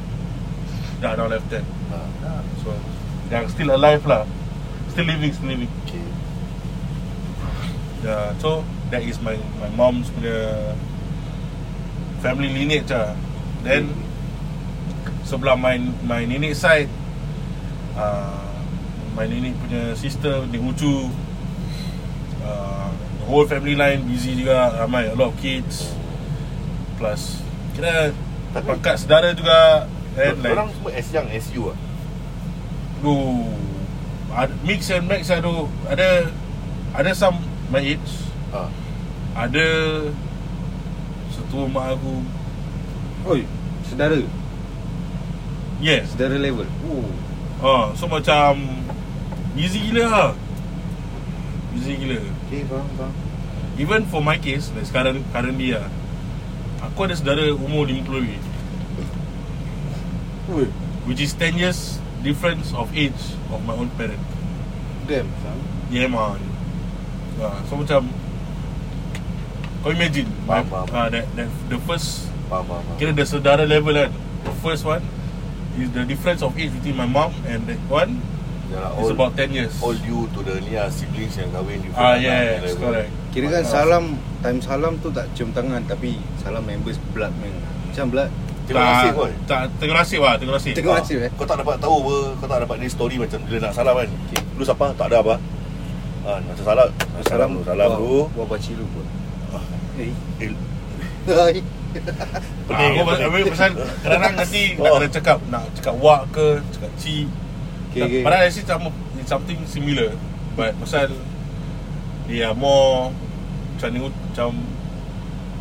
dah 1.05 1.12
now 1.18 1.28
left 1.28 1.47
ten. 1.53 1.64
Ha. 1.93 1.99
so 2.64 2.72
yang 3.33 3.49
still 3.49 3.70
alive 3.72 4.05
lah. 4.05 4.29
Still 4.93 5.09
living 5.09 5.33
still 5.33 5.49
living. 5.49 5.70
Okay. 5.87 6.05
Yeah, 8.05 8.37
so 8.37 8.61
that 8.93 9.01
is 9.01 9.16
my 9.25 9.37
my 9.61 9.70
mom's 9.72 10.12
punya 10.12 10.77
family 12.20 12.53
lineage 12.53 12.93
lah. 12.93 13.16
Then 13.64 13.89
sebelah 15.25 15.57
my 15.57 15.81
my 16.05 16.29
nenek 16.29 16.53
side 16.53 16.93
uh, 17.97 18.45
my 19.16 19.25
nenek 19.25 19.57
punya 19.64 19.97
sister 19.97 20.45
Nek 20.53 20.61
Ucu 20.61 21.09
uh, 22.45 22.93
whole 23.25 23.49
family 23.49 23.72
line 23.72 24.05
busy 24.05 24.37
juga 24.37 24.85
ramai 24.85 25.09
a 25.09 25.16
lot 25.16 25.33
of 25.33 25.37
kids. 25.41 25.97
Plus 27.01 27.41
kira 27.72 28.12
Tapi- 28.53 28.68
pangkat 28.68 29.01
saudara 29.01 29.33
juga 29.33 29.89
and 30.14 30.39
like 30.45 30.55
Orang 30.55 30.70
semua 30.70 30.93
as 30.95 31.09
young 31.11 31.27
as 31.33 31.49
you 31.51 31.72
lah 31.72 31.79
ada 34.34 34.52
mix 34.64 34.88
and 34.90 35.07
match 35.07 35.30
ada 35.30 35.50
ada 35.90 36.09
ada 36.94 37.11
some 37.14 37.38
my 37.68 37.82
age 37.82 38.12
ha. 38.50 38.70
ada 39.34 39.66
setua 41.34 41.66
mak 41.66 41.98
aku. 41.98 42.22
Oi, 43.24 43.42
saudara? 43.88 44.20
Yes. 45.80 46.12
Saudara 46.14 46.36
level? 46.38 46.68
Oh. 46.86 47.09
Ha 47.64 47.96
so 47.96 48.07
macam 48.07 48.61
busy 49.57 49.90
gila 49.90 50.05
lah. 50.07 50.30
Busy 51.72 51.98
gila. 51.98 52.20
Okay, 52.46 52.62
faham, 52.68 52.86
faham. 52.94 53.12
Even 53.74 54.07
for 54.07 54.22
my 54.22 54.38
case 54.38 54.70
like 54.76 54.86
sekarang 54.86 55.26
currently 55.34 55.74
lah 55.74 55.90
aku 56.84 57.11
ada 57.11 57.14
saudara 57.18 57.50
umur 57.50 57.88
50 57.88 58.07
lebih. 58.22 58.40
Which 61.09 61.20
is 61.24 61.32
10 61.34 61.57
years 61.59 61.98
difference 62.25 62.72
of 62.72 62.89
age 62.91 63.20
of 63.49 63.61
my 63.62 63.75
own 63.75 63.93
parent. 63.95 64.18
Damn, 65.05 65.29
faham 65.39 65.61
Yeah 65.89 66.09
man. 66.09 66.41
Ha, 67.37 67.61
So 67.68 67.77
macam 67.77 68.09
Kau 69.81 69.93
imagine 69.93 70.25
Faham, 70.43 70.64
my- 70.64 70.89
faham. 70.89 70.89
ah, 70.91 71.07
that, 71.09 71.29
that 71.37 71.49
The 71.68 71.77
first 71.85 72.33
Faham, 72.49 72.64
faham, 72.64 72.81
faham. 72.83 72.97
Kira 72.97 73.12
the 73.12 73.25
saudara 73.25 73.64
level 73.64 73.93
kan 73.93 74.09
The 74.43 74.55
first 74.59 74.83
one 74.83 75.05
Is 75.77 75.93
the 75.93 76.05
difference 76.05 76.41
of 76.41 76.57
age 76.57 76.72
between 76.72 76.97
my 76.97 77.05
mom 77.05 77.37
And 77.45 77.68
that 77.68 77.81
one 77.87 78.25
Yalah, 78.72 78.97
Is 78.97 79.05
all, 79.05 79.12
about 79.12 79.33
10 79.37 79.53
years. 79.53 79.75
all 79.79 79.93
due 79.95 80.25
to 80.33 80.41
the 80.41 80.57
ni 80.64 80.72
lah 80.72 80.89
Siblings 80.89 81.37
yang 81.37 81.53
kahwin 81.53 81.85
Ah 81.93 82.16
anak 82.16 82.25
yes 82.64 82.72
correct. 82.75 83.12
Kira 83.31 83.47
kan 83.53 83.61
Ah. 83.61 83.68
salam 83.68 84.05
Time 84.41 84.61
salam 84.61 84.97
tu 84.99 85.12
tak 85.12 85.29
cium 85.37 85.53
tangan 85.53 85.85
Tapi 85.85 86.16
salam 86.41 86.64
members 86.64 86.97
blood 87.12 87.33
man. 87.37 87.53
Macam 87.93 88.09
blood 88.09 88.33
Terima 88.64 88.80
kasih 88.82 89.06
tak, 89.06 89.14
boy 89.14 89.30
tak, 89.44 89.60
Terima 89.76 89.94
kasih 89.98 90.18
lah 90.18 90.34
Terima 90.34 90.52
kasih 90.56 90.72
Terima 90.72 90.90
Ah, 90.90 90.96
kasih, 90.98 91.16
eh. 91.20 91.30
Kau 91.32 91.44
tak 91.44 91.56
dapat 91.60 91.76
tahu 91.76 91.94
apa 92.00 92.16
Kau 92.34 92.48
tak 92.48 92.58
dapat 92.60 92.76
ni 92.78 92.86
story 92.86 93.16
macam 93.16 93.38
Bila 93.42 93.58
nak 93.60 93.72
salam 93.72 93.94
kan. 93.94 94.08
Okay. 94.08 94.40
Lu 94.54 94.62
siapa? 94.62 94.86
Tak 94.94 95.06
ada 95.06 95.16
apa. 95.20 95.34
Ah, 96.22 96.38
nak 96.40 96.54
salam 96.56 96.88
Nak 96.88 97.22
salam 97.22 97.48
dulu 97.52 97.62
Salam 97.62 97.88
dulu 97.94 98.20
Buat 98.32 98.46
baci 98.50 98.72
lu 98.72 98.84
pun. 98.88 99.06
Eh 99.96 100.12
Eh, 100.40 100.50
Hai. 101.26 101.60
Ah, 101.94 102.34
Pening 102.66 102.92
kan? 102.98 103.18
habis 103.22 103.44
pasal 103.46 103.70
kadang-kadang 104.02 104.34
nanti 104.34 104.62
nak 104.74 104.82
Oh. 104.82 104.96
kena 104.96 105.08
cakap 105.08 105.38
nak 105.46 105.62
cakap 105.72 105.94
wak 105.96 106.20
ke 106.30 106.46
cakap 106.70 106.90
ci 106.96 107.30
Okay, 107.88 108.02
okay. 108.02 108.22
padahal 108.26 108.42
actually 108.42 108.66
sama 108.66 108.90
something 109.22 109.60
similar. 109.64 110.10
But 110.52 110.74
pasal 110.76 111.14
dia 112.26 112.50
more 112.50 113.14
macam 113.70 113.88
ni 113.88 113.98
macam 114.02 114.50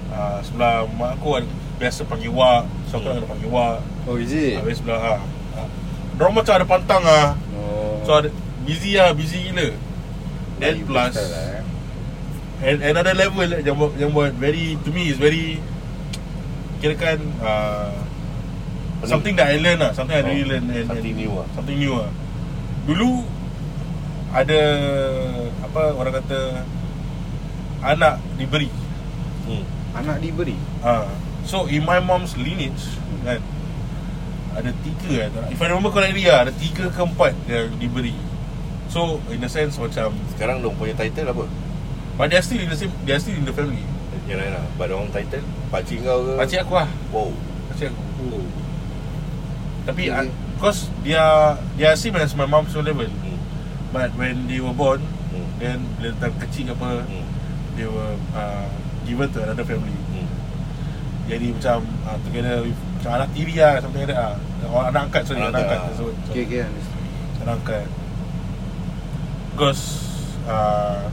uh, 0.10 0.42
sebelah 0.42 0.90
mak 0.90 1.14
aku 1.14 1.38
ada 1.38 1.48
biasa 1.78 2.02
panggil 2.04 2.34
wak 2.34 2.66
so 2.94 3.02
aku 3.02 3.10
nak 3.10 3.16
kena 3.18 3.28
panggil 3.28 3.50
wak 3.50 3.78
Oh 4.06 4.22
is 4.22 4.30
it? 4.30 4.62
habis 4.62 4.78
sebelah 4.78 5.00
ha, 5.02 5.14
ha. 5.58 5.62
Diorang 6.14 6.36
macam 6.38 6.54
ada 6.54 6.66
pantang 6.70 7.02
ah. 7.02 7.34
Oh 7.58 7.98
So 8.06 8.22
ada 8.22 8.30
busy 8.64 9.00
lah, 9.00 9.16
busy 9.18 9.50
gila. 9.50 9.74
Then 10.62 10.84
Melayu 10.84 10.86
plus 10.86 11.16
lah, 11.18 11.58
eh. 11.58 11.64
and 12.64 12.80
another 12.86 13.12
level 13.12 13.44
yang 13.48 13.76
buat 13.76 13.92
yang 13.98 14.12
buat 14.14 14.32
very 14.38 14.78
to 14.86 14.94
me 14.94 15.10
is 15.10 15.18
very 15.18 15.58
kira 16.80 16.94
kan 16.96 17.20
uh, 17.42 17.96
Pening. 19.02 19.10
something 19.10 19.34
that 19.36 19.48
I 19.52 19.58
learn 19.60 19.80
lah, 19.82 19.92
something 19.92 20.16
I 20.16 20.24
Oh, 20.24 20.30
really 20.30 20.46
learn 20.48 20.68
and, 20.70 20.88
something 20.88 21.12
and 21.12 21.20
new 21.24 21.32
lah. 21.34 21.48
Something 21.56 21.78
new 21.80 21.94
lah. 21.98 22.12
Dulu 22.84 23.10
ada 24.32 24.62
apa 25.60 25.82
orang 25.96 26.14
kata 26.24 26.40
anak 27.84 28.20
diberi. 28.36 28.70
hmm. 29.48 29.64
Anak 29.94 30.18
diberi 30.20 30.56
Ha. 30.84 31.08
So 31.44 31.68
in 31.68 31.84
my 31.84 32.00
mom's 32.00 32.36
lineage 32.40 33.00
kan 33.24 33.40
ada 34.54 34.70
tiga 34.86 35.28
kan. 35.34 35.50
If 35.50 35.58
I 35.60 35.66
remember 35.74 35.90
correctly 35.90 36.30
lah, 36.30 36.46
ada 36.46 36.54
tiga 36.54 36.86
ke 36.94 37.02
empat 37.02 37.34
yang 37.50 37.74
diberi. 37.82 38.14
So 38.94 39.18
in 39.34 39.42
a 39.42 39.50
sense 39.50 39.82
macam 39.82 40.14
Sekarang 40.38 40.62
dong 40.62 40.78
punya 40.78 40.94
title 40.94 41.26
apa? 41.34 41.50
But 42.14 42.30
they 42.30 42.38
are 42.38 42.46
still 42.46 42.62
in 42.62 42.70
the 42.70 42.78
same 42.78 42.94
They 43.10 43.18
are 43.18 43.22
still 43.22 43.34
in 43.34 43.42
the 43.42 43.50
family 43.50 43.82
Yalah 44.30 44.54
yalah 44.54 44.66
But 44.78 44.94
orang 44.94 45.10
title 45.10 45.42
Pakcik 45.74 46.06
kau 46.06 46.22
ke? 46.22 46.38
Pakcik 46.38 46.62
aku 46.62 46.78
lah 46.78 46.86
Wow 47.10 47.34
Pakcik 47.74 47.90
aku 47.90 48.04
Oh 48.30 48.46
Tapi 49.90 50.14
Okay. 50.14 50.30
okay. 50.30 50.30
Because 50.54 50.94
They 51.02 51.18
are 51.18 51.58
They 51.74 51.90
are 51.90 51.98
same 51.98 52.22
as 52.22 52.38
my 52.38 52.46
mom's 52.46 52.78
level 52.78 53.10
hmm. 53.10 53.40
But 53.90 54.14
when 54.14 54.46
they 54.46 54.62
were 54.62 54.78
born 54.78 55.02
Hmm. 55.34 55.50
Then 55.58 55.90
Bila 55.98 56.14
time 56.22 56.38
kecil 56.38 56.70
ke 56.70 56.78
apa 56.78 57.02
Hmm. 57.10 57.26
They 57.74 57.90
were 57.90 58.14
uh, 58.38 58.70
Given 59.10 59.28
to 59.36 59.44
another 59.44 59.66
family. 59.66 59.92
Jadi 61.28 61.48
macam 61.56 61.78
uh, 62.04 62.18
Together 62.28 62.56
with 62.68 62.80
Macam 63.00 63.12
anak 63.20 63.30
tiri 63.32 63.56
lah 63.56 63.80
Something 63.80 64.04
like 64.04 64.12
that 64.12 64.20
lah 64.20 64.34
Orang 64.68 64.86
anak 64.92 65.02
angkat 65.10 65.22
sorry 65.28 65.40
Anak 65.40 65.52
Anak 65.56 65.62
angkat 65.64 65.80
angkat, 65.80 65.94
so, 65.96 66.04
so, 66.12 66.30
Okay 66.32 66.44
okay 66.48 66.62
Anak 67.44 67.54
angkat. 67.60 67.86
Because 69.56 69.82
uh, 70.48 71.04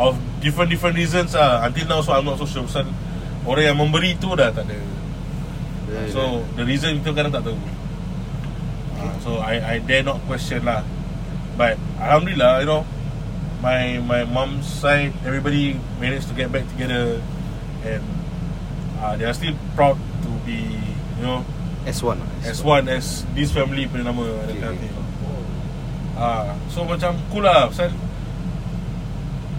Of 0.00 0.16
different 0.44 0.68
different 0.72 0.96
reasons 0.96 1.32
lah 1.32 1.64
Until 1.64 1.86
now 1.88 2.00
so 2.04 2.12
I'm 2.12 2.24
not 2.24 2.36
so 2.40 2.44
sure. 2.44 2.64
Pasal 2.68 2.88
Orang 3.40 3.64
yang 3.64 3.78
memberi 3.80 4.20
tu 4.20 4.36
dah 4.36 4.52
tak 4.52 4.68
ada. 4.68 4.76
Yeah, 5.88 6.12
So 6.12 6.44
the 6.60 6.64
reason 6.68 7.00
itu 7.00 7.08
kadang 7.16 7.32
tak 7.32 7.40
tahu. 7.40 7.56
Uh, 9.00 9.14
So 9.24 9.30
I 9.40 9.56
I 9.56 9.74
dare 9.80 10.04
not 10.04 10.20
question 10.28 10.60
lah. 10.68 10.84
But 11.56 11.80
Alhamdulillah 11.96 12.60
you 12.60 12.68
know 12.68 12.84
My 13.64 13.96
my 14.00 14.24
mom's 14.28 14.68
side 14.68 15.12
Everybody 15.24 15.76
managed 16.00 16.28
to 16.28 16.36
get 16.36 16.52
back 16.52 16.68
together 16.72 17.20
And 17.84 18.19
uh, 19.00 19.16
They 19.16 19.24
are 19.24 19.34
still 19.34 19.56
proud 19.74 19.96
to 19.96 20.30
be 20.44 20.60
You 21.18 21.24
know 21.24 21.40
S1 21.88 22.20
lah 22.20 22.30
As 22.44 22.60
one 22.60 22.86
as 22.92 23.24
this 23.32 23.50
family 23.50 23.88
punya 23.88 24.12
nama 24.12 24.20
Okay, 24.20 24.60
kind 24.60 24.76
of 24.76 24.76
okay. 24.76 24.92
thing. 24.92 25.08
Ah, 26.20 26.52
so 26.68 26.84
macam 26.84 27.16
cool 27.32 27.48
lah 27.48 27.72
pasal 27.72 27.88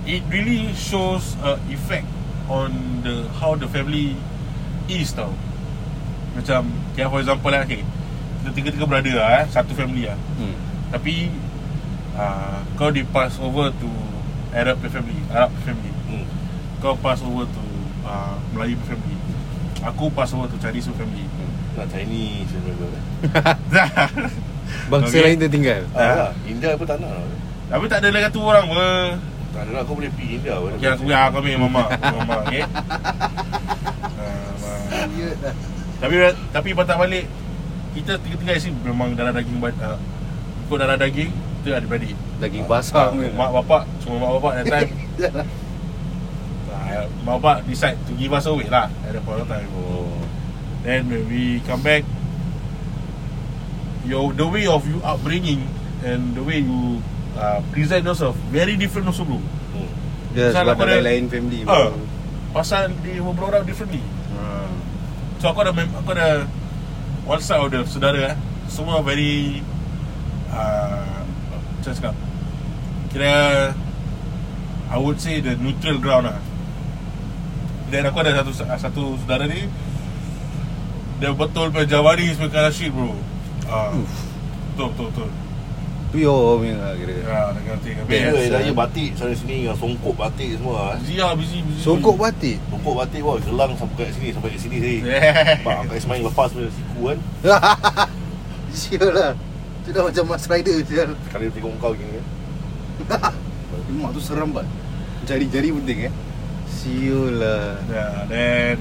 it 0.06 0.22
really 0.30 0.70
shows 0.78 1.34
a 1.42 1.58
effect 1.74 2.06
on 2.46 3.02
the 3.02 3.26
how 3.42 3.58
the 3.58 3.66
family 3.66 4.14
is 4.86 5.10
tau. 5.14 5.34
Macam 6.38 6.70
okay, 6.94 7.06
for 7.10 7.18
example 7.22 7.50
lah 7.50 7.66
okay, 7.66 7.82
kita 8.42 8.50
tiga-tiga 8.54 8.86
brother 8.86 9.14
lah 9.18 9.42
eh, 9.42 9.46
satu 9.50 9.74
family 9.74 10.06
lah. 10.06 10.18
hmm. 10.38 10.56
Tapi 10.94 11.34
uh, 12.18 12.62
kau 12.78 12.94
di 12.94 13.06
pass 13.10 13.42
over 13.42 13.74
to 13.82 13.90
Arab 14.54 14.82
family, 14.86 15.18
Arab 15.34 15.54
family. 15.66 15.94
Hmm. 16.10 16.26
Kau 16.78 16.94
pass 16.98 17.26
over 17.26 17.50
to 17.50 17.64
uh, 18.06 18.38
Melayu 18.54 18.78
family. 18.86 19.18
Aku 19.82 20.14
pass 20.14 20.30
over 20.32 20.46
to 20.46 20.58
Chinese 20.58 20.86
punya 20.86 21.00
family. 21.00 21.26
Hmm. 21.26 21.52
Nak 21.74 21.86
Chinese 21.90 22.52
eh? 22.52 22.62
Bangsa 24.92 25.10
Okay. 25.10 25.22
lain 25.26 25.38
tertinggal. 25.38 25.82
Ah, 25.92 26.32
India 26.46 26.78
pun 26.78 26.86
tak 26.86 27.02
nak. 27.02 27.12
Tapi 27.72 27.86
tak 27.88 28.04
ada 28.04 28.08
lagi 28.12 28.28
satu 28.28 28.40
orang 28.44 28.68
apa 28.68 28.88
Tak 29.56 29.62
ada 29.64 29.72
lah 29.72 29.82
kau 29.88 29.96
boleh 29.96 30.12
pergi 30.12 30.44
India 30.44 30.60
Okay 30.60 30.92
aku 30.92 31.08
ya, 31.08 31.32
aku 31.32 31.40
ambil 31.40 31.56
mama 31.56 31.84
Mama 31.88 32.36
okay? 32.44 32.64
Ah, 34.20 35.08
dah 35.40 35.56
Tapi 36.04 36.16
tapi 36.52 36.70
patah 36.76 37.00
balik 37.00 37.32
Kita 37.96 38.20
tiga-tiga 38.20 38.60
sini 38.60 38.76
memang 38.84 39.16
darah 39.16 39.32
daging 39.32 39.64
ba- 39.64 39.72
uh, 39.80 39.96
Ikut 40.68 40.78
darah 40.84 41.00
daging 41.00 41.32
Kita 41.64 41.80
ada 41.80 41.88
beradik. 41.88 42.12
Daging 42.44 42.68
basah. 42.68 43.08
Ah, 43.08 43.16
Mak 43.16 43.50
bapak 43.64 43.82
Semua 44.04 44.20
mak 44.20 44.32
bapak 44.36 44.52
that 44.52 44.66
time 44.68 44.90
Mak 47.22 47.40
bapak 47.40 47.58
decide 47.66 47.98
to 48.06 48.14
give 48.14 48.30
us 48.30 48.46
away 48.46 48.68
lah 48.68 48.90
At 49.06 49.16
that 49.16 49.24
point 49.24 49.40
of 49.40 49.48
time 49.48 49.70
Oh 49.74 50.12
Then 50.82 51.08
when 51.08 51.24
we 51.26 51.62
come 51.62 51.82
back 51.82 52.02
your 54.02 54.34
the 54.34 54.46
way 54.46 54.66
of 54.66 54.82
you 54.84 54.98
upbringing 55.02 55.62
and 56.02 56.34
the 56.34 56.42
way 56.42 56.58
you 56.58 56.98
uh, 57.38 57.62
present 57.70 58.02
yourself 58.02 58.34
very 58.50 58.74
different 58.74 59.06
also 59.06 59.22
bro. 59.22 59.38
hmm. 59.38 59.90
Dia 60.34 60.50
Pasal 60.50 60.66
sebab 60.66 60.82
ada- 60.82 61.06
lain 61.06 61.24
family 61.30 61.62
Ah. 61.70 61.94
Pasal 62.52 62.90
they 63.06 63.22
were 63.22 63.32
brought 63.32 63.54
up 63.54 63.64
differently. 63.64 64.02
Hmm. 64.34 64.74
So 65.38 65.54
aku 65.54 65.62
ada 65.62 65.72
mem- 65.72 65.94
aku 65.94 66.10
ada 66.12 66.50
one 67.24 67.40
side 67.40 67.62
of 67.62 67.70
the 67.70 67.86
saudara 67.86 68.34
eh, 68.34 68.36
semua 68.66 69.00
very 69.00 69.62
uh, 70.50 71.22
macam 71.78 71.94
cakap 71.94 72.16
kira 73.14 73.34
I 74.92 74.98
would 74.98 75.22
say 75.22 75.40
the 75.40 75.56
neutral 75.56 76.02
ground 76.02 76.28
lah. 76.28 76.42
Dan 77.92 78.08
aku 78.08 78.24
ada 78.24 78.40
satu 78.40 78.52
satu 78.56 79.04
saudara 79.20 79.44
ni 79.52 79.68
dia 81.20 81.30
betul 81.36 81.70
punya 81.70 81.86
kind 81.86 82.66
of 82.66 82.74
shit 82.74 82.90
bro. 82.90 83.12
Ah. 83.68 83.92
Betul 84.74 84.88
betul 84.96 85.08
betul. 85.12 85.30
Pure 86.12 86.60
punya 86.60 86.76
lah 86.76 86.92
kira 86.96 87.14
Ya, 87.24 87.76
thing. 87.84 87.96
Habis 88.00 88.10
Beza 88.10 88.36
Yes, 88.36 88.52
Raya 88.52 88.72
ah. 88.72 88.76
batik 88.76 89.10
sana 89.20 89.36
sini 89.36 89.64
dengan 89.68 89.76
songkok 89.76 90.16
batik 90.16 90.50
semua 90.56 90.96
eh. 90.96 91.04
Zia 91.04 91.36
busy 91.36 91.60
busy. 91.68 91.80
Songkok 91.84 92.16
batik 92.16 92.58
Songkok 92.72 92.96
batik 92.96 93.22
wah 93.22 93.36
gelang 93.44 93.72
sampai 93.76 93.96
kat 94.08 94.10
sini 94.16 94.28
sampai 94.32 94.50
kat 94.56 94.60
sini 94.64 94.78
sini. 94.80 94.96
Yeah. 95.08 95.60
Pak 95.68 95.92
Kak 95.92 95.96
Ismail 96.00 96.24
lepas 96.26 96.50
punya 96.56 96.72
siku 96.72 97.00
kan. 97.12 97.20
Sial 98.80 99.08
lah 99.12 99.32
Tu 99.84 99.92
dah 99.92 100.08
macam 100.08 100.24
Mask 100.32 100.48
Rider 100.48 100.80
Sekali 100.88 101.44
dia 101.52 101.54
tengok 101.60 101.76
kau 101.76 101.92
gini 101.92 102.12
kan. 102.18 102.26
Mak 104.00 104.10
tu 104.16 104.20
seram 104.24 104.56
banget 104.56 104.72
Jari-jari 105.28 105.76
penting 105.76 106.00
eh 106.08 106.14
Siul 106.82 107.38
lah 107.38 107.78
Yeah, 107.86 108.26
then 108.26 108.78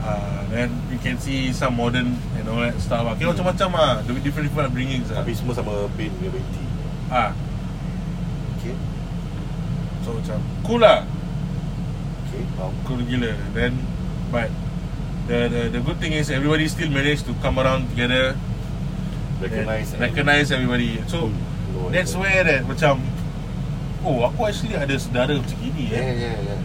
uh, 0.00 0.42
then 0.48 0.72
you 0.88 0.96
can 0.98 1.20
see 1.20 1.52
some 1.52 1.76
modern 1.76 2.16
and 2.34 2.44
all 2.48 2.58
that 2.58 2.74
stuff. 2.80 3.04
lah. 3.04 3.14
Kira 3.14 3.30
macam-macam 3.30 3.68
ah, 3.76 3.92
the 4.00 4.16
different 4.18 4.48
different 4.48 4.72
upbringings 4.72 5.12
ah. 5.12 5.20
Tapi 5.20 5.36
semua 5.36 5.52
sama 5.52 5.86
bin 5.94 6.08
punya 6.16 6.32
binti. 6.32 6.64
Ah, 7.06 7.36
Okay. 8.58 8.78
so 10.00 10.14
macam 10.14 10.38
cool 10.62 10.78
lah, 10.78 11.02
Okay, 12.24 12.42
faham. 12.54 12.70
cool 12.86 13.02
gila. 13.02 13.34
Then 13.52 13.74
but 14.30 14.48
the 15.26 15.50
the 15.50 15.62
the 15.74 15.80
good 15.82 15.98
thing 15.98 16.14
is 16.14 16.30
everybody 16.30 16.64
still 16.66 16.88
managed 16.88 17.26
to 17.26 17.34
come 17.38 17.58
around 17.58 17.90
together, 17.90 18.34
Recognize 19.38 19.92
recognize 19.98 20.48
everybody. 20.50 21.02
So 21.06 21.28
No, 21.72 21.88
that's 21.88 22.12
yeah. 22.12 22.20
where 22.20 22.42
that 22.44 22.62
macam 22.64 23.02
oh 24.02 24.22
aku 24.24 24.46
actually 24.46 24.74
ada 24.74 24.94
saudara 24.94 25.34
macam 25.34 25.56
gini 25.58 25.88
Yeah, 25.88 25.98
eh. 25.98 26.14
yeah, 26.14 26.36
yeah. 26.54 26.60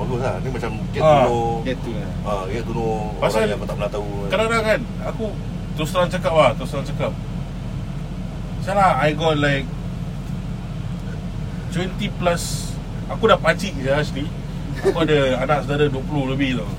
Bagus 0.00 0.18
lah. 0.18 0.34
Ni 0.40 0.48
macam 0.48 0.70
get 0.90 1.00
Ah, 1.00 1.08
to 1.12 1.18
know. 1.22 1.44
Get 1.60 1.76
tu 1.78 1.90
lah 1.92 2.10
Ah, 2.22 2.42
get 2.46 2.62
to 2.62 2.72
know 2.72 3.12
Pasal- 3.16 3.36
orang 3.38 3.48
yang 3.48 3.58
kau 3.58 3.68
tak 3.68 3.76
pernah 3.76 3.92
tahu. 3.92 4.08
Kadang-kadang 4.26 4.64
kan 4.64 4.80
Aku 5.06 5.24
Terus 5.70 5.90
terang 5.90 6.08
cakap 6.08 6.32
lah 6.32 6.50
Terus 6.52 6.68
terang 6.68 6.86
cakap 6.86 7.12
Salah 8.60 8.96
I 8.98 9.12
got 9.12 9.36
like 9.36 9.64
20 11.70 11.96
plus 12.12 12.74
Aku 13.08 13.24
dah 13.24 13.36
pacik 13.36 13.72
je 13.74 13.88
asli 13.88 14.24
Aku 14.82 14.96
ada 14.98 15.18
anak 15.42 15.64
saudara 15.64 15.86
20 15.86 16.00
lebih 16.28 16.58
tau 16.58 16.70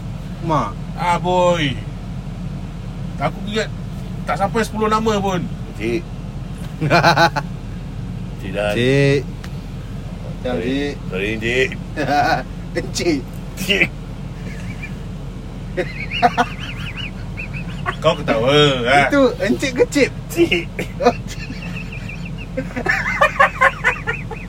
Mak 0.43 0.69
Ah 0.93 1.17
boy 1.17 1.73
Aku 3.17 3.37
ingat 3.47 3.69
Tak 4.23 4.37
sampai 4.37 4.61
10 4.61 4.75
nama 4.87 5.13
pun 5.17 5.41
Cik. 5.77 6.01
Cik 8.39 8.51
Dan. 8.51 8.73
Cik 8.73 9.21
Sorry. 10.41 10.65
cik 10.65 10.93
Sorry, 11.07 11.31
Cik. 11.37 11.69
Encik 12.71 13.19
Cik. 13.59 13.89
Kau 18.01 18.17
ketawa 18.17 18.81
ha? 18.87 18.99
Itu 19.07 19.21
encik 19.37 19.71
ke 19.77 19.85
cip? 19.93 20.11
Cik. 20.31 20.65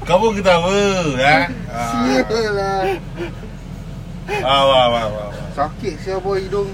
Kau 0.08 0.16
pun 0.16 0.32
ketawa 0.38 0.72
ha? 1.20 1.36
Ah, 1.68 1.88
Sial 1.92 2.52
lah 2.56 2.84
ah, 4.40 4.62
wah, 4.64 4.86
wah, 4.88 5.06
wah, 5.10 5.28
wah. 5.28 5.48
Sakit 5.52 6.00
siapa 6.00 6.30
hidung 6.40 6.70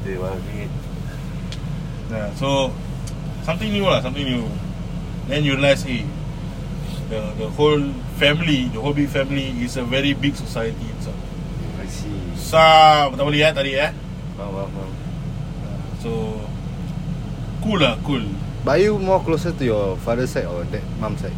bagi. 0.00 0.64
Yeah, 2.10 2.28
so 2.34 2.72
something 3.46 3.70
new 3.70 3.86
lah, 3.86 4.00
something 4.02 4.24
new. 4.24 4.48
Then 5.28 5.44
you 5.46 5.54
realize, 5.54 5.84
hey, 5.86 6.02
the 7.12 7.20
the 7.38 7.48
whole 7.52 7.84
family, 8.20 8.68
the 8.68 8.76
whole 8.76 8.92
big 8.92 9.08
family 9.08 9.48
is 9.64 9.80
a 9.80 9.84
very 9.88 10.12
big 10.12 10.36
society 10.36 10.84
itself. 10.92 11.16
I 11.80 11.88
see 11.88 12.12
Sa, 12.36 13.08
tak 13.08 13.24
boleh 13.24 13.40
eh 13.40 13.52
tadi 13.56 13.72
eh. 13.80 13.96
Faham 14.36 14.52
faham 14.52 14.68
faham 14.76 14.90
So 16.04 16.10
cool 17.64 17.80
lah, 17.80 17.96
cool. 18.04 18.24
But 18.60 18.84
you 18.84 19.00
more 19.00 19.24
closer 19.24 19.56
to 19.56 19.64
your 19.64 19.96
father 20.04 20.28
side 20.28 20.44
or 20.44 20.68
that 20.68 20.84
mum 21.00 21.16
side? 21.16 21.36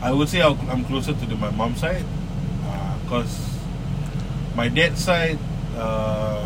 I 0.00 0.12
would 0.12 0.32
say 0.32 0.40
I'll- 0.40 0.56
I'm 0.72 0.88
closer 0.88 1.12
to 1.12 1.24
the, 1.28 1.36
my 1.36 1.52
mom 1.52 1.76
side, 1.76 2.04
because 3.04 3.32
my 4.56 4.68
dad 4.72 4.96
side, 4.96 5.36
uh, 5.76 6.44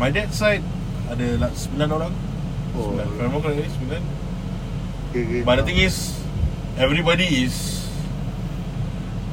my 0.00 0.08
dad 0.08 0.32
side 0.32 0.64
ada 1.08 1.40
like 1.40 1.56
9 1.76 1.88
orang. 1.88 2.12
Oh. 2.76 2.92
Sembilan. 2.92 3.06
If 3.08 3.20
I'm 3.20 3.32
not 3.32 3.42
correct, 3.44 3.72
sembilan. 3.76 4.02
Okay, 5.08 5.22
okay. 5.24 5.40
But 5.44 5.54
the 5.60 5.64
thing 5.64 5.80
is, 5.80 6.17
everybody 6.78 7.44
is 7.44 7.86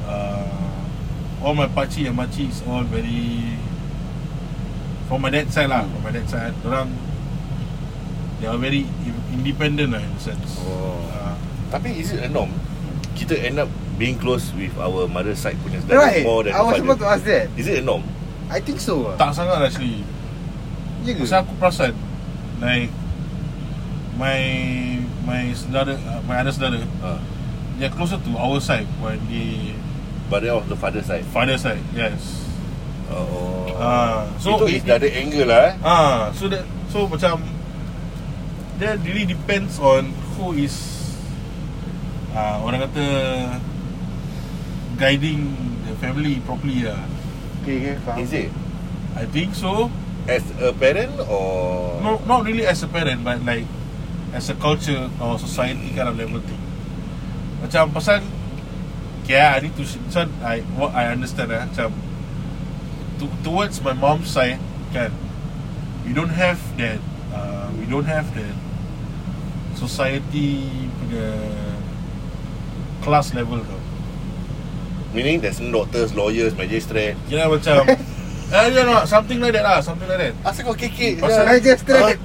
uh, 0.06 0.46
all 1.42 1.54
my 1.54 1.66
pakcik 1.68 2.06
and 2.06 2.16
makcik 2.18 2.50
is 2.50 2.62
all 2.66 2.82
very 2.84 3.54
from 5.06 5.22
my 5.22 5.30
dad 5.30 5.46
side 5.48 5.70
lah. 5.70 5.86
From 5.86 6.02
my 6.02 6.10
dad 6.10 6.26
side, 6.26 6.54
orang 6.66 6.90
they 8.42 8.50
are 8.50 8.58
very 8.58 8.82
in- 9.06 9.24
independent 9.32 9.94
lah 9.94 10.02
in 10.02 10.10
a 10.10 10.20
sense. 10.20 10.58
Oh. 10.66 10.98
Uh, 11.14 11.34
Tapi 11.70 11.94
is 11.94 12.10
it 12.10 12.26
a 12.26 12.30
norm? 12.30 12.50
Kita 13.14 13.38
end 13.38 13.58
up 13.58 13.70
being 13.96 14.18
close 14.18 14.52
with 14.52 14.74
our 14.76 15.08
mother 15.08 15.32
side 15.32 15.56
punya 15.64 15.80
saudara 15.80 16.04
Right 16.04 16.20
more 16.20 16.44
than 16.44 16.52
I 16.52 16.60
was 16.60 16.76
about 16.78 17.00
to 17.00 17.08
father. 17.08 17.16
ask 17.16 17.24
that 17.24 17.46
Is 17.56 17.64
it 17.64 17.80
a 17.80 17.84
norm? 17.84 18.04
I 18.52 18.60
think 18.60 18.76
so 18.78 19.08
lah 19.08 19.16
tak 19.16 19.32
sangat 19.32 19.56
lah 19.56 19.66
actually. 19.66 20.04
Ya 21.02 21.16
ke? 21.16 21.24
Pasal 21.24 21.42
aku 21.42 21.52
perasan 21.56 21.92
like 22.60 22.92
my 24.20 24.40
my 25.24 25.48
saudara 25.56 25.96
uh, 25.96 26.20
my 26.28 26.36
other 26.38 26.52
saudara 26.52 26.78
Ah. 27.00 27.18
They 27.78 27.86
are 27.86 27.94
closer 27.94 28.16
to 28.16 28.30
our 28.36 28.60
side 28.60 28.86
when 28.98 29.20
the 29.28 29.72
But 30.26 30.42
that 30.42 30.54
was 30.54 30.66
the 30.66 30.74
father 30.74 31.02
side. 31.02 31.22
father 31.30 31.54
side. 31.54 31.78
Yes. 31.94 32.42
Oh. 33.06 33.70
Ah, 33.78 34.26
so 34.42 34.58
so 34.58 34.66
itu 34.66 34.74
is 34.74 34.82
it- 34.82 34.90
dari 34.90 35.10
angle 35.14 35.46
lah 35.46 35.60
eh. 35.70 35.74
Ah, 35.86 36.34
so 36.34 36.50
that 36.50 36.66
so 36.90 37.06
macam 37.06 37.38
that 38.82 38.98
really 39.06 39.22
depends 39.22 39.78
on 39.78 40.10
who 40.34 40.50
is 40.52 40.74
ah 42.34 42.58
orang 42.60 42.82
kata 42.90 43.06
guiding 44.98 45.54
the 45.86 45.94
family 46.02 46.42
properly 46.42 46.82
lah. 46.82 46.98
Okay 47.62 47.76
okay 47.78 47.94
faham 48.02 48.18
Is 48.18 48.32
it 48.32 48.50
I 49.14 49.24
think 49.30 49.54
so. 49.54 49.88
as 50.26 50.42
a 50.58 50.74
parent 50.74 51.14
or 51.30 52.02
No, 52.02 52.18
not 52.26 52.42
really 52.42 52.66
as 52.66 52.82
a 52.82 52.90
parent, 52.90 53.22
but 53.22 53.38
like 53.46 53.62
as 54.34 54.50
a 54.50 54.58
culture 54.58 55.06
or 55.22 55.38
society 55.38 55.94
kind 55.94 56.10
of 56.10 56.18
level 56.18 56.42
thing. 56.42 56.58
Macam 57.62 57.90
pasal 57.92 58.20
Yeah, 59.26 59.58
I 59.58 59.60
need 59.60 59.74
to 59.74 59.82
so 59.82 60.22
I 60.38 60.62
what 60.78 60.94
I 60.94 61.10
understand 61.10 61.50
lah 61.50 61.66
macam 61.66 61.90
to, 63.18 63.26
towards 63.42 63.82
my 63.82 63.90
mom's 63.90 64.30
side 64.30 64.62
kan 64.94 65.10
we 66.06 66.14
don't 66.14 66.30
have 66.30 66.62
that 66.78 67.02
uh, 67.34 67.66
we 67.74 67.90
don't 67.90 68.06
have 68.06 68.30
that 68.38 68.54
society 69.74 70.62
punya 71.02 71.26
class 73.02 73.34
level 73.34 73.58
tau. 73.66 73.82
Meaning 75.10 75.42
there's 75.42 75.58
no 75.58 75.82
doctors, 75.82 76.14
lawyers, 76.14 76.54
magistrate. 76.54 77.18
Kira 77.26 77.50
macam 77.50 77.82
eh, 78.54 78.66
yeah, 78.70 78.86
no, 78.86 79.02
something 79.10 79.42
like 79.42 79.58
that 79.58 79.66
lah, 79.66 79.82
something 79.82 80.06
like 80.06 80.22
that. 80.22 80.34
Asal 80.46 80.70
kau 80.70 80.78
kekek 80.78 81.18
Pasal- 81.18 81.50
Magistrate 81.50 82.20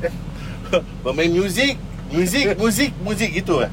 Bermain 1.04 1.34
muzik 1.34 1.82
Muzik, 2.14 2.60
muzik, 2.62 2.92
muzik 3.02 3.30
gitu 3.34 3.66
eh 3.66 3.72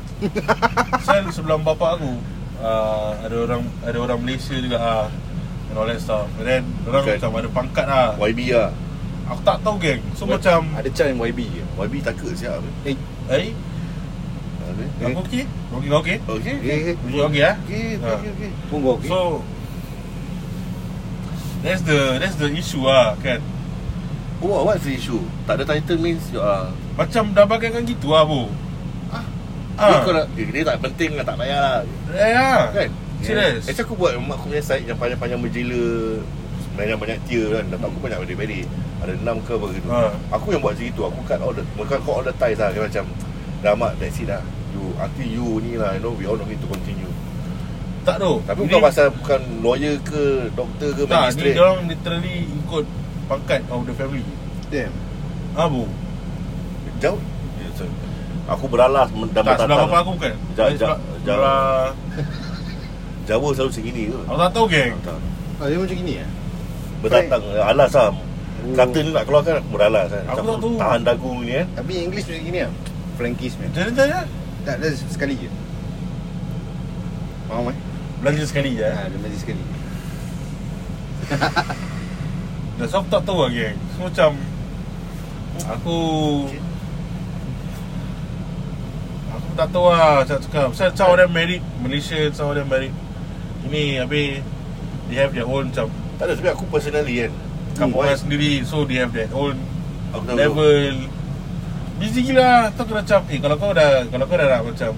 Pasal 0.90 1.30
sebelum 1.30 1.62
bapa 1.62 1.94
aku 1.94 2.18
uh, 2.58 3.14
ada 3.22 3.36
orang 3.38 3.62
ada 3.82 3.98
orang 3.98 4.18
Malaysia 4.18 4.58
juga 4.58 4.78
ah. 4.78 5.06
And 5.68 5.76
all 5.76 5.84
that 5.84 6.00
stuff 6.00 6.24
And 6.40 6.48
then 6.48 6.62
Orang 6.88 7.04
Bukan. 7.04 7.20
macam 7.20 7.30
ada 7.36 7.48
pangkat 7.52 7.86
lah 7.86 8.16
YB 8.16 8.56
lah 8.56 8.72
Aku 9.28 9.40
tak 9.44 9.60
tahu 9.60 9.76
geng 9.76 10.00
So 10.16 10.24
macam 10.24 10.64
Ada 10.72 10.88
Chan 10.88 11.12
YB? 11.12 11.40
YB 11.76 11.94
takut 12.00 12.32
siap 12.32 12.64
Eh, 12.88 12.96
Eh? 13.28 13.52
Aku 15.04 15.20
okey 15.28 15.44
Okey 15.76 15.88
kau 15.92 16.00
okey 16.00 16.16
Okay 16.24 16.54
eh, 16.64 16.80
eh. 16.92 16.96
Okey 16.96 17.20
okey 17.20 17.42
Okay 17.44 17.84
okay 18.00 18.30
okay 18.32 18.50
Pun 18.72 18.78
kau 18.80 18.96
okey? 18.96 19.12
So 19.12 19.44
That's 21.60 21.84
the 21.84 22.16
That's 22.16 22.40
the 22.40 22.48
issue 22.48 22.88
lah 22.88 23.12
kan 23.20 23.44
Oh 24.40 24.64
what's 24.64 24.88
the 24.88 24.96
issue? 24.96 25.20
Tak 25.44 25.60
ada 25.60 25.68
title 25.68 26.00
means 26.00 26.32
you 26.32 26.40
are 26.40 26.72
Macam 26.96 27.36
dah 27.36 27.44
bagaikan 27.44 27.84
gitu 27.84 28.16
lah 28.16 28.24
Ah. 28.24 28.48
Ah. 29.78 30.02
Kau 30.02 30.10
nak, 30.10 30.26
eh, 30.34 30.46
dia 30.50 30.66
tak 30.66 30.82
penting 30.82 31.14
lah, 31.14 31.22
tak 31.22 31.38
payah 31.38 31.58
lah. 31.62 31.78
Eh 32.10 32.32
lah 32.34 32.66
Kan? 32.74 32.90
Serius 33.22 33.62
Actually 33.70 33.86
aku 33.86 33.94
buat 33.94 34.12
mak 34.18 34.38
aku 34.38 34.50
punya 34.50 34.62
site 34.62 34.86
yang 34.90 34.98
panjang-panjang 34.98 35.38
berjela 35.38 35.86
Banyak-banyak 36.74 37.18
tier 37.30 37.46
kan. 37.50 37.64
Dapat 37.70 37.86
aku 37.86 37.98
banyak 38.02 38.18
beri-beri 38.26 38.60
Ada 39.02 39.12
enam 39.14 39.38
ke 39.46 39.54
apa 39.54 39.66
gitu 39.70 39.86
Ha. 39.90 40.10
Aku 40.34 40.46
yang 40.50 40.62
buat 40.62 40.74
macam 40.74 40.86
itu. 40.90 41.00
Aku 41.06 41.18
cut 41.26 41.38
all 41.38 41.54
the 41.54 41.62
Cut 41.86 42.02
all 42.06 42.26
the 42.26 42.34
ties 42.34 42.58
lah. 42.58 42.74
Macam 42.74 43.06
Dah 43.62 43.74
mak 43.74 43.98
that's 44.02 44.18
it 44.18 44.26
lah. 44.26 44.42
You 44.74 44.82
Until 44.98 45.28
you 45.30 45.46
ni 45.62 45.72
lah. 45.78 45.94
You 45.94 46.02
know 46.02 46.14
We 46.14 46.26
all 46.26 46.38
need 46.42 46.58
to 46.58 46.68
continue. 46.70 47.10
Tak 48.02 48.18
tu. 48.18 48.42
Tapi 48.46 48.58
bukan 48.66 48.82
pasal 48.82 49.14
Bukan 49.14 49.40
lawyer 49.62 49.94
ke 50.02 50.50
Doktor 50.58 50.90
ke 50.94 51.02
Tak 51.06 51.38
ni 51.38 51.54
orang 51.54 51.86
literally 51.86 52.46
Ikut 52.66 52.86
pangkat 53.28 53.60
of 53.68 53.84
the 53.84 53.94
family. 53.94 54.24
Damn. 54.72 54.90
Ah 55.52 55.68
bu. 55.68 55.84
Jauh. 56.98 57.20
Ya, 57.60 57.68
so, 57.76 57.84
Aku 58.48 58.64
beralas 58.66 59.08
men- 59.10 59.28
Dan 59.28 59.42
Tak 59.42 59.54
sebelah 59.54 59.68
bertatang. 59.68 59.86
bapa 59.86 59.96
aku 60.00 60.10
bukan 60.16 60.32
Ja- 60.54 60.64
ja- 60.64 60.72
sebelah, 60.72 60.98
ja- 60.98 61.00
sebelah 61.22 61.68
Jawa 63.24 63.48
selalu 63.52 63.68
macam 63.68 63.82
gini 63.84 64.02
ke 64.02 64.18
Aku 64.22 64.38
tak 64.38 64.50
tahu 64.50 64.64
geng 64.66 64.92
Tak. 65.02 65.18
Ah, 65.58 65.66
dia 65.66 65.76
macam 65.76 65.96
gini 65.96 66.12
eh? 66.16 66.28
Berdatang 66.98 67.42
Alas 67.54 67.92
lah 67.92 68.10
Oh. 68.58 68.74
Kata 68.74 68.98
ni 68.98 69.10
nak 69.12 69.22
keluarkan 69.22 69.54
Aku 69.56 69.70
beralas 69.70 70.10
kan 70.10 70.24
Aku 70.28 70.42
tak 70.42 70.58
tahu. 70.58 70.74
Tahan 70.74 71.00
dagu 71.04 71.30
ni 71.38 71.52
kan 71.54 71.66
Tapi 71.76 71.92
English 72.00 72.26
macam 72.26 72.42
gini 72.42 72.58
lah 72.58 72.72
Frankis 73.14 73.52
man 73.54 73.70
Jadi 73.70 73.90
tanya 73.92 74.20
Tak 74.66 74.74
ada 74.76 74.88
sekali 74.90 75.34
je 75.36 75.46
Faham 77.46 77.70
eh? 77.70 77.76
Belanja 78.18 78.44
sekali 78.44 78.70
je 78.72 78.82
eh. 78.82 78.90
Ha, 78.90 79.06
dia 79.06 79.14
mesti 79.16 79.38
sekali 79.38 79.62
Dan 82.78 82.86
so 82.86 82.98
aku 82.98 83.08
tak 83.08 83.22
tahu 83.22 83.38
lah 83.40 83.50
geng 83.52 83.76
So 83.92 84.00
macam 84.04 84.30
Aku 85.70 85.96
Aku 89.38 89.48
tak 89.54 89.68
tahu 89.70 89.86
lah 89.88 90.26
Macam 90.26 90.36
cakap 90.42 90.68
some 90.74 91.10
of 91.14 91.18
them 91.22 91.30
married 91.30 91.62
Malaysia 91.78 92.18
Some 92.34 92.50
of 92.50 92.56
them 92.58 92.66
married 92.66 92.92
Ini 93.70 94.02
habis 94.02 94.42
They 95.06 95.16
have 95.22 95.30
their 95.30 95.46
own 95.46 95.70
macam 95.70 95.88
Tak 96.18 96.26
ada 96.26 96.32
tapi 96.34 96.48
aku 96.50 96.64
personally 96.66 97.14
kan 97.22 97.32
Kampungan 97.78 98.10
Why? 98.12 98.18
sendiri 98.18 98.52
So 98.66 98.82
they 98.82 98.98
have 98.98 99.14
their 99.14 99.30
own 99.30 99.56
Aku 100.10 100.24
tahu. 100.26 100.36
Level. 100.36 100.94
Busy 102.02 102.20
gila 102.26 102.74
Tu 102.74 102.82
kena 102.82 103.00
macam 103.06 103.20
Eh 103.30 103.38
kalau 103.38 103.56
kau 103.56 103.70
dah 103.70 104.02
Kalau 104.10 104.24
kau 104.26 104.36
dah 104.36 104.46
nak 104.50 104.62
macam 104.66 104.92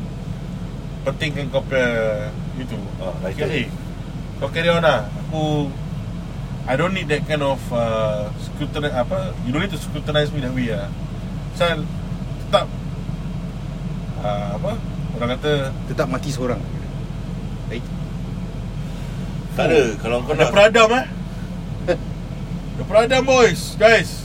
Pentingkan 1.04 1.44
kau 1.52 1.60
punya 1.64 1.88
Itu? 2.56 2.76
Ah, 3.00 3.14
like 3.24 3.36
okay, 3.36 3.64
eh, 3.64 3.68
Kau 4.40 4.48
carry 4.48 4.72
on 4.72 4.80
lah. 4.80 5.04
Aku 5.28 5.68
I 6.70 6.76
don't 6.76 6.94
need 6.94 7.08
that 7.08 7.26
kind 7.26 7.42
of 7.42 7.58
uh, 7.72 8.30
scrutinize 8.38 8.94
apa 8.94 9.32
you 9.42 9.50
don't 9.50 9.64
need 9.64 9.72
to 9.74 9.80
scrutinize 9.80 10.30
me 10.30 10.38
that 10.44 10.52
way 10.54 10.70
lah. 10.70 10.86
Pasal 11.56 11.82
tetap 12.46 12.68
uh, 14.20 14.56
apa 14.56 14.72
orang 15.18 15.30
kata 15.36 15.52
Tetap 15.90 16.06
mati 16.08 16.30
seorang 16.30 16.60
Baik 17.68 17.84
Tak 19.58 19.64
ada 19.68 19.80
Kalau 20.00 20.16
kau 20.24 20.34
nak 20.36 20.48
peradam 20.54 20.88
eh. 20.94 21.06
Ada 22.80 22.88
peradam 22.88 23.22
boys, 23.28 23.76
guys. 23.76 24.24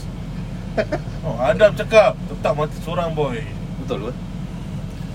Oh, 1.26 1.36
Adam 1.42 1.74
cakap 1.74 2.14
tetap 2.30 2.54
mati 2.54 2.78
seorang 2.86 3.10
boy. 3.10 3.42
Betul 3.82 4.08
ke? 4.08 4.12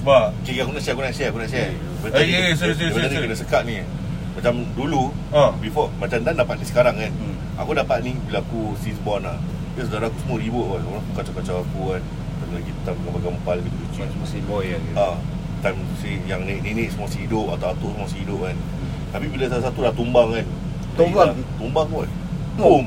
Ba. 0.04 0.36
Okay, 0.44 0.60
aku 0.60 0.76
nak 0.76 0.84
share, 0.84 0.94
aku 0.94 1.02
nak 1.08 1.16
share, 1.16 1.30
aku 1.32 1.40
nak 1.40 1.48
share. 1.48 1.72
Eh, 1.72 2.22
eh, 2.22 2.52
eh, 2.52 2.54
sorry, 2.54 2.76
sorry, 2.76 2.92
Benda 2.92 3.08
sorry, 3.08 3.08
ni 3.08 3.16
sorry. 3.16 3.26
kena 3.32 3.38
sekat 3.40 3.62
ni. 3.64 3.76
Macam 4.36 4.54
dulu, 4.76 5.16
Ha. 5.32 5.56
before, 5.64 5.88
macam 6.04 6.20
Dan 6.22 6.36
dapat 6.36 6.60
ni 6.60 6.66
sekarang 6.68 7.00
kan. 7.00 7.10
Hmm. 7.16 7.36
Aku 7.64 7.72
dapat 7.72 8.04
ni 8.04 8.12
bila 8.28 8.44
aku 8.44 8.76
since 8.84 9.00
born 9.02 9.24
lah. 9.24 9.40
Dia 9.80 9.88
saudara 9.88 10.12
aku 10.12 10.20
semua 10.20 10.38
ribut 10.38 10.66
kan. 10.68 10.82
Orang 10.84 11.02
pun 11.08 11.14
kacau-kacau 11.18 11.56
aku 11.64 11.82
kan. 11.96 12.04
Lagi 12.52 12.72
tam 12.84 12.96
gempal 13.02 13.58
gitu 13.64 13.76
kecil. 13.90 14.06
Masih 14.20 14.42
boy 14.46 14.66
lah 14.68 14.82
gitu. 14.84 14.96
Ah, 15.00 15.16
time 15.64 15.80
si 16.04 16.20
yang 16.28 16.44
nenek-nenek 16.44 16.92
semua 16.92 17.08
masih 17.08 17.22
hidup 17.26 17.46
atau 17.56 17.68
atuk 17.72 17.90
semua 17.96 18.06
masih 18.06 18.20
hidup 18.24 18.40
kan. 18.44 18.58
Tapi 19.12 19.26
bila 19.28 19.46
salah 19.48 19.64
satu 19.72 19.80
dah 19.84 19.94
tumbang 19.96 20.28
kan. 20.36 20.46
Tumbang? 21.00 21.30
Dah 21.32 21.48
Tumbang 21.60 21.88
kot. 21.88 22.10
Oh. 22.60 22.80
Boom. 22.84 22.86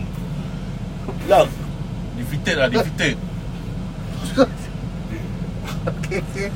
Lang. 1.28 1.48
Defeated 2.14 2.56
lah, 2.56 2.68
defeated. 2.68 3.16
Okay, 5.84 6.24
okay. 6.24 6.48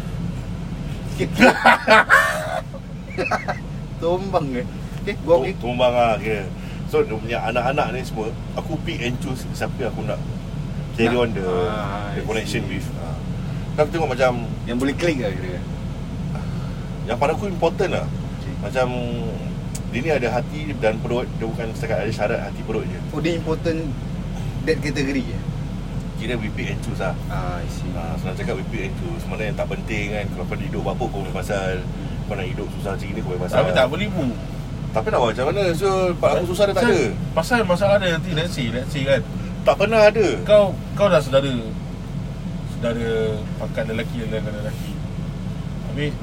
Tombang 3.99 4.47
eh 4.55 4.67
Okay, 5.03 5.15
gua 5.27 5.43
okey 5.43 5.53
Tu- 5.53 5.61
Tumbang 5.61 5.93
lah 5.93 6.17
kira 6.17 6.47
So 6.89 7.05
dia 7.05 7.13
punya 7.13 7.39
anak-anak 7.45 7.93
ni 7.93 8.01
semua 8.07 8.33
Aku 8.57 8.79
pick 8.87 9.03
and 9.03 9.19
choose 9.21 9.45
Siapa 9.53 9.91
aku 9.91 10.07
nak 10.07 10.17
Carry 10.99 11.15
on 11.15 11.31
the 11.31 11.47
Ah, 11.71 12.11
The 12.13 12.23
connection 12.27 12.67
see. 12.67 12.75
with 12.75 12.87
ah. 12.99 13.15
Tapi 13.73 13.87
aku 13.87 13.91
tengok 13.95 14.11
macam 14.11 14.33
Yang 14.67 14.77
boleh 14.83 14.95
klik 14.99 15.19
lah 15.23 15.31
kira? 15.31 15.63
Yang 17.07 17.17
pada 17.17 17.31
aku 17.33 17.47
important 17.47 17.91
lah. 17.95 18.07
Okay. 18.43 18.55
Macam 18.59 18.87
Dia 19.89 19.99
ni 20.03 20.11
ada 20.11 20.29
hati 20.29 20.61
dan 20.77 20.99
perut 20.99 21.31
Dia 21.39 21.47
bukan 21.47 21.71
setakat 21.73 22.03
ada 22.03 22.11
syarat 22.11 22.41
hati 22.43 22.61
perut 22.61 22.83
je. 22.85 22.99
Oh 23.15 23.23
dia 23.23 23.33
important 23.33 23.79
That 24.67 24.83
category 24.83 25.23
eh 25.25 25.43
Kira 26.19 26.35
we 26.35 26.51
pick 26.51 26.67
and 26.67 26.83
choose 26.83 26.99
lah. 26.99 27.15
Ah, 27.31 27.63
I 27.63 27.69
see. 27.71 27.95
Ah, 27.95 28.19
senang 28.19 28.35
cakap 28.35 28.59
we 28.59 28.67
pick 28.67 28.91
and 28.91 28.95
choose. 28.99 29.23
Mana 29.31 29.47
yang 29.47 29.55
tak 29.55 29.71
penting 29.71 30.11
kan? 30.11 30.27
Kalau 30.27 30.51
kau 30.51 30.59
hidup 30.59 30.83
apa 30.83 30.99
kau 31.07 31.23
boleh 31.23 31.31
pasal. 31.31 31.79
Kau 32.27 32.35
nak 32.35 32.43
hidup 32.43 32.67
susah 32.75 32.99
macam 32.99 33.07
ni 33.07 33.21
kau 33.23 33.31
boleh 33.31 33.43
pasal. 33.47 33.57
Tapi 33.63 33.71
tak 33.71 33.87
boleh 33.87 34.11
bu. 34.11 34.27
Tapi 34.91 35.07
nak 35.15 35.19
buat 35.23 35.31
macam 35.31 35.47
mana? 35.55 35.63
So 35.79 36.11
part 36.19 36.43
aku 36.43 36.51
susah 36.51 36.65
dia 36.67 36.75
tak 36.75 36.91
ada. 36.91 37.01
Pasal 37.39 37.63
masalah 37.63 38.03
dia 38.03 38.19
nanti 38.19 38.35
let's 38.35 38.51
say, 38.51 38.67
let's 38.75 38.91
say 38.91 39.07
kan. 39.07 39.23
Tak 39.69 39.77
pernah 39.77 40.01
ada 40.09 40.27
Kau 40.49 40.73
kau 40.97 41.13
dah 41.13 41.21
saudara 41.21 41.53
saudara 42.73 43.37
pangkat 43.61 43.85
lelaki 43.93 44.25
dengan 44.25 44.49
lelaki. 44.49 44.97
Habis 45.93 46.17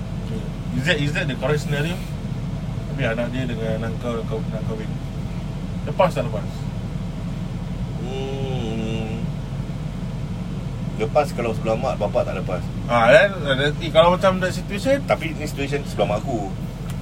is 0.74 0.84
that 0.90 0.98
is 0.98 1.12
that 1.14 1.30
the 1.30 1.38
correct 1.38 1.62
scenario? 1.62 1.94
Habis 2.90 3.06
anak 3.06 3.30
dia 3.30 3.46
dengan 3.46 3.86
anak 3.86 4.02
kau 4.02 4.18
kau 4.26 4.42
nak 4.50 4.66
kahwin. 4.66 4.90
Lepas 5.86 6.18
tak 6.18 6.26
lepas? 6.26 6.50
Hmm. 8.02 9.22
Lepas 10.98 11.30
kalau 11.38 11.54
sebelah 11.54 11.76
mak 11.76 12.00
Bapak 12.00 12.24
tak 12.24 12.40
lepas 12.40 12.64
Ha 12.88 13.12
kan 13.12 13.30
nanti 13.44 13.92
kalau 13.92 14.16
macam 14.16 14.40
that 14.40 14.56
situation 14.56 15.04
Tapi 15.04 15.36
ni 15.36 15.44
situation 15.44 15.84
sebelah 15.84 16.16
mak 16.16 16.24
aku 16.24 16.48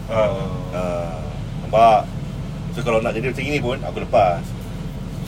ha, 0.09 0.33
uh, 0.73 1.21
Nampak 1.61 2.09
So 2.73 2.81
kalau 2.81 3.05
nak 3.05 3.13
jadi 3.13 3.29
macam 3.29 3.45
ni 3.45 3.61
pun 3.61 3.77
Aku 3.85 4.01
lepas 4.01 4.41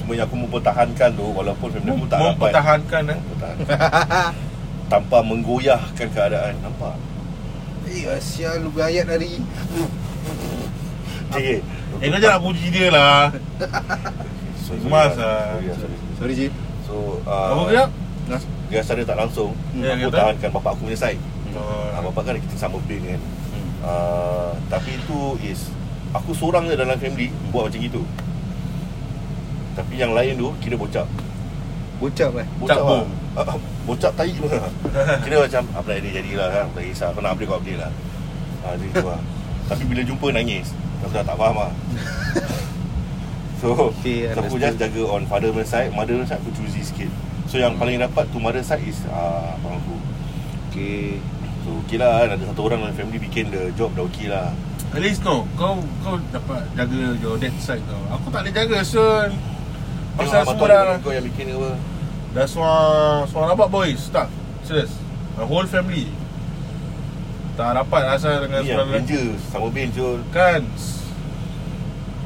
Cuma 0.06 0.14
yang 0.14 0.24
aku 0.24 0.38
mempertahankan 0.38 1.10
tu 1.12 1.26
Walaupun 1.28 1.68
family 1.68 1.92
aku 1.92 2.06
tak 2.06 2.16
dapat 2.16 2.30
mempertahankan 2.30 3.04
eh. 3.08 3.18
Mempertahankan. 3.18 4.32
Tanpa 4.86 5.18
menggoyahkan 5.20 6.08
keadaan 6.08 6.54
Nampak 6.62 6.94
Eh 7.86 8.06
Asia 8.06 8.54
lu 8.56 8.70
ayat 8.76 9.06
hari 9.08 9.42
Okay 11.28 11.66
Eh 11.98 12.08
kau 12.08 12.20
jangan 12.20 12.38
nak 12.38 12.44
puji 12.44 12.66
dia 12.70 12.88
lah. 12.90 13.32
Sorry, 14.60 14.82
Mas 14.84 15.10
sorry, 15.12 15.26
lah. 15.66 15.78
Sorry 16.16 16.34
Jip 16.36 16.54
So 16.84 17.18
Apa 17.24 17.56
uh, 17.56 17.66
kejap? 17.66 17.90
Dia 18.66 18.82
rasa 18.82 18.92
dia 18.94 19.06
tak 19.06 19.18
langsung 19.18 19.54
Ya, 19.74 19.94
Aku 19.96 20.10
kata. 20.10 20.18
tahankan 20.20 20.50
bapak 20.52 20.72
aku 20.72 20.82
punya 20.86 20.98
side 21.00 21.22
Oh, 21.56 21.62
uh, 21.88 22.02
Bapak 22.04 22.22
kan 22.26 22.36
kita 22.38 22.56
sama 22.60 22.78
bin 22.84 23.02
kan 23.02 23.22
Hmm. 23.48 23.70
uh, 23.82 24.52
Tapi 24.68 24.92
itu 24.94 25.18
is 25.42 25.72
Aku 26.12 26.30
seorang 26.32 26.66
je 26.66 26.76
dalam 26.76 26.94
family 26.96 27.32
Buat 27.50 27.70
macam 27.70 27.80
gitu 27.80 28.02
Tapi 29.76 29.94
yang 30.00 30.16
lain 30.16 30.40
tu 30.40 30.50
Kira 30.64 30.80
bocap 30.80 31.08
Bocap 32.00 32.32
eh? 32.40 32.48
Bocap 32.60 32.80
Cap 32.80 32.88
lah 32.88 33.04
uh, 33.36 33.60
Bocap 33.86 34.12
tai 34.16 34.32
pun. 34.40 34.50
Kira 35.28 35.36
macam 35.44 35.64
Apa 35.76 35.88
nak 35.92 36.00
dia 36.02 36.12
jadilah 36.24 36.48
kan? 36.50 36.66
Tak 36.72 36.84
kisah 36.88 37.08
Kau 37.12 37.22
nak 37.22 37.32
update 37.36 37.48
kau 37.52 37.58
update 37.60 37.80
lah. 37.80 37.92
Uh, 38.64 38.74
Jadi 38.80 38.92
tu 38.96 39.08
lah. 39.08 39.22
Tapi 39.66 39.84
bila 39.90 40.02
jumpa 40.06 40.28
nangis. 40.30 40.68
Aku 41.04 41.14
dah 41.14 41.26
tak 41.26 41.38
faham 41.38 41.56
lah. 41.58 41.72
So 43.62 43.94
Okay, 43.94 44.30
so 44.36 44.44
Aku 44.46 44.56
just 44.60 44.78
jaga 44.78 45.02
on 45.10 45.24
father 45.26 45.50
punya 45.50 45.66
side. 45.66 45.90
Mother 45.96 46.22
side 46.28 46.44
aku 46.44 46.52
choosy 46.54 46.82
sikit. 46.84 47.10
So 47.50 47.58
yang 47.58 47.80
paling 47.80 47.98
dapat 47.98 48.28
tu 48.30 48.38
mother 48.38 48.62
side 48.62 48.84
is 48.84 49.00
uh, 49.10 49.56
Abang 49.58 49.80
aku. 49.80 49.96
Okay. 50.70 51.18
So 51.64 51.82
okay 51.86 51.98
lah 51.98 52.26
kan? 52.26 52.38
Ada 52.38 52.44
satu 52.52 52.62
orang 52.68 52.84
dalam 52.84 52.96
family 52.98 53.18
bikin 53.18 53.50
the 53.50 53.72
job 53.74 53.96
dah 53.96 54.06
okay 54.06 54.28
lah. 54.28 54.52
At 54.94 55.02
least 55.02 55.24
no. 55.26 55.50
Kau 55.58 55.82
kau 56.04 56.20
dapat 56.30 56.62
jaga 56.78 57.16
your 57.20 57.40
dad 57.42 57.56
side 57.58 57.82
kau 57.90 58.02
Aku 58.16 58.28
tak 58.30 58.46
boleh 58.46 58.54
jaga 58.54 58.80
Sun 58.86 59.55
Pasal 60.16 60.42
semua 60.48 60.68
dah 60.68 60.96
kau 61.04 61.12
yang 61.12 61.26
bikin 61.28 61.52
apa? 61.52 61.72
Dah 62.32 62.46
semua 62.48 62.74
Semua 63.28 63.52
rapat 63.52 63.68
boys 63.68 64.08
Tak? 64.10 64.28
Serius 64.64 64.92
The 65.36 65.44
whole 65.44 65.68
family? 65.68 66.08
Tak 67.56 67.76
rapat 67.76 68.04
asal 68.16 68.44
dengan 68.44 68.64
Ni 68.64 68.72
yang 68.72 68.84
lelaki 68.84 68.96
ranger 68.96 69.28
Sama 69.48 69.68
bin 69.72 69.90
Jul. 69.92 70.20
Kan? 70.32 70.64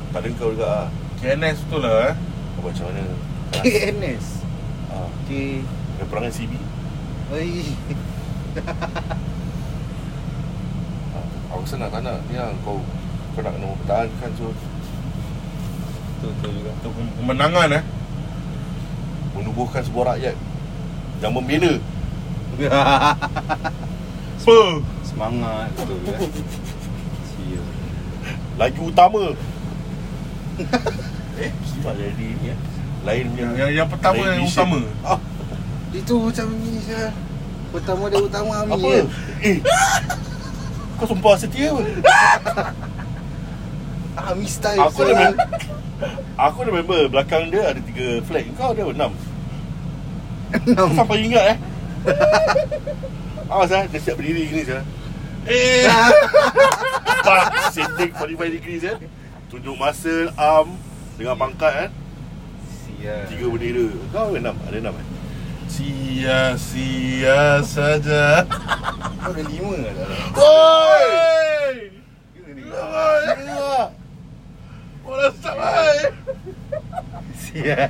Tak 0.09 0.25
ada 0.25 0.29
kau 0.37 0.53
juga 0.53 0.65
lah 0.65 0.87
KNS 1.19 1.57
betul 1.67 1.81
lah 1.83 1.95
eh? 2.09 2.13
Apa 2.57 2.65
macam 2.65 2.85
mana? 2.89 3.03
KNS 3.53 4.25
ah, 4.89 5.09
K. 5.25 5.29
Ada 5.97 6.05
perangan 6.05 6.31
CB 6.33 6.53
Oi. 7.29 7.49
Ah, 11.09 11.25
Aku 11.53 11.65
rasa 11.65 11.75
nak 11.77 11.89
tak 11.89 12.01
nak. 12.01 12.17
Ni 12.29 12.37
lah 12.37 12.53
kau 12.61 12.81
Kau 13.33 13.41
nak 13.41 13.53
kena 13.53 13.65
mempertahankan 13.67 14.29
so 14.37 14.53
Betul-betul 16.20 16.51
juga. 16.51 16.72
Untuk 16.76 16.91
kemenangan 17.15 17.67
eh. 17.80 17.84
Menubuhkan 19.32 19.82
sebuah 19.82 20.05
rakyat 20.15 20.36
Yang 21.20 21.32
membina. 21.32 21.72
Apa? 24.39 24.57
Semangat 25.05 25.70
Betul 25.78 25.95
juga 26.01 26.17
Sial 27.30 27.63
Lagi 28.57 28.80
utama. 28.82 29.24
Eh 31.39 31.51
Sebab 31.72 31.93
jadi 31.95 32.28
ni 32.36 32.51
eh. 32.51 32.57
Lain 33.07 33.32
punya 33.32 33.39
Yang, 33.39 33.53
yang, 33.55 33.72
yang 33.72 33.88
pertama 33.88 34.20
yang 34.20 34.43
vision. 34.43 34.51
utama. 34.51 34.80
Ah, 35.05 35.20
Itu 35.93 36.13
macam 36.20 36.47
ni 36.51 36.82
saya 36.84 37.15
Pertama 37.70 38.03
dia 38.09 38.20
utama 38.20 38.51
Ami 38.59 38.74
Apa? 38.76 38.89
Eh. 39.39 39.57
Kau 40.99 41.07
sumpah 41.07 41.39
setia 41.39 41.72
apa 41.72 42.76
Ami 44.28 44.47
style 44.49 44.80
Aku 44.84 45.01
dah 45.07 45.15
member 45.15 45.45
Aku 46.36 46.57
dah 46.67 46.74
member 46.74 47.01
Belakang 47.07 47.47
dia 47.47 47.72
ada 47.72 47.80
tiga 47.80 48.20
flag 48.28 48.45
Kau 48.59 48.76
ada 48.76 48.84
enam? 48.89 49.11
Kau 50.76 50.89
sampai 50.97 51.24
ingat 51.30 51.43
eh? 51.55 51.57
Awas 53.51 53.70
lah 53.72 53.86
Dia 53.88 53.99
siap 54.01 54.17
berdiri 54.20 54.49
gini 54.49 54.63
sah 54.67 54.84
Eh. 55.49 55.88
Pak 57.26 57.72
Setting 57.74 58.11
45 58.13 58.55
degrees 58.59 58.84
eh. 58.86 58.97
Tunjuk 59.49 59.76
muscle 59.80 60.30
Arm 60.36 60.76
Dengan 61.15 61.39
pangkat 61.39 61.88
eh. 61.88 61.89
Sial 62.67 63.26
Tiga 63.32 63.45
bendera. 63.47 63.88
Kau 64.11 64.30
ada 64.36 64.39
enam? 64.41 64.55
Ada 64.67 64.78
enam 64.84 64.93
eh? 64.99 65.07
Sia-sia 65.70 67.61
saja. 67.61 68.41
Kau 69.22 69.32
ada 69.32 69.43
lima 69.45 69.78
ke 69.80 69.91
dalam 69.95 70.20
Oi! 70.34 71.05
Oi 72.74 73.26
Bola 75.05 75.30
sampai 75.41 76.13
Sial 77.49 77.89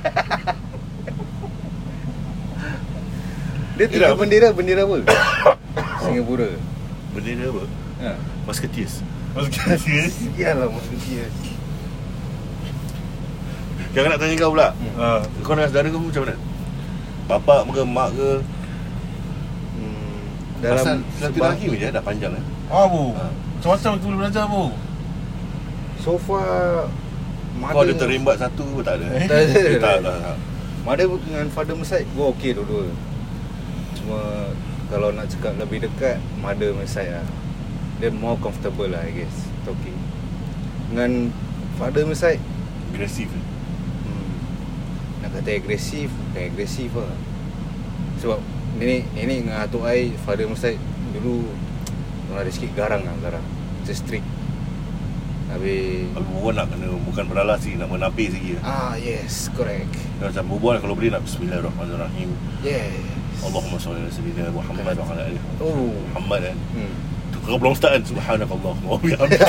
Dia 3.76 3.86
tiga 3.86 4.06
dah- 4.06 4.16
bendera 4.16 4.48
Bendera 4.50 4.82
apa? 4.82 4.96
Singapura 6.02 6.48
Bendera 7.12 7.44
apa 7.46 7.62
Ha 8.00 8.10
Musketeers 8.44 9.04
Masuk 9.30 9.52
Sial 10.32 10.54
lah 10.56 10.68
maksudnya 10.68 11.24
Jangan 13.90 14.08
nak 14.10 14.18
tanya 14.18 14.34
kau 14.36 14.50
pula 14.50 14.68
Ha. 14.96 15.20
Kau 15.40 15.52
dengan 15.52 15.68
saudara 15.68 15.88
kau 15.88 16.00
macam 16.00 16.22
mana 16.24 16.36
Bapak 17.26 17.58
ke 17.68 17.82
mak 17.84 18.08
ke 18.12 18.30
hmm, 19.72 20.20
Dalam 20.60 20.84
Dalam 20.84 20.98
Silaturahim 21.14 21.70
je 21.74 21.88
dah 21.88 22.00
panjang 22.00 22.32
eh 22.32 22.44
Ah, 22.70 22.86
bu. 22.86 23.10
Ha. 23.12 23.26
Macam-macam 23.58 23.98
boleh 23.98 24.18
belajar, 24.22 24.46
bu. 24.46 24.70
So 25.98 26.14
far 26.16 26.86
Kau 27.60 27.84
ada 27.84 27.92
terembat 27.92 28.36
satu 28.40 28.64
ke 28.64 28.80
tak 28.80 28.94
ada. 28.96 29.06
Eh? 29.12 29.26
Tak 29.30 29.38
ada. 29.44 29.58
Eh, 29.60 29.76
Tak 29.76 29.96
tak 30.00 30.16
tak 30.24 30.36
Mother 30.80 31.12
dengan 31.20 31.46
father 31.52 31.76
side 31.84 32.08
Gua 32.16 32.32
okey 32.32 32.56
dua-dua. 32.56 32.88
Cuma 34.00 34.48
Kalau 34.88 35.12
nak 35.12 35.28
cakap 35.28 35.52
lebih 35.60 35.84
dekat 35.84 36.16
Mother 36.40 36.72
side 36.88 37.12
lah. 37.12 37.26
Dia 38.00 38.08
more 38.08 38.40
comfortable 38.40 38.88
lah 38.88 39.04
I 39.04 39.12
guess. 39.12 39.36
Talking 39.68 39.96
Dengan 40.88 41.28
Father 41.76 42.08
side 42.16 42.40
Agresif 42.90 43.28
hmm, 43.28 44.32
Nak 45.20 45.30
kata 45.36 45.50
agresif 45.60 46.08
Bukan 46.08 46.42
agresif 46.48 46.90
lah. 46.96 47.12
Sebab 48.24 48.40
Nenek 48.80 49.04
Nenek 49.12 49.36
dengan 49.44 49.56
atuk 49.60 49.84
I 49.84 50.16
Father 50.24 50.48
side 50.56 50.80
Dulu 51.12 51.44
Orang 52.32 52.40
ada 52.40 52.50
sikit 52.50 52.72
garang 52.72 53.04
lah 53.04 53.12
Garang. 53.20 53.44
Macam 53.44 53.92
strict 53.92 54.39
Habis 55.50 56.06
Aku 56.14 56.30
berbual 56.30 56.54
nak 56.54 56.66
kena 56.70 56.86
Bukan 57.02 57.24
beralas 57.26 57.58
sih 57.60 57.74
Nak 57.74 57.90
menapis 57.90 58.30
lagi 58.30 58.54
Ah 58.62 58.94
yes 58.94 59.50
Correct. 59.50 59.90
Dia 60.18 60.30
Macam 60.30 60.44
berbual 60.46 60.78
kalau 60.78 60.94
boleh 60.94 61.10
nak 61.10 61.26
Bismillahirrahmanirrahim. 61.26 62.30
Yes. 62.62 62.94
Allahumma 63.40 63.80
salli 63.80 64.04
ala 64.04 64.12
sayyidina 64.12 64.52
Muhammad 64.52 64.94
wa 64.94 65.06
ala 65.10 65.22
alihi 65.24 65.40
Oh. 65.58 65.90
Muhammad 66.12 66.40
kan 66.44 66.56
hmm. 66.76 66.92
Tu 67.32 67.38
kau 67.40 67.56
belum 67.56 67.72
start 67.72 67.92
kan 67.96 68.02
Subhanakallah 68.04 68.74
wa 68.84 68.96
bihamdik 69.00 69.40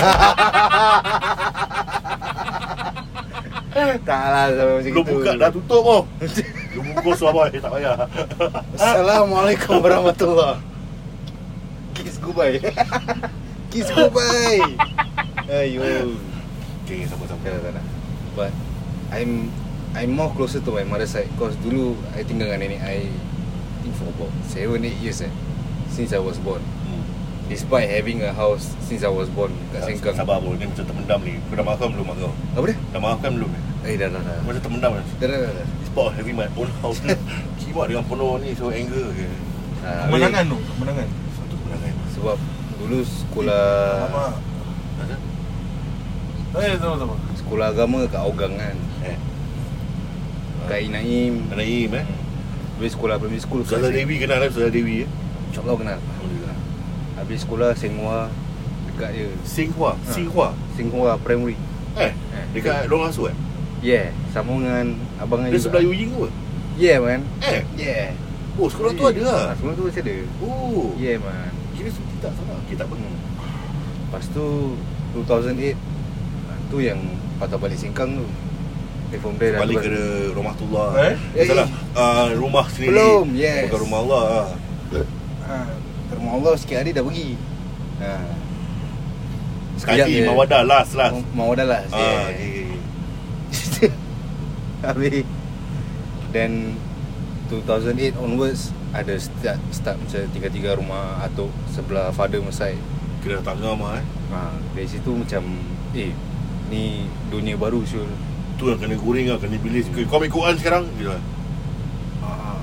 Tak 4.08 4.24
lah 4.30 4.45
sampai 4.54 4.74
macam 4.80 4.91
gitu. 4.93 5.02
buka 5.04 5.32
dah 5.36 5.49
tutup 5.52 5.84
oh. 5.84 6.02
Belum 6.72 6.86
bungkus 6.95 7.20
apa 7.22 7.41
eh. 7.52 7.60
Tak 7.60 7.72
payah. 7.76 7.95
Assalamualaikum 8.80 9.76
warahmatullahi 9.84 10.56
Kiss 11.91 12.16
goodbye. 12.18 12.58
Kiss 13.72 13.91
goodbye 13.91 14.64
Ayo 15.52 15.84
Okay 16.88 17.04
sama-sama. 17.12 17.43
Tak 17.43 17.60
tak 17.60 17.72
tak 17.76 17.86
But 18.39 18.52
I'm 19.12 19.52
I'm 19.91 20.16
more 20.16 20.32
closer 20.32 20.64
to 20.64 20.72
my 20.72 20.88
mother 20.88 21.04
side. 21.04 21.28
Cause 21.36 21.60
dulu 21.60 21.99
I 22.16 22.24
tinggal 22.24 22.47
dengan 22.47 22.72
nenek 22.72 22.80
I 22.80 23.12
think 23.84 23.91
for 23.99 24.08
about 24.16 24.32
7-8 24.47 25.04
years 25.04 25.20
eh 25.20 25.34
Since 25.91 26.16
I 26.16 26.24
was 26.24 26.39
born. 26.39 26.64
Hmm. 26.88 27.04
Despite 27.52 27.91
having 27.91 28.24
a 28.24 28.32
house 28.32 28.72
Since 28.80 29.04
I 29.04 29.12
was 29.12 29.28
born 29.28 29.52
Kat 29.76 29.91
Sengkang. 29.91 30.16
Sabar 30.16 30.39
bro. 30.39 30.56
Ni 30.56 30.72
macam 30.72 30.88
terpendam 30.88 31.20
ni. 31.20 31.36
Kau 31.52 31.60
dah 31.60 31.66
maafkan 31.68 31.89
belum 31.99 32.06
mak 32.08 32.16
kau? 32.24 32.32
Apa 32.56 32.66
dia? 32.72 32.78
Dah 32.95 32.99
maafkan 33.04 33.32
belum 33.36 33.49
ni 33.52 33.60
Eh 33.91 33.95
dah 33.99 34.08
dah 34.08 34.22
dah. 34.24 34.38
Macam 34.47 34.62
terpendam 34.64 34.91
kan 34.95 35.04
Dah 35.20 35.28
dah 35.28 35.39
dah, 35.43 35.52
dah. 35.52 35.68
Of 35.91 36.16
having 36.16 36.39
my 36.39 36.47
own 36.56 36.72
house. 36.80 37.04
Ni 37.04 37.12
Kimak 37.60 37.91
dengan 37.91 38.08
penuh 38.08 38.39
ni 38.39 38.56
So 38.56 38.72
anger 38.72 39.12
ke? 39.12 39.28
Ah, 39.84 40.08
Kemenangan 40.08 40.47
tu, 40.47 40.56
kemenangan. 40.56 41.08
Satu 41.36 41.56
kemenangan. 41.60 41.93
Sebab 42.16 42.38
dulu 42.80 42.99
sekolah 43.04 43.68
Sama. 44.08 44.26
Ada? 45.04 45.31
Eh, 46.52 46.76
sama-sama. 46.76 47.16
Sekolah 47.39 47.72
agama 47.72 48.04
kat 48.12 48.22
Ogang 48.28 48.60
kan. 48.60 48.76
Eh. 49.08 49.18
Kat 50.68 50.80
Inaim 50.84 51.47
Naim 51.47 51.91
eh? 51.95 52.06
Habis 52.78 52.91
sekolah 52.97 53.16
primary 53.22 53.39
school 53.39 53.62
Seng- 53.64 53.88
Dewi 53.88 54.20
kenal 54.20 54.43
kan 54.43 54.49
Ustazah 54.52 54.74
Dewi 54.74 55.08
eh? 55.08 55.10
InsyaAllah 55.52 55.76
kenal. 55.80 55.99
Alhamdulillah. 55.99 56.58
Habis 57.18 57.39
sekolah 57.45 57.70
Senghua 57.74 58.28
Dekat 58.91 59.10
dia. 59.16 59.28
Singhua 59.47 59.91
Ha. 59.95 60.12
Singhua 60.12 60.47
Senghua 60.76 61.12
Primary. 61.24 61.56
Eh 61.95 62.12
Eh. 62.12 62.45
Dekat 62.52 62.91
Long 62.91 63.08
Asu 63.08 63.32
eh? 63.32 63.36
Yeah 63.82 64.12
Sama 64.36 64.60
dengan 64.60 64.95
Abang 65.18 65.47
Dia 65.47 65.56
sebelah 65.58 65.82
Yuying 65.82 66.12
ke? 66.14 66.28
Yeah 66.76 66.99
man. 66.99 67.22
Eh? 67.43 67.64
Yeah 67.80 68.12
Oh 68.60 68.68
sekolah 68.68 68.91
tu 68.91 69.08
ada 69.08 69.22
lah? 69.24 69.41
Ah, 69.47 69.54
Sekolah 69.56 69.74
tu 69.80 69.84
masih 69.88 70.04
ada. 70.04 70.16
Oh. 70.43 70.91
Yeah 70.99 71.16
man. 71.18 71.52
Kira 71.74 71.88
seperti 71.88 72.16
tak 72.20 72.32
salah 72.36 72.58
Okay 72.68 72.76
tak 72.76 72.88
hmm. 72.91 73.16
Lepas 74.08 74.26
tu 74.36 74.76
2008 75.16 75.24
ah, 75.24 75.76
Tu 76.72 76.78
yang 76.82 77.00
Patah 77.36 77.58
balik 77.58 77.76
Sengkang 77.76 78.16
tu. 78.16 78.26
Eh 79.12 79.20
from 79.20 79.36
there 79.36 79.60
Balik 79.60 79.84
ke 79.84 79.92
rumah 80.32 80.56
Tullah. 80.56 80.90
Eh? 81.04 81.16
Eh, 81.36 81.46
Salah. 81.46 81.68
eh. 81.68 82.00
uh, 82.00 82.28
Rumah 82.34 82.66
sendiri. 82.72 82.90
Belum, 82.96 83.28
yes. 83.36 83.68
Bukan 83.68 83.80
rumah 83.84 84.00
Allah 84.00 84.22
lah 84.24 84.48
ah, 85.46 85.68
Ke 86.08 86.14
rumah 86.16 86.32
Allah 86.40 86.54
sikit 86.56 86.80
hari 86.80 86.96
dah 86.96 87.04
pergi. 87.04 87.36
Ah. 88.00 88.24
Sekali 89.76 90.24
Mawadah 90.24 90.62
last 90.64 90.96
last. 90.96 91.20
Mau 91.34 91.52
dah 91.52 91.66
lah 91.66 91.82
Ah, 91.92 92.00
yeah. 92.00 92.24
okay. 92.32 93.92
Habis. 94.86 95.26
Then 96.32 96.80
2008 97.52 98.16
onwards 98.16 98.72
Ada 98.96 99.20
start 99.20 99.60
Start 99.70 100.00
macam 100.00 100.24
Tiga-tiga 100.32 100.80
rumah 100.80 101.20
Atuk 101.20 101.52
Sebelah 101.68 102.16
father 102.16 102.40
Masai. 102.40 102.80
Kira 103.20 103.44
tak 103.44 103.60
ngam 103.60 103.84
eh. 103.92 104.00
Ha, 104.32 104.40
Dari 104.72 104.88
situ 104.88 105.12
macam 105.12 105.44
Eh 105.92 106.16
Ni 106.72 107.04
dunia 107.28 107.60
baru 107.60 107.84
Syul. 107.84 108.08
Tu 108.56 108.64
yang 108.72 108.80
kena 108.80 108.96
goreng 108.96 109.28
lah 109.28 109.36
Kena 109.44 109.60
bilis. 109.60 109.92
Kau 110.08 110.24
ambil 110.24 110.32
Quran 110.32 110.56
sekarang? 110.56 110.88
Gitu 110.96 111.12
lah. 111.12 111.20
Ha, 112.24 112.56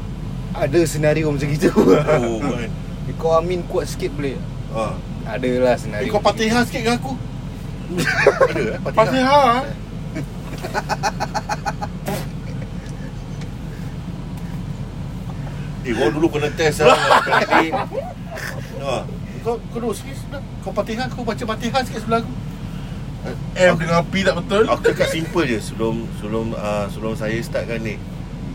Ada 0.64 0.80
senario 0.88 1.28
macam 1.28 1.44
gitu. 1.52 1.68
Oh 1.76 2.40
kan 2.40 2.72
Kau 3.20 3.36
amin 3.36 3.60
kuat 3.68 3.92
sikit 3.92 4.08
boleh? 4.16 4.40
Ah. 4.72 4.96
Ada 5.28 5.48
lah 5.60 5.76
Eh 5.76 5.80
senario 5.80 6.08
kau 6.08 6.24
patihah 6.24 6.64
sikit 6.64 6.80
dengan 6.88 6.96
aku? 6.96 7.12
Ada 8.48 8.60
eh? 8.64 8.78
Patihah 8.80 8.96
Fatihah. 8.96 9.60
Eh? 15.88 15.92
Kau 15.96 16.12
dulu 16.12 16.28
kena 16.28 16.52
test 16.52 16.84
lah 16.84 16.96
ah. 18.84 19.04
Kau 19.44 19.56
kau 19.72 19.78
dulu 19.80 19.92
sikit. 19.92 20.16
Kau 20.64 20.72
patihah 20.72 21.08
Kau 21.12 21.24
baca 21.24 21.44
patihah 21.44 21.80
sikit 21.84 22.04
sebelah 22.04 22.20
aku 22.24 22.47
M 23.58 23.74
dengan 23.74 24.06
P 24.06 24.22
tak 24.22 24.38
betul. 24.38 24.62
Aku 24.70 24.82
cakap 24.86 25.10
simple 25.10 25.42
je 25.42 25.58
Sebelum 25.58 26.06
sebelum 26.22 26.54
uh, 26.54 26.86
sebelum 26.86 27.18
saya 27.18 27.34
startkan 27.42 27.82
ni. 27.82 27.98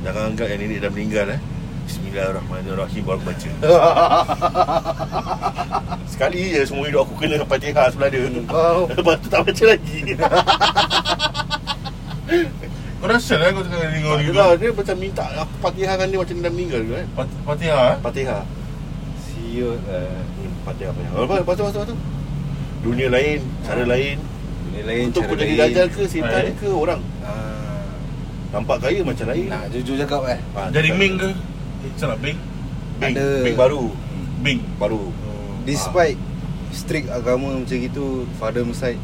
Jangan 0.03 0.31
anggap 0.31 0.47
yang 0.51 0.59
nenek 0.63 0.79
dah 0.83 0.91
meninggal 0.91 1.27
eh. 1.35 1.39
Bismillahirrahmanirrahim 1.83 3.03
Baru 3.03 3.19
baca. 3.27 3.51
Sekali 6.11 6.55
je 6.55 6.63
semua 6.63 6.87
hidup 6.87 7.03
aku 7.07 7.19
kena 7.19 7.43
patihah 7.43 7.91
sebelah 7.91 8.07
dia. 8.07 8.23
Kau 8.47 8.87
Lepas 8.95 9.19
tu 9.19 9.27
tak 9.27 9.43
baca 9.43 9.63
lagi. 9.67 9.97
Kau 13.03 13.19
share 13.19 13.35
lah 13.35 13.51
kau 13.51 13.67
tengah 13.67 13.83
dengar 13.83 14.15
ni 14.15 14.31
adalah, 14.31 14.55
dia 14.55 14.71
macam 14.71 14.95
minta 14.95 15.27
aku 15.35 15.59
patihan 15.59 15.99
dengan 15.99 16.07
dia 16.07 16.19
macam 16.23 16.35
dia 16.39 16.45
dah 16.47 16.53
meninggal 16.55 16.81
ke 16.87 16.93
kan 16.95 17.27
Fatihah 17.43 17.83
eh? 17.83 17.97
Fatihah 17.99 18.41
Siut 19.27 19.79
lah 19.91 20.23
Hmm, 20.39 20.53
Fatihah 20.63 20.95
Fatihah 20.95 21.19
Lepas 21.19 21.35
tu, 21.35 21.43
lepas 21.43 21.55
tu, 21.59 21.63
lepas 21.67 21.87
tu. 21.91 21.97
Dunia 22.79 23.11
lain, 23.11 23.43
cara 23.67 23.83
lain 23.83 24.15
lain 24.75 25.03
Untuk 25.07 25.21
cara 25.23 25.37
jadi 25.37 25.53
lain. 25.53 25.61
dajal 25.69 25.87
ke 25.87 26.01
setan 26.03 26.43
Eh. 26.43 26.53
ke 26.55 26.67
orang? 26.67 27.01
Ah, 27.21 27.85
Nampak 28.51 28.77
kaya 28.79 29.01
macam 29.01 29.25
lain. 29.27 29.45
Nak 29.47 29.69
jujur 29.69 29.95
cakap 29.95 30.21
eh? 30.27 30.39
Ah, 30.53 30.69
Jadi 30.69 30.89
Ming 30.91 31.15
ke? 31.15 31.29
Eh, 31.81 31.91
salah 31.93 32.15
Bing 32.15 32.37
Bing, 32.95 33.13
Ada. 33.13 33.25
Bing 33.41 33.57
baru. 33.57 33.83
Bing 34.39 34.59
Baru. 34.75 35.09
Oh. 35.09 35.53
Despite 35.63 36.17
strict 36.69 37.07
agama 37.07 37.53
macam 37.55 37.75
gitu 37.75 38.25
Father 38.35 38.65
side 38.71 38.97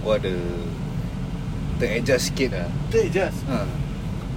Gua 0.00 0.16
ada 0.16 0.34
Ter-adjust 1.78 2.30
sikit 2.30 2.50
lah. 2.52 2.66
Betul 2.86 3.06
just 3.08 3.38
ha. 3.46 3.62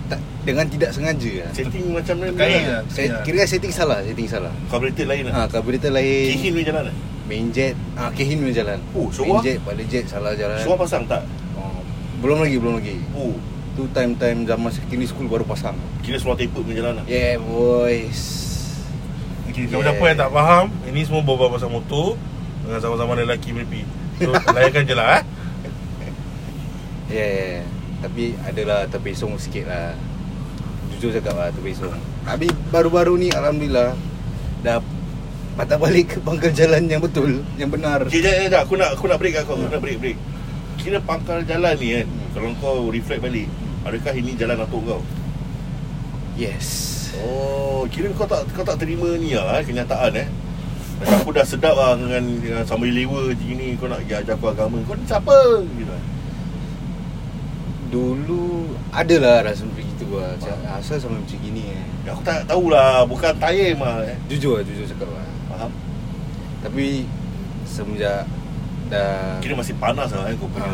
tak, 0.07 0.21
Dengan 0.43 0.65
tidak 0.65 0.93
sengaja 0.93 1.31
lah. 1.41 1.51
Setting 1.51 1.85
macam 1.89 2.15
mana? 2.17 2.31
Kaya 2.33 2.57
lah. 2.57 2.65
lah 2.71 2.81
Saya 2.87 3.07
kira 3.21 3.41
setting 3.43 3.73
salah 3.73 4.01
Setting 4.01 4.29
salah. 4.29 4.53
Carburetor 4.69 5.05
lain 5.05 5.25
lah. 5.25 5.33
Ha, 5.35 5.41
Carburetor 5.47 5.89
lain. 5.89 6.25
Kihin 6.31 6.53
punya 6.53 6.67
jalan 6.69 6.83
lah 6.89 6.95
Main 7.31 7.47
jet. 7.55 7.79
Ah 7.95 8.11
Kehin 8.11 8.43
punya 8.43 8.59
jalan. 8.59 8.83
Oh, 8.91 9.07
Main 9.07 9.15
Showa? 9.15 9.39
jet 9.39 9.63
pada 9.63 9.83
jet 9.87 10.03
salah 10.11 10.35
jalan. 10.35 10.59
Semua 10.59 10.75
pasang? 10.75 11.07
Tak? 11.07 11.23
oh, 11.55 11.79
Belum 12.19 12.43
lagi 12.43 12.59
Belum 12.59 12.75
lagi. 12.75 12.99
Oh. 13.15 13.39
Tu 13.71 13.87
time-time 13.95 14.43
zaman 14.43 14.67
secondary 14.67 15.07
school 15.07 15.31
baru 15.31 15.47
pasang. 15.47 15.79
Kira 16.03 16.19
semua 16.19 16.35
taper 16.35 16.59
punya 16.59 16.83
jalan 16.83 16.99
lah? 16.99 17.05
Yeah 17.07 17.39
boys. 17.39 18.51
Okay, 19.47 19.71
yeah. 19.71 19.79
Siapa 19.79 20.03
yang 20.11 20.19
tak 20.19 20.31
faham 20.31 20.65
Ini 20.87 20.99
semua 21.03 21.27
berbual 21.27 21.51
pasal 21.51 21.67
motor 21.67 22.15
Dengan 22.63 22.79
sama-sama 22.79 23.19
lelaki 23.19 23.51
beripi 23.51 23.83
So, 24.15 24.31
layankan 24.55 24.87
je 24.87 24.95
lah 24.95 25.07
eh. 25.19 25.23
Yeah, 27.11 27.27
yeah, 27.27 27.47
yeah. 27.59 27.65
Tapi 27.99 28.23
adalah 28.47 28.87
terpesong 28.87 29.35
sikit 29.35 29.67
lah. 29.67 29.91
Jujur 30.95 31.11
cakap 31.19 31.35
lah 31.35 31.47
terpesong 31.51 31.91
Tapi 32.23 32.47
baru-baru 32.71 33.19
ni 33.19 33.27
Alhamdulillah 33.27 33.91
Dah 34.63 34.79
patah 35.51 35.77
balik 35.77 36.15
ke 36.15 36.17
pangkal 36.23 36.51
jalan 36.51 36.87
yang 36.87 37.01
betul 37.03 37.43
Yang 37.59 37.69
benar 37.75 37.99
Okay, 38.07 38.23
jap, 38.23 38.33
jap, 38.33 38.47
jap. 38.49 38.61
Aku 38.65 38.73
nak, 38.79 38.89
aku 38.95 39.05
nak 39.05 39.17
break 39.19 39.33
kau. 39.43 39.53
Aku 39.59 39.67
nak 39.67 39.81
break, 39.83 39.97
break. 39.99 40.17
Kira 40.79 40.97
pangkal 40.97 41.43
jalan 41.45 41.75
ni 41.77 41.87
kan, 41.93 42.07
Hmm. 42.07 42.29
kalau 42.33 42.49
kau 42.57 42.77
reflect 42.89 43.21
balik, 43.21 43.45
adakah 43.85 44.13
ini 44.15 44.31
jalan 44.33 44.57
atuk 44.63 44.81
kau? 44.81 45.01
Yes 46.33 46.89
Oh, 47.21 47.83
kira 47.91 48.07
kau 48.15 48.23
tak 48.25 48.47
kau 48.55 48.63
tak 48.63 48.79
terima 48.79 49.13
ni 49.19 49.35
lah, 49.35 49.59
eh, 49.59 49.67
kenyataan 49.67 50.15
eh. 50.15 50.27
Macam 50.97 51.17
aku 51.21 51.29
dah 51.35 51.43
sedap 51.43 51.75
lah 51.75 51.93
dengan, 51.99 52.23
dengan 52.39 52.63
sama 52.63 52.87
lewa 52.87 53.29
macam 53.29 53.51
ni, 53.51 53.75
kau 53.75 53.91
nak 53.91 53.99
pergi 54.05 54.15
ajar 54.15 54.33
aku 54.39 54.47
agama. 54.47 54.77
Kau 54.87 54.95
ni 54.95 55.03
siapa? 55.05 55.37
Gitu. 55.75 55.95
Dulu 57.91 58.71
Adalah 58.95 59.43
rasa 59.43 59.67
macam 59.67 59.83
gitu 59.83 60.15
lah 60.15 60.31
Macam, 60.39 60.55
Asal 60.79 60.95
sama 60.95 61.19
macam 61.19 61.37
gini 61.43 61.75
eh 61.75 61.83
Ya, 62.07 62.15
aku 62.15 62.23
tak 62.23 62.47
tahulah, 62.47 63.03
bukan 63.03 63.35
tayem 63.35 63.75
lah 63.83 63.99
eh. 64.07 64.15
Jujur 64.31 64.59
lah 64.59 64.63
Jujur 64.63 64.87
cakap 64.87 65.11
lah? 65.11 65.27
Tapi 66.61 67.05
Semenjak 67.65 68.25
Dah 68.89 69.39
Kira 69.41 69.53
masih 69.57 69.75
panas 69.77 70.11
lah 70.13 70.29
eh, 70.29 70.35
kau 70.37 70.49
punya... 70.51 70.73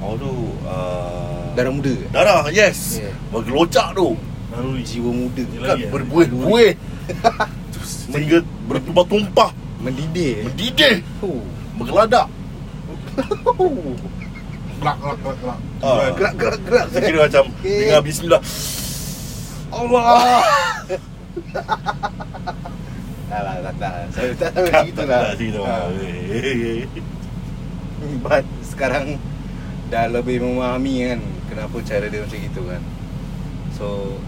Oh 0.00 0.14
tu... 0.16 0.30
Uh, 0.62 1.52
Darah 1.56 1.72
muda 1.72 1.94
Darah, 2.12 2.42
yes. 2.52 3.00
Yeah. 3.00 3.16
Bergelocak 3.32 3.96
tu. 3.96 4.12
Lalu 4.52 4.84
Jiwa 4.84 5.10
muda 5.10 5.42
Yelah, 5.42 5.68
Kan 5.72 5.76
ya. 5.80 5.88
berbuih-buih. 5.88 6.72
Sehingga 7.84 8.38
bertumpah-tumpah. 8.68 9.50
Mendidih 9.80 10.30
eh 10.40 10.44
Mendidih. 10.44 10.96
Oh. 11.24 11.40
Bergeladak. 11.80 12.28
Kelak, 14.76 14.96
kelak, 15.00 15.16
kelak, 15.24 15.36
kelak 15.40 15.58
Ah. 15.80 16.12
Gerak 16.12 16.34
gerak 16.36 16.60
gerak 16.68 16.86
Saya 16.92 17.00
kira 17.04 17.18
macam 17.28 17.44
Okay. 17.60 17.78
Dengar 17.88 18.00
bismillah 18.04 18.40
Allah 19.72 20.44
Tak 23.26 23.40
lah 23.42 23.54
tak 23.58 23.74
tak. 23.82 23.94
Saya 24.14 24.30
tak 24.38 24.50
tahu 24.54 24.64
macam 24.70 24.86
gitu 24.90 25.02
lah. 25.02 25.20
Tak 25.26 25.34
cerita 25.34 25.58
Ha. 25.66 25.76
But 28.22 28.44
sekarang 28.62 29.18
Dah 29.86 30.06
lebih 30.10 30.42
memahami 30.42 30.94
kan 31.10 31.20
Kenapa 31.50 31.76
cara 31.82 32.06
dia 32.06 32.22
macam 32.22 32.38
gitu 32.38 32.62
kan. 32.70 32.82
So 33.74 34.18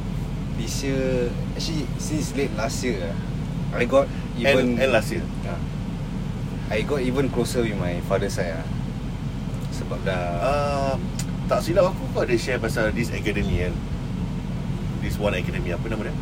This 0.59 0.82
year 0.82 1.30
Actually 1.55 1.86
since 2.03 2.34
late 2.34 2.51
last 2.59 2.82
year 2.82 2.99
lah, 2.99 3.16
I 3.78 3.86
got 3.86 4.11
even 4.34 4.74
And, 4.74 4.82
and 4.82 4.90
last 4.90 5.14
year. 5.14 5.22
Ha. 5.46 5.55
I 6.74 6.82
got 6.82 7.01
even 7.07 7.30
closer 7.30 7.62
with 7.62 7.78
my 7.78 8.03
father 8.11 8.26
lah. 8.26 8.66
Sebab 9.78 9.99
dah 10.03 10.22
uh, 10.42 10.94
Tak 11.46 11.62
silap 11.62 11.94
aku 11.94 12.03
Kau 12.11 12.26
ada 12.26 12.34
share 12.34 12.59
pasal 12.59 12.90
This 12.90 13.14
academy 13.14 13.62
kan. 13.62 13.74
This 15.07 15.14
one 15.14 15.38
academy 15.38 15.70
Apa 15.70 15.86
nama 15.86 16.11
dia? 16.11 16.16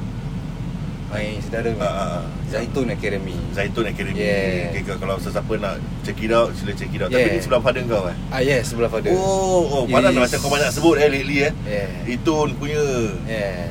My 1.06 1.38
saudara 1.38 1.70
ah, 1.78 1.86
ah. 1.86 2.22
Zaitun 2.46 2.88
Academy 2.88 3.34
Zaitun 3.50 3.84
Academy 3.84 4.18
Yeah. 4.18 4.68
okay, 4.68 4.82
Kalau 4.82 5.16
sesiapa 5.16 5.56
nak 5.56 5.78
Check 6.02 6.20
it 6.20 6.30
out 6.30 6.52
Sila 6.52 6.72
check 6.72 6.88
it 6.88 6.98
out 6.98 7.08
Tapi 7.08 7.20
Yeah. 7.20 7.30
ni 7.30 7.38
sebelah 7.38 7.60
pada 7.60 7.80
kau 7.80 8.06
eh 8.06 8.14
Ah 8.28 8.40
yes 8.40 8.66
sebelah 8.66 8.88
father 8.88 9.10
Oh, 9.10 9.64
oh 9.64 9.84
Mana 9.86 10.08
is- 10.08 10.18
macam 10.18 10.36
kau 10.36 10.50
banyak 10.50 10.68
sebut 10.68 10.96
eh 10.96 11.08
lately 11.08 11.42
eh 11.42 11.52
Yeah 11.62 12.10
Itun 12.10 12.54
punya 12.54 12.82
Yeah. 13.24 13.70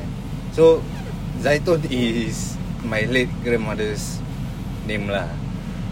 So 0.50 0.80
Zaitun 1.38 1.84
is 1.86 2.56
my 2.82 3.04
late 3.04 3.30
grandmother's 3.40 4.18
name 4.84 5.06
lah. 5.06 5.28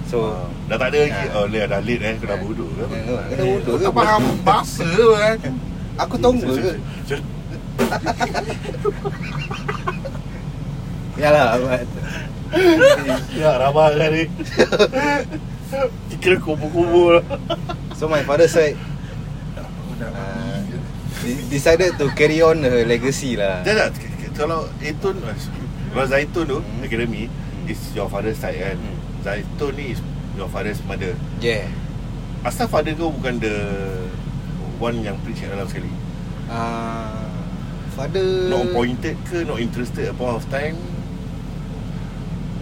So 0.06 0.32
Ah, 0.32 0.46
Dah 0.66 0.76
tak 0.78 0.86
ada 0.90 0.98
lagi 1.02 1.24
Ah. 1.28 1.36
Oh 1.36 1.44
dah 1.46 1.66
dah 1.66 1.78
late 1.78 2.02
eh 2.02 2.14
Kau 2.16 2.24
dah 2.24 2.32
Ah. 2.32 2.40
bodoh 2.40 2.66
ke 2.66 2.80
apa? 2.80 2.96
Kau- 2.96 3.30
dah 3.30 3.46
bodoh 3.46 3.74
ke? 3.74 3.84
tak 3.84 3.94
faham 3.94 4.22
bahasa 4.40 4.88
kan 5.14 5.38
aku 5.94 6.16
tonggo 6.16 6.56
ke? 6.56 6.72
Yalah 11.14 11.58
but 11.58 11.86
Ya 13.32 13.56
ramah 13.56 13.90
kan 13.90 14.10
ni 14.10 14.24
Kira 16.18 16.38
kubur-kubur 16.38 17.18
lah 17.18 17.24
So 17.92 18.06
my 18.06 18.22
father 18.22 18.46
side 18.46 18.78
uh, 20.00 20.58
de- 21.20 21.44
decided 21.48 21.94
to 21.94 22.10
carry 22.12 22.40
on 22.40 22.58
her 22.60 22.82
legacy 22.84 23.34
lah. 23.34 23.62
Jangan 23.62 23.90
tak 23.90 24.06
Kalau 24.34 24.66
Itun 24.78 25.18
Kalau 25.90 26.06
Zaitun 26.06 26.44
tu 26.44 26.58
Hmm. 26.58 26.82
Academy 26.82 27.30
Is 27.64 27.78
your 27.92 28.06
father's 28.06 28.36
side 28.36 28.56
kan 28.56 28.76
Hmm. 28.76 28.96
Zaitun 29.22 29.72
ni 29.74 29.94
is 29.94 30.00
Your 30.34 30.46
father's 30.48 30.82
mother 30.82 31.14
Yeah. 31.38 31.70
Asal 32.42 32.66
father 32.66 32.94
kau 32.94 33.10
bukan 33.10 33.38
the 33.38 33.54
One 34.76 35.00
yang 35.00 35.18
preach 35.20 35.42
dalam 35.42 35.64
sekali 35.64 35.90
Uh, 36.44 37.24
father 37.92 38.52
Not 38.52 38.68
pointed 38.70 39.16
ke 39.24 39.42
Not 39.42 39.58
interested 39.58 40.06
at 40.06 40.14
point 40.14 40.34
of 40.34 40.44
time 40.48 40.76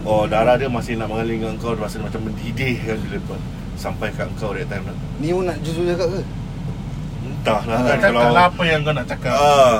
Oh 0.03 0.23
darah 0.25 0.55
dia 0.55 0.67
masih 0.67 0.95
nak 0.95 1.07
mengalir 1.07 1.37
dengan 1.37 1.55
kau 1.57 1.71
Rasa 1.73 1.97
macam 1.97 2.21
mendidih 2.23 2.75
kan 2.77 2.97
Bila 2.99 3.17
pa- 3.23 3.43
sampai 3.73 4.11
kat 4.11 4.27
kau 4.35 4.51
that 4.51 4.67
time 4.67 4.83
lah 4.83 4.95
Ni 5.17 5.31
pun 5.31 5.43
nak 5.43 5.57
jujur 5.59 5.87
cakap 5.87 6.07
ke? 6.09 6.21
Entahlah 7.23 7.73
Ah, 7.73 7.83
kan 7.85 7.97
Cakap 7.97 8.11
Kalau 8.13 8.31
lah 8.31 8.45
apa 8.45 8.63
yang 8.63 8.79
kau 8.81 8.91
nak 8.91 9.07
cakap 9.07 9.33
ah, 9.33 9.79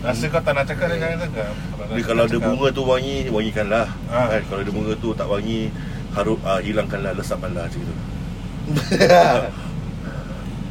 Rasa 0.00 0.24
kau 0.26 0.40
tak 0.40 0.52
nak 0.52 0.64
cakap 0.64 0.86
Dia 0.88 0.98
jangan 0.98 1.18
cakap 1.22 1.48
kalau 1.98 2.22
ada 2.22 2.38
bunga 2.38 2.66
tu 2.68 2.82
wangi 2.82 3.16
Wangikanlah 3.28 3.86
Ah. 4.08 4.26
kan? 4.28 4.40
Kalau 4.44 4.60
ada 4.60 4.70
bunga 4.70 4.92
tu 4.96 5.08
tak 5.12 5.26
wangi 5.26 5.68
Harum, 6.10 6.38
ah, 6.42 6.58
Hilangkanlah 6.58 7.12
Lesapkanlah 7.12 7.64
macam 7.64 7.80
tu 7.80 7.94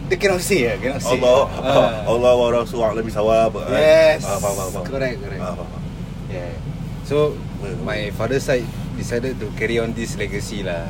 Dia 0.07 0.15
cannot 0.15 0.39
say 0.39 0.63
lah, 0.63 0.75
cannot 0.79 1.01
say. 1.03 1.19
Allah 1.19 1.39
Ah. 1.59 2.07
Allah 2.11 2.31
wa 2.31 2.47
rasul 2.49 2.79
bisawab 3.01 3.51
kan? 3.59 3.75
Yes. 3.75 4.23
ah, 4.23 4.39
faham, 4.39 4.55
faham, 4.55 4.69
faham. 4.71 4.85
Correct, 4.87 5.17
correct. 5.19 5.41
ah, 5.41 5.51
faham, 5.51 5.67
faham. 5.67 5.83
Yeah. 6.31 6.53
So 7.03 7.35
my 7.83 8.09
father 8.13 8.37
side 8.37 8.65
decided 8.95 9.37
to 9.37 9.47
carry 9.53 9.77
on 9.77 9.93
this 9.93 10.13
legacy 10.15 10.61
lah. 10.61 10.85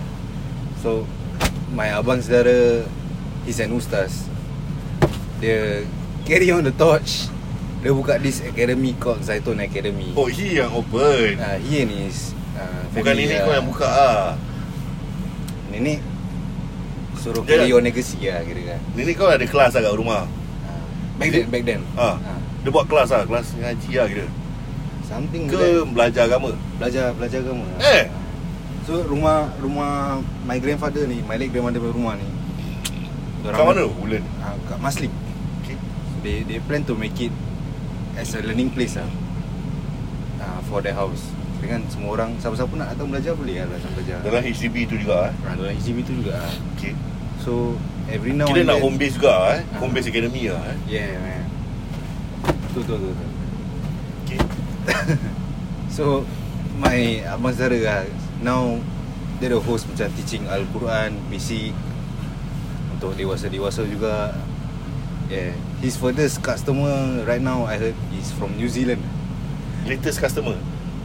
So 0.79 1.07
my 1.71 1.91
abang 1.91 2.19
saudara 2.19 2.83
he's 3.43 3.59
an 3.59 3.71
ustaz. 3.71 4.27
Dia 5.37 5.85
carry 6.23 6.49
on 6.49 6.63
the 6.63 6.73
torch. 6.73 7.29
Dia 7.77 7.93
buka 7.93 8.17
this 8.17 8.41
academy 8.41 8.97
called 8.97 9.21
Zaitun 9.21 9.59
Academy. 9.59 10.11
Oh 10.13 10.25
he 10.25 10.57
yang 10.57 10.73
open 10.73 11.37
Uh, 11.37 11.61
he 11.61 11.85
and 11.85 11.93
his 11.93 12.33
uh, 12.57 12.83
Bukan 12.89 13.13
nenek 13.13 13.37
lah. 13.37 13.43
kau 13.43 13.53
yang 13.53 13.67
buka 13.69 13.87
ah. 13.87 14.25
Nenek 15.69 16.01
suruh 17.15 17.45
Dia- 17.45 17.61
carry 17.61 17.69
on 17.71 17.83
legacy 17.83 18.17
lah 18.25 18.41
kira 18.41 18.61
kan. 18.75 18.79
Nenek 18.93 19.13
kau 19.13 19.29
ada 19.29 19.45
kelas 19.45 19.71
lah 19.77 19.81
kat 19.83 19.95
rumah 19.95 20.25
Uh, 20.67 20.83
back 21.15 21.29
then, 21.31 21.45
back 21.47 21.63
then. 21.63 21.81
ah. 21.95 22.17
Uh, 22.17 22.39
Dia 22.59 22.69
buat 22.69 22.85
kelas 22.85 23.09
lah 23.09 23.23
Kelas 23.23 23.53
ngaji 23.53 23.89
lah 23.93 24.07
kira 24.09 24.25
something 25.07 25.47
Ke 25.47 25.55
like 25.55 25.87
belajar 25.89 26.27
agama 26.27 26.51
belajar 26.75 27.15
belajar 27.15 27.39
agama. 27.41 27.63
Eh. 27.79 28.05
So 28.83 29.03
rumah 29.03 29.51
rumah 29.59 30.19
my 30.43 30.59
grandfather 30.59 31.03
ni, 31.03 31.19
my 31.23 31.35
late 31.35 31.49
grandmother 31.49 31.79
punya 31.79 31.95
rumah 31.95 32.13
ni. 32.15 32.27
Kat 33.43 33.63
mana 33.63 33.87
Bulan 33.87 34.23
Uh, 34.37 34.55
kat 34.65 34.79
Maslik. 34.79 35.11
okay. 35.59 35.75
They 36.19 36.43
they 36.43 36.59
plan 36.59 36.83
to 36.83 36.93
make 36.93 37.15
it 37.17 37.31
as 38.13 38.31
a 38.31 38.39
learning 38.39 38.71
place 38.71 38.95
lah. 38.95 39.07
Uh, 40.37 40.59
for 40.67 40.79
their 40.79 40.93
house. 40.93 41.31
Dengan 41.57 41.81
semua 41.87 42.13
orang 42.13 42.37
siapa-siapa 42.37 42.69
nak 42.75 42.93
datang 42.93 43.09
belajar 43.09 43.33
boleh 43.33 43.55
lah 43.59 43.71
datang 43.71 43.91
belajar. 43.91 44.17
Dalam 44.21 44.41
HDB 44.41 44.75
tu 44.85 44.95
juga 44.95 45.15
ah. 45.27 45.31
Ah, 45.43 45.53
dalam 45.55 45.71
HDB 45.73 45.97
tu 46.03 46.13
juga. 46.15 46.37
ah. 46.37 46.53
Okay 46.75 46.93
So 47.41 47.73
Every 48.07 48.31
now 48.31 48.47
Kira 48.47 48.63
and 48.63 48.69
nak 48.69 48.79
then. 48.79 48.85
home 48.85 48.95
base 48.95 49.15
juga 49.15 49.33
eh. 49.51 49.59
Ah. 49.67 49.79
Home 49.79 49.91
base 49.91 50.07
academy 50.07 50.47
lah 50.47 50.63
eh. 50.63 50.77
Yeah 50.87 51.11
man 51.17 51.43
betul 52.67 52.83
betul, 52.85 53.09
betul. 53.09 53.29
Okay. 54.23 54.39
So 55.89 56.23
My 56.75 56.97
abang 57.25 57.51
saudara 57.51 57.77
lah 57.77 58.01
Now 58.39 58.77
Dia 59.37 59.49
ada 59.49 59.59
host 59.59 59.85
macam 59.85 60.07
Teaching 60.13 60.45
Al-Quran 60.45 61.15
Basic 61.27 61.73
Untuk 62.91 63.13
dewasa-dewasa 63.13 63.83
juga 63.83 64.33
Yeah 65.27 65.53
His 65.79 65.95
furthest 65.95 66.39
customer 66.39 66.93
Right 67.23 67.41
now 67.41 67.65
I 67.65 67.77
heard 67.77 67.97
Is 68.13 68.31
from 68.31 68.55
New 68.55 68.67
Zealand 68.67 69.01
Latest 69.83 70.17
customer. 70.17 70.55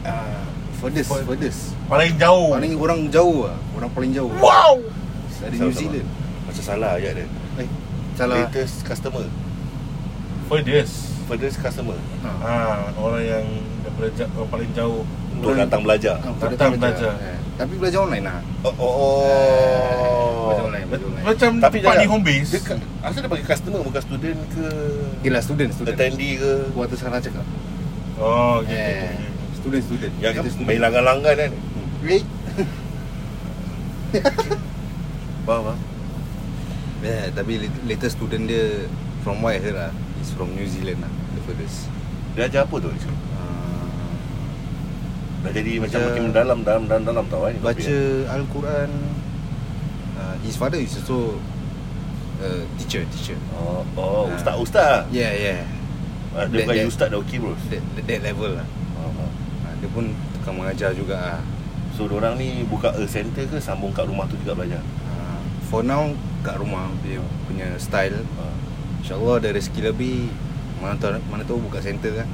uh, 0.03 0.43
Furthest 0.77 1.09
Fur- 1.09 1.25
Furthest 1.25 1.73
Paling 1.87 2.17
jauh 2.17 2.53
Paling 2.53 2.75
orang 2.75 3.01
jauh 3.09 3.47
lah 3.47 3.57
Orang 3.73 3.91
paling 3.91 4.11
jauh 4.11 4.31
Wow 4.35 4.83
Dari 5.39 5.55
Sama-sama. 5.55 5.65
New 5.65 5.75
Zealand 5.75 6.09
Macam 6.43 6.63
salah 6.63 6.91
ayat 6.95 7.13
dia. 7.17 7.27
Eh 7.59 7.69
Salah 8.13 8.45
Latest 8.45 8.85
customer. 8.85 9.25
Furthest 10.47 11.09
Furthest 11.25 11.57
customer. 11.57 11.97
ha, 12.21 12.93
Orang 12.95 13.23
yang 13.23 13.47
Ja- 14.13 14.31
orang 14.33 14.51
paling 14.51 14.71
jauh 14.73 15.03
Untuk 15.33 15.55
datang 15.55 15.81
belajar. 15.83 16.17
Untuk 16.21 16.49
Datang 16.51 16.75
belajar. 16.75 17.13
Eh, 17.17 17.39
Tapi 17.55 17.73
belajar 17.77 17.99
online 18.01 18.25
lah 18.25 18.39
Oh. 18.63 18.75
oh, 18.75 19.23
Eh, 19.23 19.95
Belajar 20.43 20.63
oh. 20.63 20.69
online 20.69 20.87
Belajar 20.87 21.07
online 21.07 21.25
Macam 21.25 21.51
Tapi 21.59 21.77
tempat 21.79 21.95
di 21.97 22.07
home 22.07 22.25
base 22.25 22.51
Dia 22.51 22.63
asal 23.03 23.21
dia 23.21 23.31
bagi 23.31 23.45
customer 23.45 23.81
bukan 23.83 24.03
student 24.03 24.39
ke? 24.51 24.67
Gila 25.23 25.41
student 25.41 25.71
Student 25.71 25.95
Attendee 25.95 26.35
ke? 26.37 26.53
Buat 26.73 26.89
salah 26.95 27.19
cakap 27.19 27.45
Oh 28.19 28.63
gitu 28.63 28.75
Eh, 28.75 29.15
Student 29.57 29.83
student 29.85 30.13
Yang 30.19 30.33
kan 30.33 30.43
main 30.63 30.81
langgan-langgan 30.81 31.35
kan? 31.39 31.51
Wait 32.03 32.27
Faham 35.43 35.63
faham? 35.65 35.79
Yeah, 37.03 37.35
tapi 37.35 37.59
lat- 37.59 37.83
latest 37.85 38.15
student 38.15 38.47
dia 38.47 38.87
From 39.23 39.43
heard 39.43 39.75
lah 39.75 39.91
Is 40.19 40.31
from 40.31 40.55
New 40.55 40.67
Zealand 40.67 41.03
lah 41.03 41.11
The 41.35 41.41
furthest 41.43 41.91
Dia 42.35 42.47
ajar 42.47 42.63
apa 42.63 42.77
tu? 42.79 42.91
Uh, 45.43 45.45
Dah 45.45 45.53
jadi 45.53 45.73
macam 45.77 45.99
makin 46.01 46.23
mendalam 46.25 46.59
dalam 46.63 46.83
dalam 46.87 47.03
dalam 47.03 47.25
tau 47.27 47.43
kan? 47.43 47.55
Baca 47.59 47.97
Al-Quran 48.31 48.91
uh, 50.15 50.35
His 50.41 50.55
father 50.55 50.79
is 50.79 50.95
also 50.95 51.35
uh, 52.39 52.63
Teacher 52.79 53.03
Teacher 53.09 53.35
Oh, 53.53 53.83
oh 53.93 54.31
Ah. 54.31 54.39
ustaz 54.39 54.55
ustaz. 54.57 54.97
Yeah 55.11 55.35
yeah 55.35 55.61
Ah, 56.31 56.47
Dia 56.47 56.63
That- 56.63 56.71
bukan 56.71 56.77
that- 56.79 56.89
ustaz 56.89 57.07
dah 57.11 57.19
okey 57.21 57.37
bro. 57.37 57.53
that, 57.69 57.83
that, 57.93 58.05
that 58.07 58.21
level 58.25 58.55
lah 58.55 58.67
oh. 58.97 59.11
uh, 59.19 59.29
Dia 59.77 59.89
pun 59.91 60.05
tukang 60.33 60.57
mengajar 60.57 60.95
juga 60.95 61.17
lah 61.19 61.41
So 61.93 62.07
orang 62.07 62.39
ni 62.39 62.63
buka 62.65 62.89
a 62.89 63.05
center 63.05 63.45
ke 63.45 63.59
sambung 63.59 63.91
kat 63.91 64.07
rumah 64.07 64.25
tu 64.25 64.39
juga 64.39 64.55
belajar? 64.55 64.81
uh, 65.05 65.39
For 65.67 65.83
now 65.83 66.15
Kat 66.41 66.57
rumah 66.57 66.87
Dia 67.03 67.19
punya 67.45 67.67
style 67.77 68.23
Ah, 68.39 68.55
InsyaAllah 69.03 69.43
ada 69.43 69.49
rezeki 69.53 69.81
lebih 69.85 70.31
Mana 70.79 70.95
tahu, 70.97 71.19
mana 71.27 71.43
tahu 71.43 71.59
buka 71.61 71.79
center 71.79 72.15
kan 72.15 72.31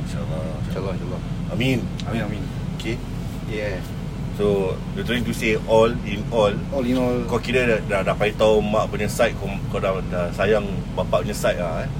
InsyaAllah. 0.00 0.64
InsyaAllah 0.64 0.92
InsyaAllah 0.96 1.22
Amin. 1.52 1.78
Amin 2.04 2.22
amin 2.24 2.42
Okay. 2.78 2.96
Yeah 3.48 3.80
So, 4.38 4.78
you're 4.94 5.02
trying 5.02 5.26
to 5.26 5.34
say 5.34 5.58
all 5.66 5.90
in 6.06 6.22
all 6.30 6.54
All 6.70 6.84
in 6.86 6.94
all 6.94 7.26
Kau 7.26 7.42
kira 7.42 7.66
dah, 7.66 8.04
dah, 8.04 8.14
dah 8.14 8.30
tahu 8.38 8.62
mak 8.62 8.86
punya 8.86 9.10
side 9.10 9.34
Kau, 9.34 9.50
kau 9.66 9.82
dah, 9.82 9.98
dah 10.14 10.30
sayang 10.30 10.62
bapak 10.94 11.26
punya 11.26 11.34
side 11.34 11.58
lah 11.58 11.82
eh? 11.82 11.90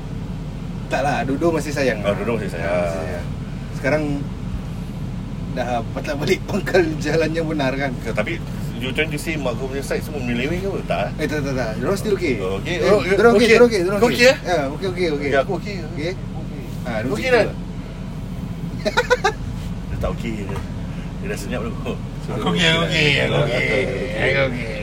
Tak 0.86 1.02
lah, 1.02 1.26
dua-dua 1.26 1.58
masih 1.58 1.74
sayang 1.74 1.98
Oh, 2.06 2.14
dua-dua 2.14 2.38
masih 2.38 2.54
sayang. 2.54 2.70
Ah, 2.70 2.78
masih 2.78 3.00
sayang. 3.02 3.26
Sekarang 3.74 4.02
Dah 5.58 5.82
patah 5.90 6.14
balik 6.14 6.38
pangkal 6.48 6.82
jalan 7.02 7.30
yang 7.34 7.46
benar 7.50 7.74
kan 7.74 7.90
Tapi 8.14 8.38
You 8.78 8.94
trying 8.94 9.10
to 9.10 9.18
say 9.18 9.34
mak 9.34 9.58
kau 9.58 9.66
punya 9.66 9.82
side 9.82 10.06
semua 10.06 10.22
menyeleweng 10.22 10.62
ke 10.62 10.68
apa? 10.70 10.80
Tak 10.86 11.00
eh? 11.02 11.10
Eh 11.18 11.26
tak 11.26 11.42
tak 11.42 11.54
tak, 11.58 11.70
diorang 11.82 11.98
still 11.98 12.14
okay 12.14 12.38
Oh, 12.38 12.62
okay. 12.62 12.78
eh, 12.78 12.86
Oh, 12.86 13.02
Diorang 13.02 13.34
okay, 13.34 13.42
okay. 13.42 13.48
diorang 13.50 13.66
okay, 13.66 13.80
diorang 13.82 13.98
Kau 13.98 14.10
okay, 14.14 14.30
eh? 14.30 14.36
Ya, 14.46 14.58
okay, 14.70 14.86
okay, 14.86 15.06
okay 15.10 15.10
Okay, 15.10 15.30
aku 15.42 15.52
okay 15.58 15.74
Okay 15.82 16.10
Ha, 16.86 16.90
Okey 17.02 17.10
okay 17.18 17.28
dah. 17.34 17.67
Dia 19.88 19.96
tak 20.00 20.10
okay 20.14 20.46
dia. 20.46 20.58
Dia 21.18 21.26
dah 21.34 21.38
senyap 21.38 21.60
dulu 21.66 21.98
Aku 22.28 22.52
okey, 22.54 22.68
aku 22.68 22.82
okey, 22.86 23.08
aku 23.24 23.36
okey. 23.48 23.66
Aku 24.20 24.40
okey. 24.52 24.78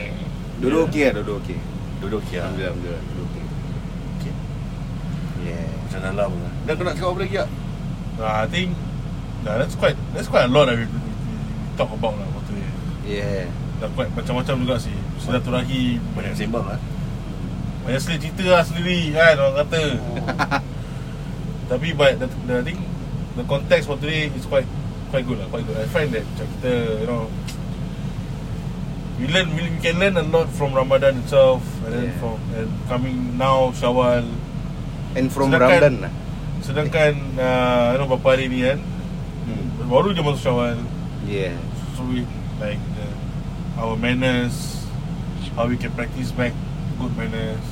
Dua-dua 0.60 0.82
okay 0.88 1.02
lah, 1.08 1.12
dua-dua 1.20 1.36
okay 1.40 1.58
Duduk 2.00 2.18
okay 2.24 2.36
lah 2.40 2.48
Alhamdulillah, 2.48 2.72
Alhamdulillah, 2.72 3.02
dua-dua 3.04 3.26
okay 3.28 3.44
Okay. 4.20 4.34
Yeah 5.44 5.68
Macam 5.84 6.00
dalam 6.00 6.30
lah 6.32 6.52
Dan 6.64 6.72
kau 6.76 6.84
nak 6.84 6.94
cakap 6.96 7.10
apa 7.12 7.20
lagi 7.20 7.36
tak? 7.36 7.48
Nah, 8.16 8.36
I 8.40 8.46
think 8.48 8.68
nah, 9.44 9.54
that's 9.60 9.76
quite 9.76 9.96
that's 10.16 10.28
quite 10.28 10.48
a 10.48 10.50
lot 10.50 10.64
that 10.72 10.76
we, 10.80 10.88
we, 10.88 10.98
we 11.12 11.34
talk 11.76 11.92
about 11.92 12.16
lah 12.16 12.28
waktu 12.32 12.50
ni. 12.56 12.64
Yeah 13.04 13.48
Dah 13.76 13.88
quite 13.92 14.10
macam-macam 14.16 14.54
juga 14.64 14.76
sih. 14.80 14.96
Silaturahim 15.20 16.00
Banyak 16.16 16.32
sembang 16.32 16.64
lah 16.64 16.80
Banyak 17.84 18.00
sekali 18.00 18.18
cerita 18.24 18.44
lah 18.50 18.62
sendiri 18.66 19.14
kan 19.14 19.34
orang 19.38 19.56
kata. 19.62 19.82
Tapi 21.70 21.88
but 21.94 22.18
the, 22.18 22.26
the 22.48 22.56
thing 22.66 22.80
the 23.36 23.44
context 23.44 23.86
for 23.86 23.96
today 23.96 24.32
is 24.32 24.44
quite 24.48 24.66
quite 25.12 25.24
good 25.28 25.38
lah, 25.38 25.46
quite 25.52 25.64
good. 25.68 25.76
I 25.76 25.86
find 25.86 26.10
that 26.16 26.24
macam 26.24 26.46
kita 26.58 26.72
you 27.04 27.08
know 27.08 27.28
we 29.20 29.28
learn 29.28 29.48
we, 29.56 29.62
we 29.70 29.78
can 29.80 29.96
learn 29.96 30.16
a 30.16 30.24
lot 30.24 30.48
from 30.52 30.72
Ramadan 30.74 31.20
itself 31.22 31.62
and 31.84 31.92
then 31.94 32.04
Yeah. 32.10 32.20
from 32.20 32.36
and 32.52 32.68
coming 32.88 33.16
now 33.36 33.72
Syawal 33.72 34.24
And 35.16 35.32
from 35.32 35.48
Sedangkan- 35.48 35.60
Ramadan 35.64 35.94
lah 36.04 36.12
sedangkan 36.66 37.14
uh, 37.38 37.94
you 37.94 37.98
know 38.02 38.08
beberapa 38.10 38.34
hari 38.34 38.50
ni 38.50 38.58
kan 38.66 38.80
hmm. 39.46 39.86
baru 39.86 40.10
je 40.12 40.20
masuk 40.20 40.42
Syawal 40.42 40.76
Yeah 41.24 41.54
so 41.94 42.04
we 42.04 42.26
like 42.58 42.82
the, 42.98 43.06
our 43.80 43.94
manners 43.96 44.84
how 45.54 45.64
we 45.64 45.78
can 45.80 45.94
practice 45.94 46.34
back 46.34 46.52
good 47.00 47.14
manners 47.16 47.62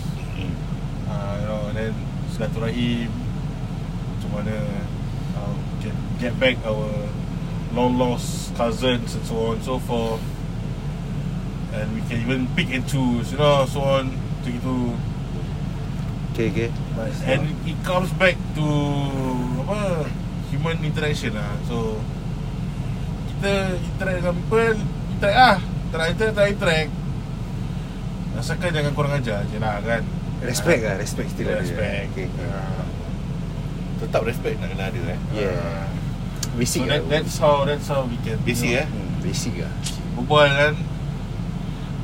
uh, 1.10 1.34
you 1.42 1.46
know 1.50 1.60
and 1.68 1.76
then 1.76 1.94
silaturahim 2.32 3.10
macam 4.16 4.28
mana 4.40 4.56
uh, 5.36 5.52
we 5.52 5.90
can 5.90 5.96
get 6.18 6.34
back 6.38 6.56
our 6.64 6.88
long 7.74 7.98
lost 7.98 8.54
cousins 8.54 9.14
and 9.14 9.24
so 9.26 9.34
on 9.50 9.58
and 9.58 9.64
so 9.64 9.78
forth. 9.78 10.22
And 11.74 11.90
we 11.94 12.02
can 12.06 12.22
even 12.22 12.46
pick 12.54 12.70
and 12.70 12.86
choose 12.86 13.34
you 13.34 13.38
know 13.38 13.66
so 13.66 13.82
on 13.82 14.14
macam 14.14 14.50
gitu 14.60 14.76
Okay, 16.34 16.50
okay 16.50 16.70
and 17.26 17.42
it 17.66 17.78
comes 17.86 18.10
back 18.18 18.34
to 18.54 18.66
apa 19.66 20.06
human 20.50 20.78
interaction 20.82 21.34
lah. 21.34 21.50
So 21.66 21.98
kita 23.34 23.78
interact 23.78 24.16
dengan 24.22 24.34
people 24.38 24.74
interact 25.14 25.38
ah 25.38 25.58
interact 25.90 26.10
interact 26.14 26.34
interact, 26.34 26.52
interact. 26.54 26.90
rasakan 28.34 28.68
jangan 28.74 28.92
kurang 28.98 29.14
ajar 29.14 29.46
je 29.46 29.58
lah 29.62 29.78
kan? 29.82 30.02
Respect 30.42 30.80
lah, 30.82 30.94
respect 30.98 31.28
still 31.32 31.48
ada. 31.48 31.62
Respect. 31.62 32.12
Okay, 32.12 32.26
okay. 32.28 32.83
Ah. 34.04 34.08
Tetap 34.12 34.22
respect 34.28 34.56
nak 34.60 34.68
kena 34.68 34.84
ada 34.92 35.00
eh. 35.16 35.18
Yeah. 35.32 35.56
Ah. 35.56 35.88
Basic 36.54 36.84
so 36.84 36.86
lah. 36.86 37.00
that, 37.00 37.02
that's 37.08 37.34
how 37.40 37.56
that's 37.64 37.88
how 37.88 38.06
we 38.06 38.20
can 38.22 38.38
Basic 38.44 38.70
you 38.70 38.78
know, 38.78 38.84
eh? 38.84 38.86
Hmm, 38.86 39.10
Basic 39.24 39.54
lah. 39.58 39.72
Berbual 40.14 40.48
kan 40.52 40.74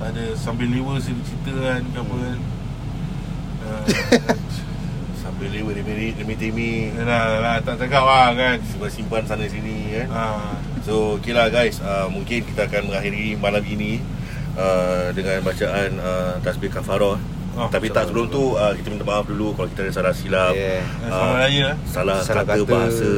tak 0.01 0.17
ada 0.17 0.33
sambil 0.33 0.73
lewa 0.73 0.97
cerita 0.97 1.53
kan 1.61 1.85
ke 1.85 1.99
apa 2.01 2.15
kan. 2.25 2.39
Ah, 3.61 3.85
Sambil 5.23 5.53
lewa 5.53 5.77
demi 5.77 6.17
demi 6.17 6.35
temi 6.41 6.89
Yalah, 6.97 7.37
yalah, 7.37 7.57
tak 7.61 7.77
cakap 7.85 8.09
lah 8.09 8.33
kan. 8.33 8.57
Simpan-simpan 8.65 9.29
sana 9.29 9.45
sini 9.45 9.93
kan. 9.93 10.09
Ah. 10.09 10.57
So 10.81 11.21
okay 11.21 11.37
lah 11.37 11.53
guys. 11.53 11.85
Uh, 11.85 12.09
Mungkin 12.09 12.49
kita 12.49 12.65
akan 12.65 12.89
mengakhiri 12.89 13.37
malam 13.37 13.61
ini 13.61 14.01
uh, 14.57 15.13
Dengan 15.13 15.45
bacaan 15.45 16.01
uh, 16.01 16.41
Tasbih 16.41 16.73
Kafarah 16.73 17.21
Oh, 17.53 17.67
Tapi 17.67 17.87
tak 17.89 18.07
sebelum 18.07 18.27
tu 18.27 18.55
uh, 18.55 18.73
Kita 18.73 18.89
minta 18.89 19.03
maaf 19.03 19.27
dulu 19.27 19.53
Kalau 19.53 19.67
kita 19.67 19.83
ada 19.83 19.93
salah 19.93 20.15
silap. 20.15 20.55
Yeah. 20.55 20.81
Eh, 20.81 20.83
Selamat 21.05 21.37
Raya 21.37 21.67
eh. 21.67 21.75
Salah, 21.85 22.19
Salah 22.23 22.45
kata, 22.45 22.55
kata. 22.57 22.71
bahasa. 22.71 23.13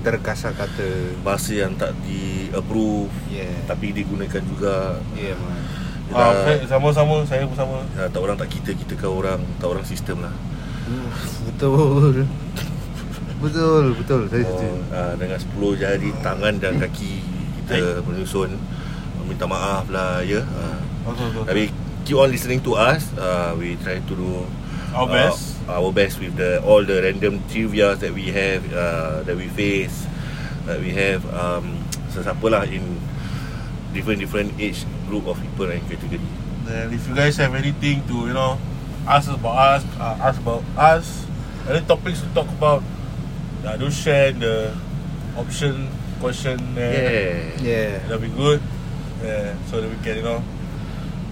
Terkasar 0.00 0.52
kata. 0.54 0.88
Bahasa 1.20 1.50
yang 1.52 1.72
tak 1.74 1.92
di 2.02 2.20
approve. 2.50 3.12
Yeah. 3.28 3.52
Tapi 3.64 3.92
digunakan 3.92 4.42
juga. 4.44 4.98
Yeah 5.12 5.36
man. 5.36 5.60
Kita, 6.06 6.18
Ah, 6.18 6.34
saya- 6.42 6.66
sama-sama 6.66 7.22
saya 7.22 7.46
pun 7.46 7.54
sama 7.54 7.86
ya, 7.94 8.06
Tak 8.06 8.18
orang 8.18 8.34
tak 8.34 8.50
kita 8.50 8.74
Kita 8.74 8.94
ke 8.94 9.06
orang 9.06 9.38
Tak 9.56 9.68
orang 9.68 9.84
sistem 9.84 10.18
lah. 10.20 10.34
Betul. 11.46 12.26
Betul 13.38 13.84
Betul 13.94 14.22
Saya 14.26 14.42
setuju. 14.42 14.68
oh, 14.68 14.78
uh, 14.90 15.14
Dengan 15.14 15.38
10 15.38 15.48
jari 15.76 16.10
Tangan 16.18 16.54
dan 16.56 16.76
kaki 16.76 17.14
Kita 17.62 17.76
menyusun 18.02 18.58
Minta 19.22 19.46
maaf 19.46 19.86
lah 19.86 20.18
Ya. 20.20 20.42
Uh, 20.42 20.82
Betul 21.06 21.26
betul. 21.30 21.44
Tapi 21.46 21.64
keep 22.04 22.16
on 22.16 22.30
listening 22.30 22.60
to 22.64 22.74
us. 22.74 23.06
Uh, 23.16 23.56
we 23.58 23.76
try 23.80 23.98
to 24.00 24.14
do 24.14 24.46
Our 24.94 25.06
best. 25.06 25.54
Uh, 25.68 25.78
our 25.78 25.92
best 25.94 26.18
with 26.18 26.34
the 26.34 26.58
all 26.66 26.82
the 26.82 26.98
random 26.98 27.38
trivia 27.46 27.94
that 27.94 28.10
we 28.10 28.34
have, 28.34 28.66
uh, 28.74 29.22
that 29.22 29.38
we 29.38 29.46
face, 29.46 30.02
that 30.66 30.82
we 30.82 30.90
have. 30.98 31.22
Um, 31.30 31.78
sesiapa 32.10 32.42
lah 32.50 32.66
in 32.66 32.82
different 33.94 34.18
different 34.18 34.50
age 34.58 34.82
group 35.06 35.30
of 35.30 35.38
people 35.38 35.70
and 35.70 35.78
category. 35.86 36.18
And 36.66 36.90
if 36.90 37.06
you 37.06 37.14
guys 37.14 37.38
have 37.38 37.54
anything 37.54 38.02
to 38.10 38.26
you 38.26 38.34
know 38.34 38.58
ask 39.06 39.30
about 39.30 39.78
us, 39.78 39.82
uh, 40.02 40.18
ask 40.18 40.42
about 40.42 40.66
us, 40.74 41.26
any 41.70 41.86
topics 41.86 42.18
to 42.26 42.28
talk 42.34 42.50
about, 42.58 42.82
uh, 43.62 43.78
do 43.78 43.90
share 43.94 44.34
the 44.34 44.74
option 45.38 45.86
question. 46.18 46.58
there. 46.74 47.54
Yeah 47.62 48.02
that'll 48.10 48.18
be 48.18 48.30
good. 48.34 48.58
Yeah, 49.22 49.54
so 49.70 49.80
that 49.80 49.88
we 49.88 49.98
can 50.02 50.18
you 50.18 50.26
know 50.26 50.42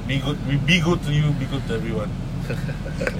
be 0.08 0.18
good, 0.18 0.38
we 0.48 0.56
be 0.56 0.80
good 0.80 1.02
to 1.04 1.12
you, 1.12 1.30
be 1.36 1.44
good 1.44 1.62
to 1.68 1.74
everyone. 1.74 2.10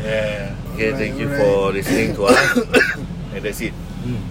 Yeah 0.02 0.56
Okay, 0.73 0.93
thank 0.97 1.19
you 1.20 1.28
Alright, 1.28 1.43
for 1.43 1.73
listening 1.73 2.15
to 2.16 2.23
us. 2.32 2.39
And 3.35 3.44
that's 3.44 3.60
it. 3.60 3.74
Hmm. 3.74 4.23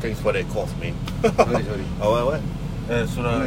Thanks 0.00 0.20
for 0.20 0.32
that 0.32 0.48
cough, 0.48 0.72
man. 0.80 0.94
Sorry, 1.20 1.62
sorry. 1.66 1.84
Oh, 2.00 2.16
what? 2.16 2.38
what? 2.38 2.42
Eh 2.88 3.04
surah. 3.04 3.44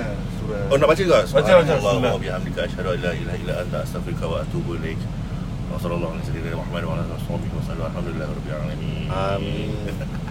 Oh, 0.70 0.78
nak 0.78 0.86
baca 0.92 1.02
ke? 1.02 1.10
Baca, 1.10 1.52
baca. 1.64 1.74
Allah 1.80 2.12
wa 2.14 2.20
bihamdika 2.22 2.68
asyhadu 2.70 2.94
an 2.94 3.00
la 3.02 3.12
ilaha 3.18 3.38
illa 3.42 3.54
anta 3.66 3.82
astaghfiruka 3.82 4.30
wa 4.30 4.44
atubu 4.44 4.78
ilaik. 4.78 5.02
Wa 5.72 5.80
sallallahu 5.82 6.14
alaihi 6.20 6.28
wa 6.28 6.36
sallam 6.38 6.60
Muhammad 6.62 6.84
wa 6.86 6.92
ala 6.94 7.02
alihi 7.08 7.16
wa 7.18 7.24
sahbihi 7.26 7.54
wa 7.56 7.64
sallam. 7.66 7.86
Alhamdulillah 7.90 8.28
rabbil 8.30 8.56
alamin. 8.62 9.08
Amin. 9.10 10.28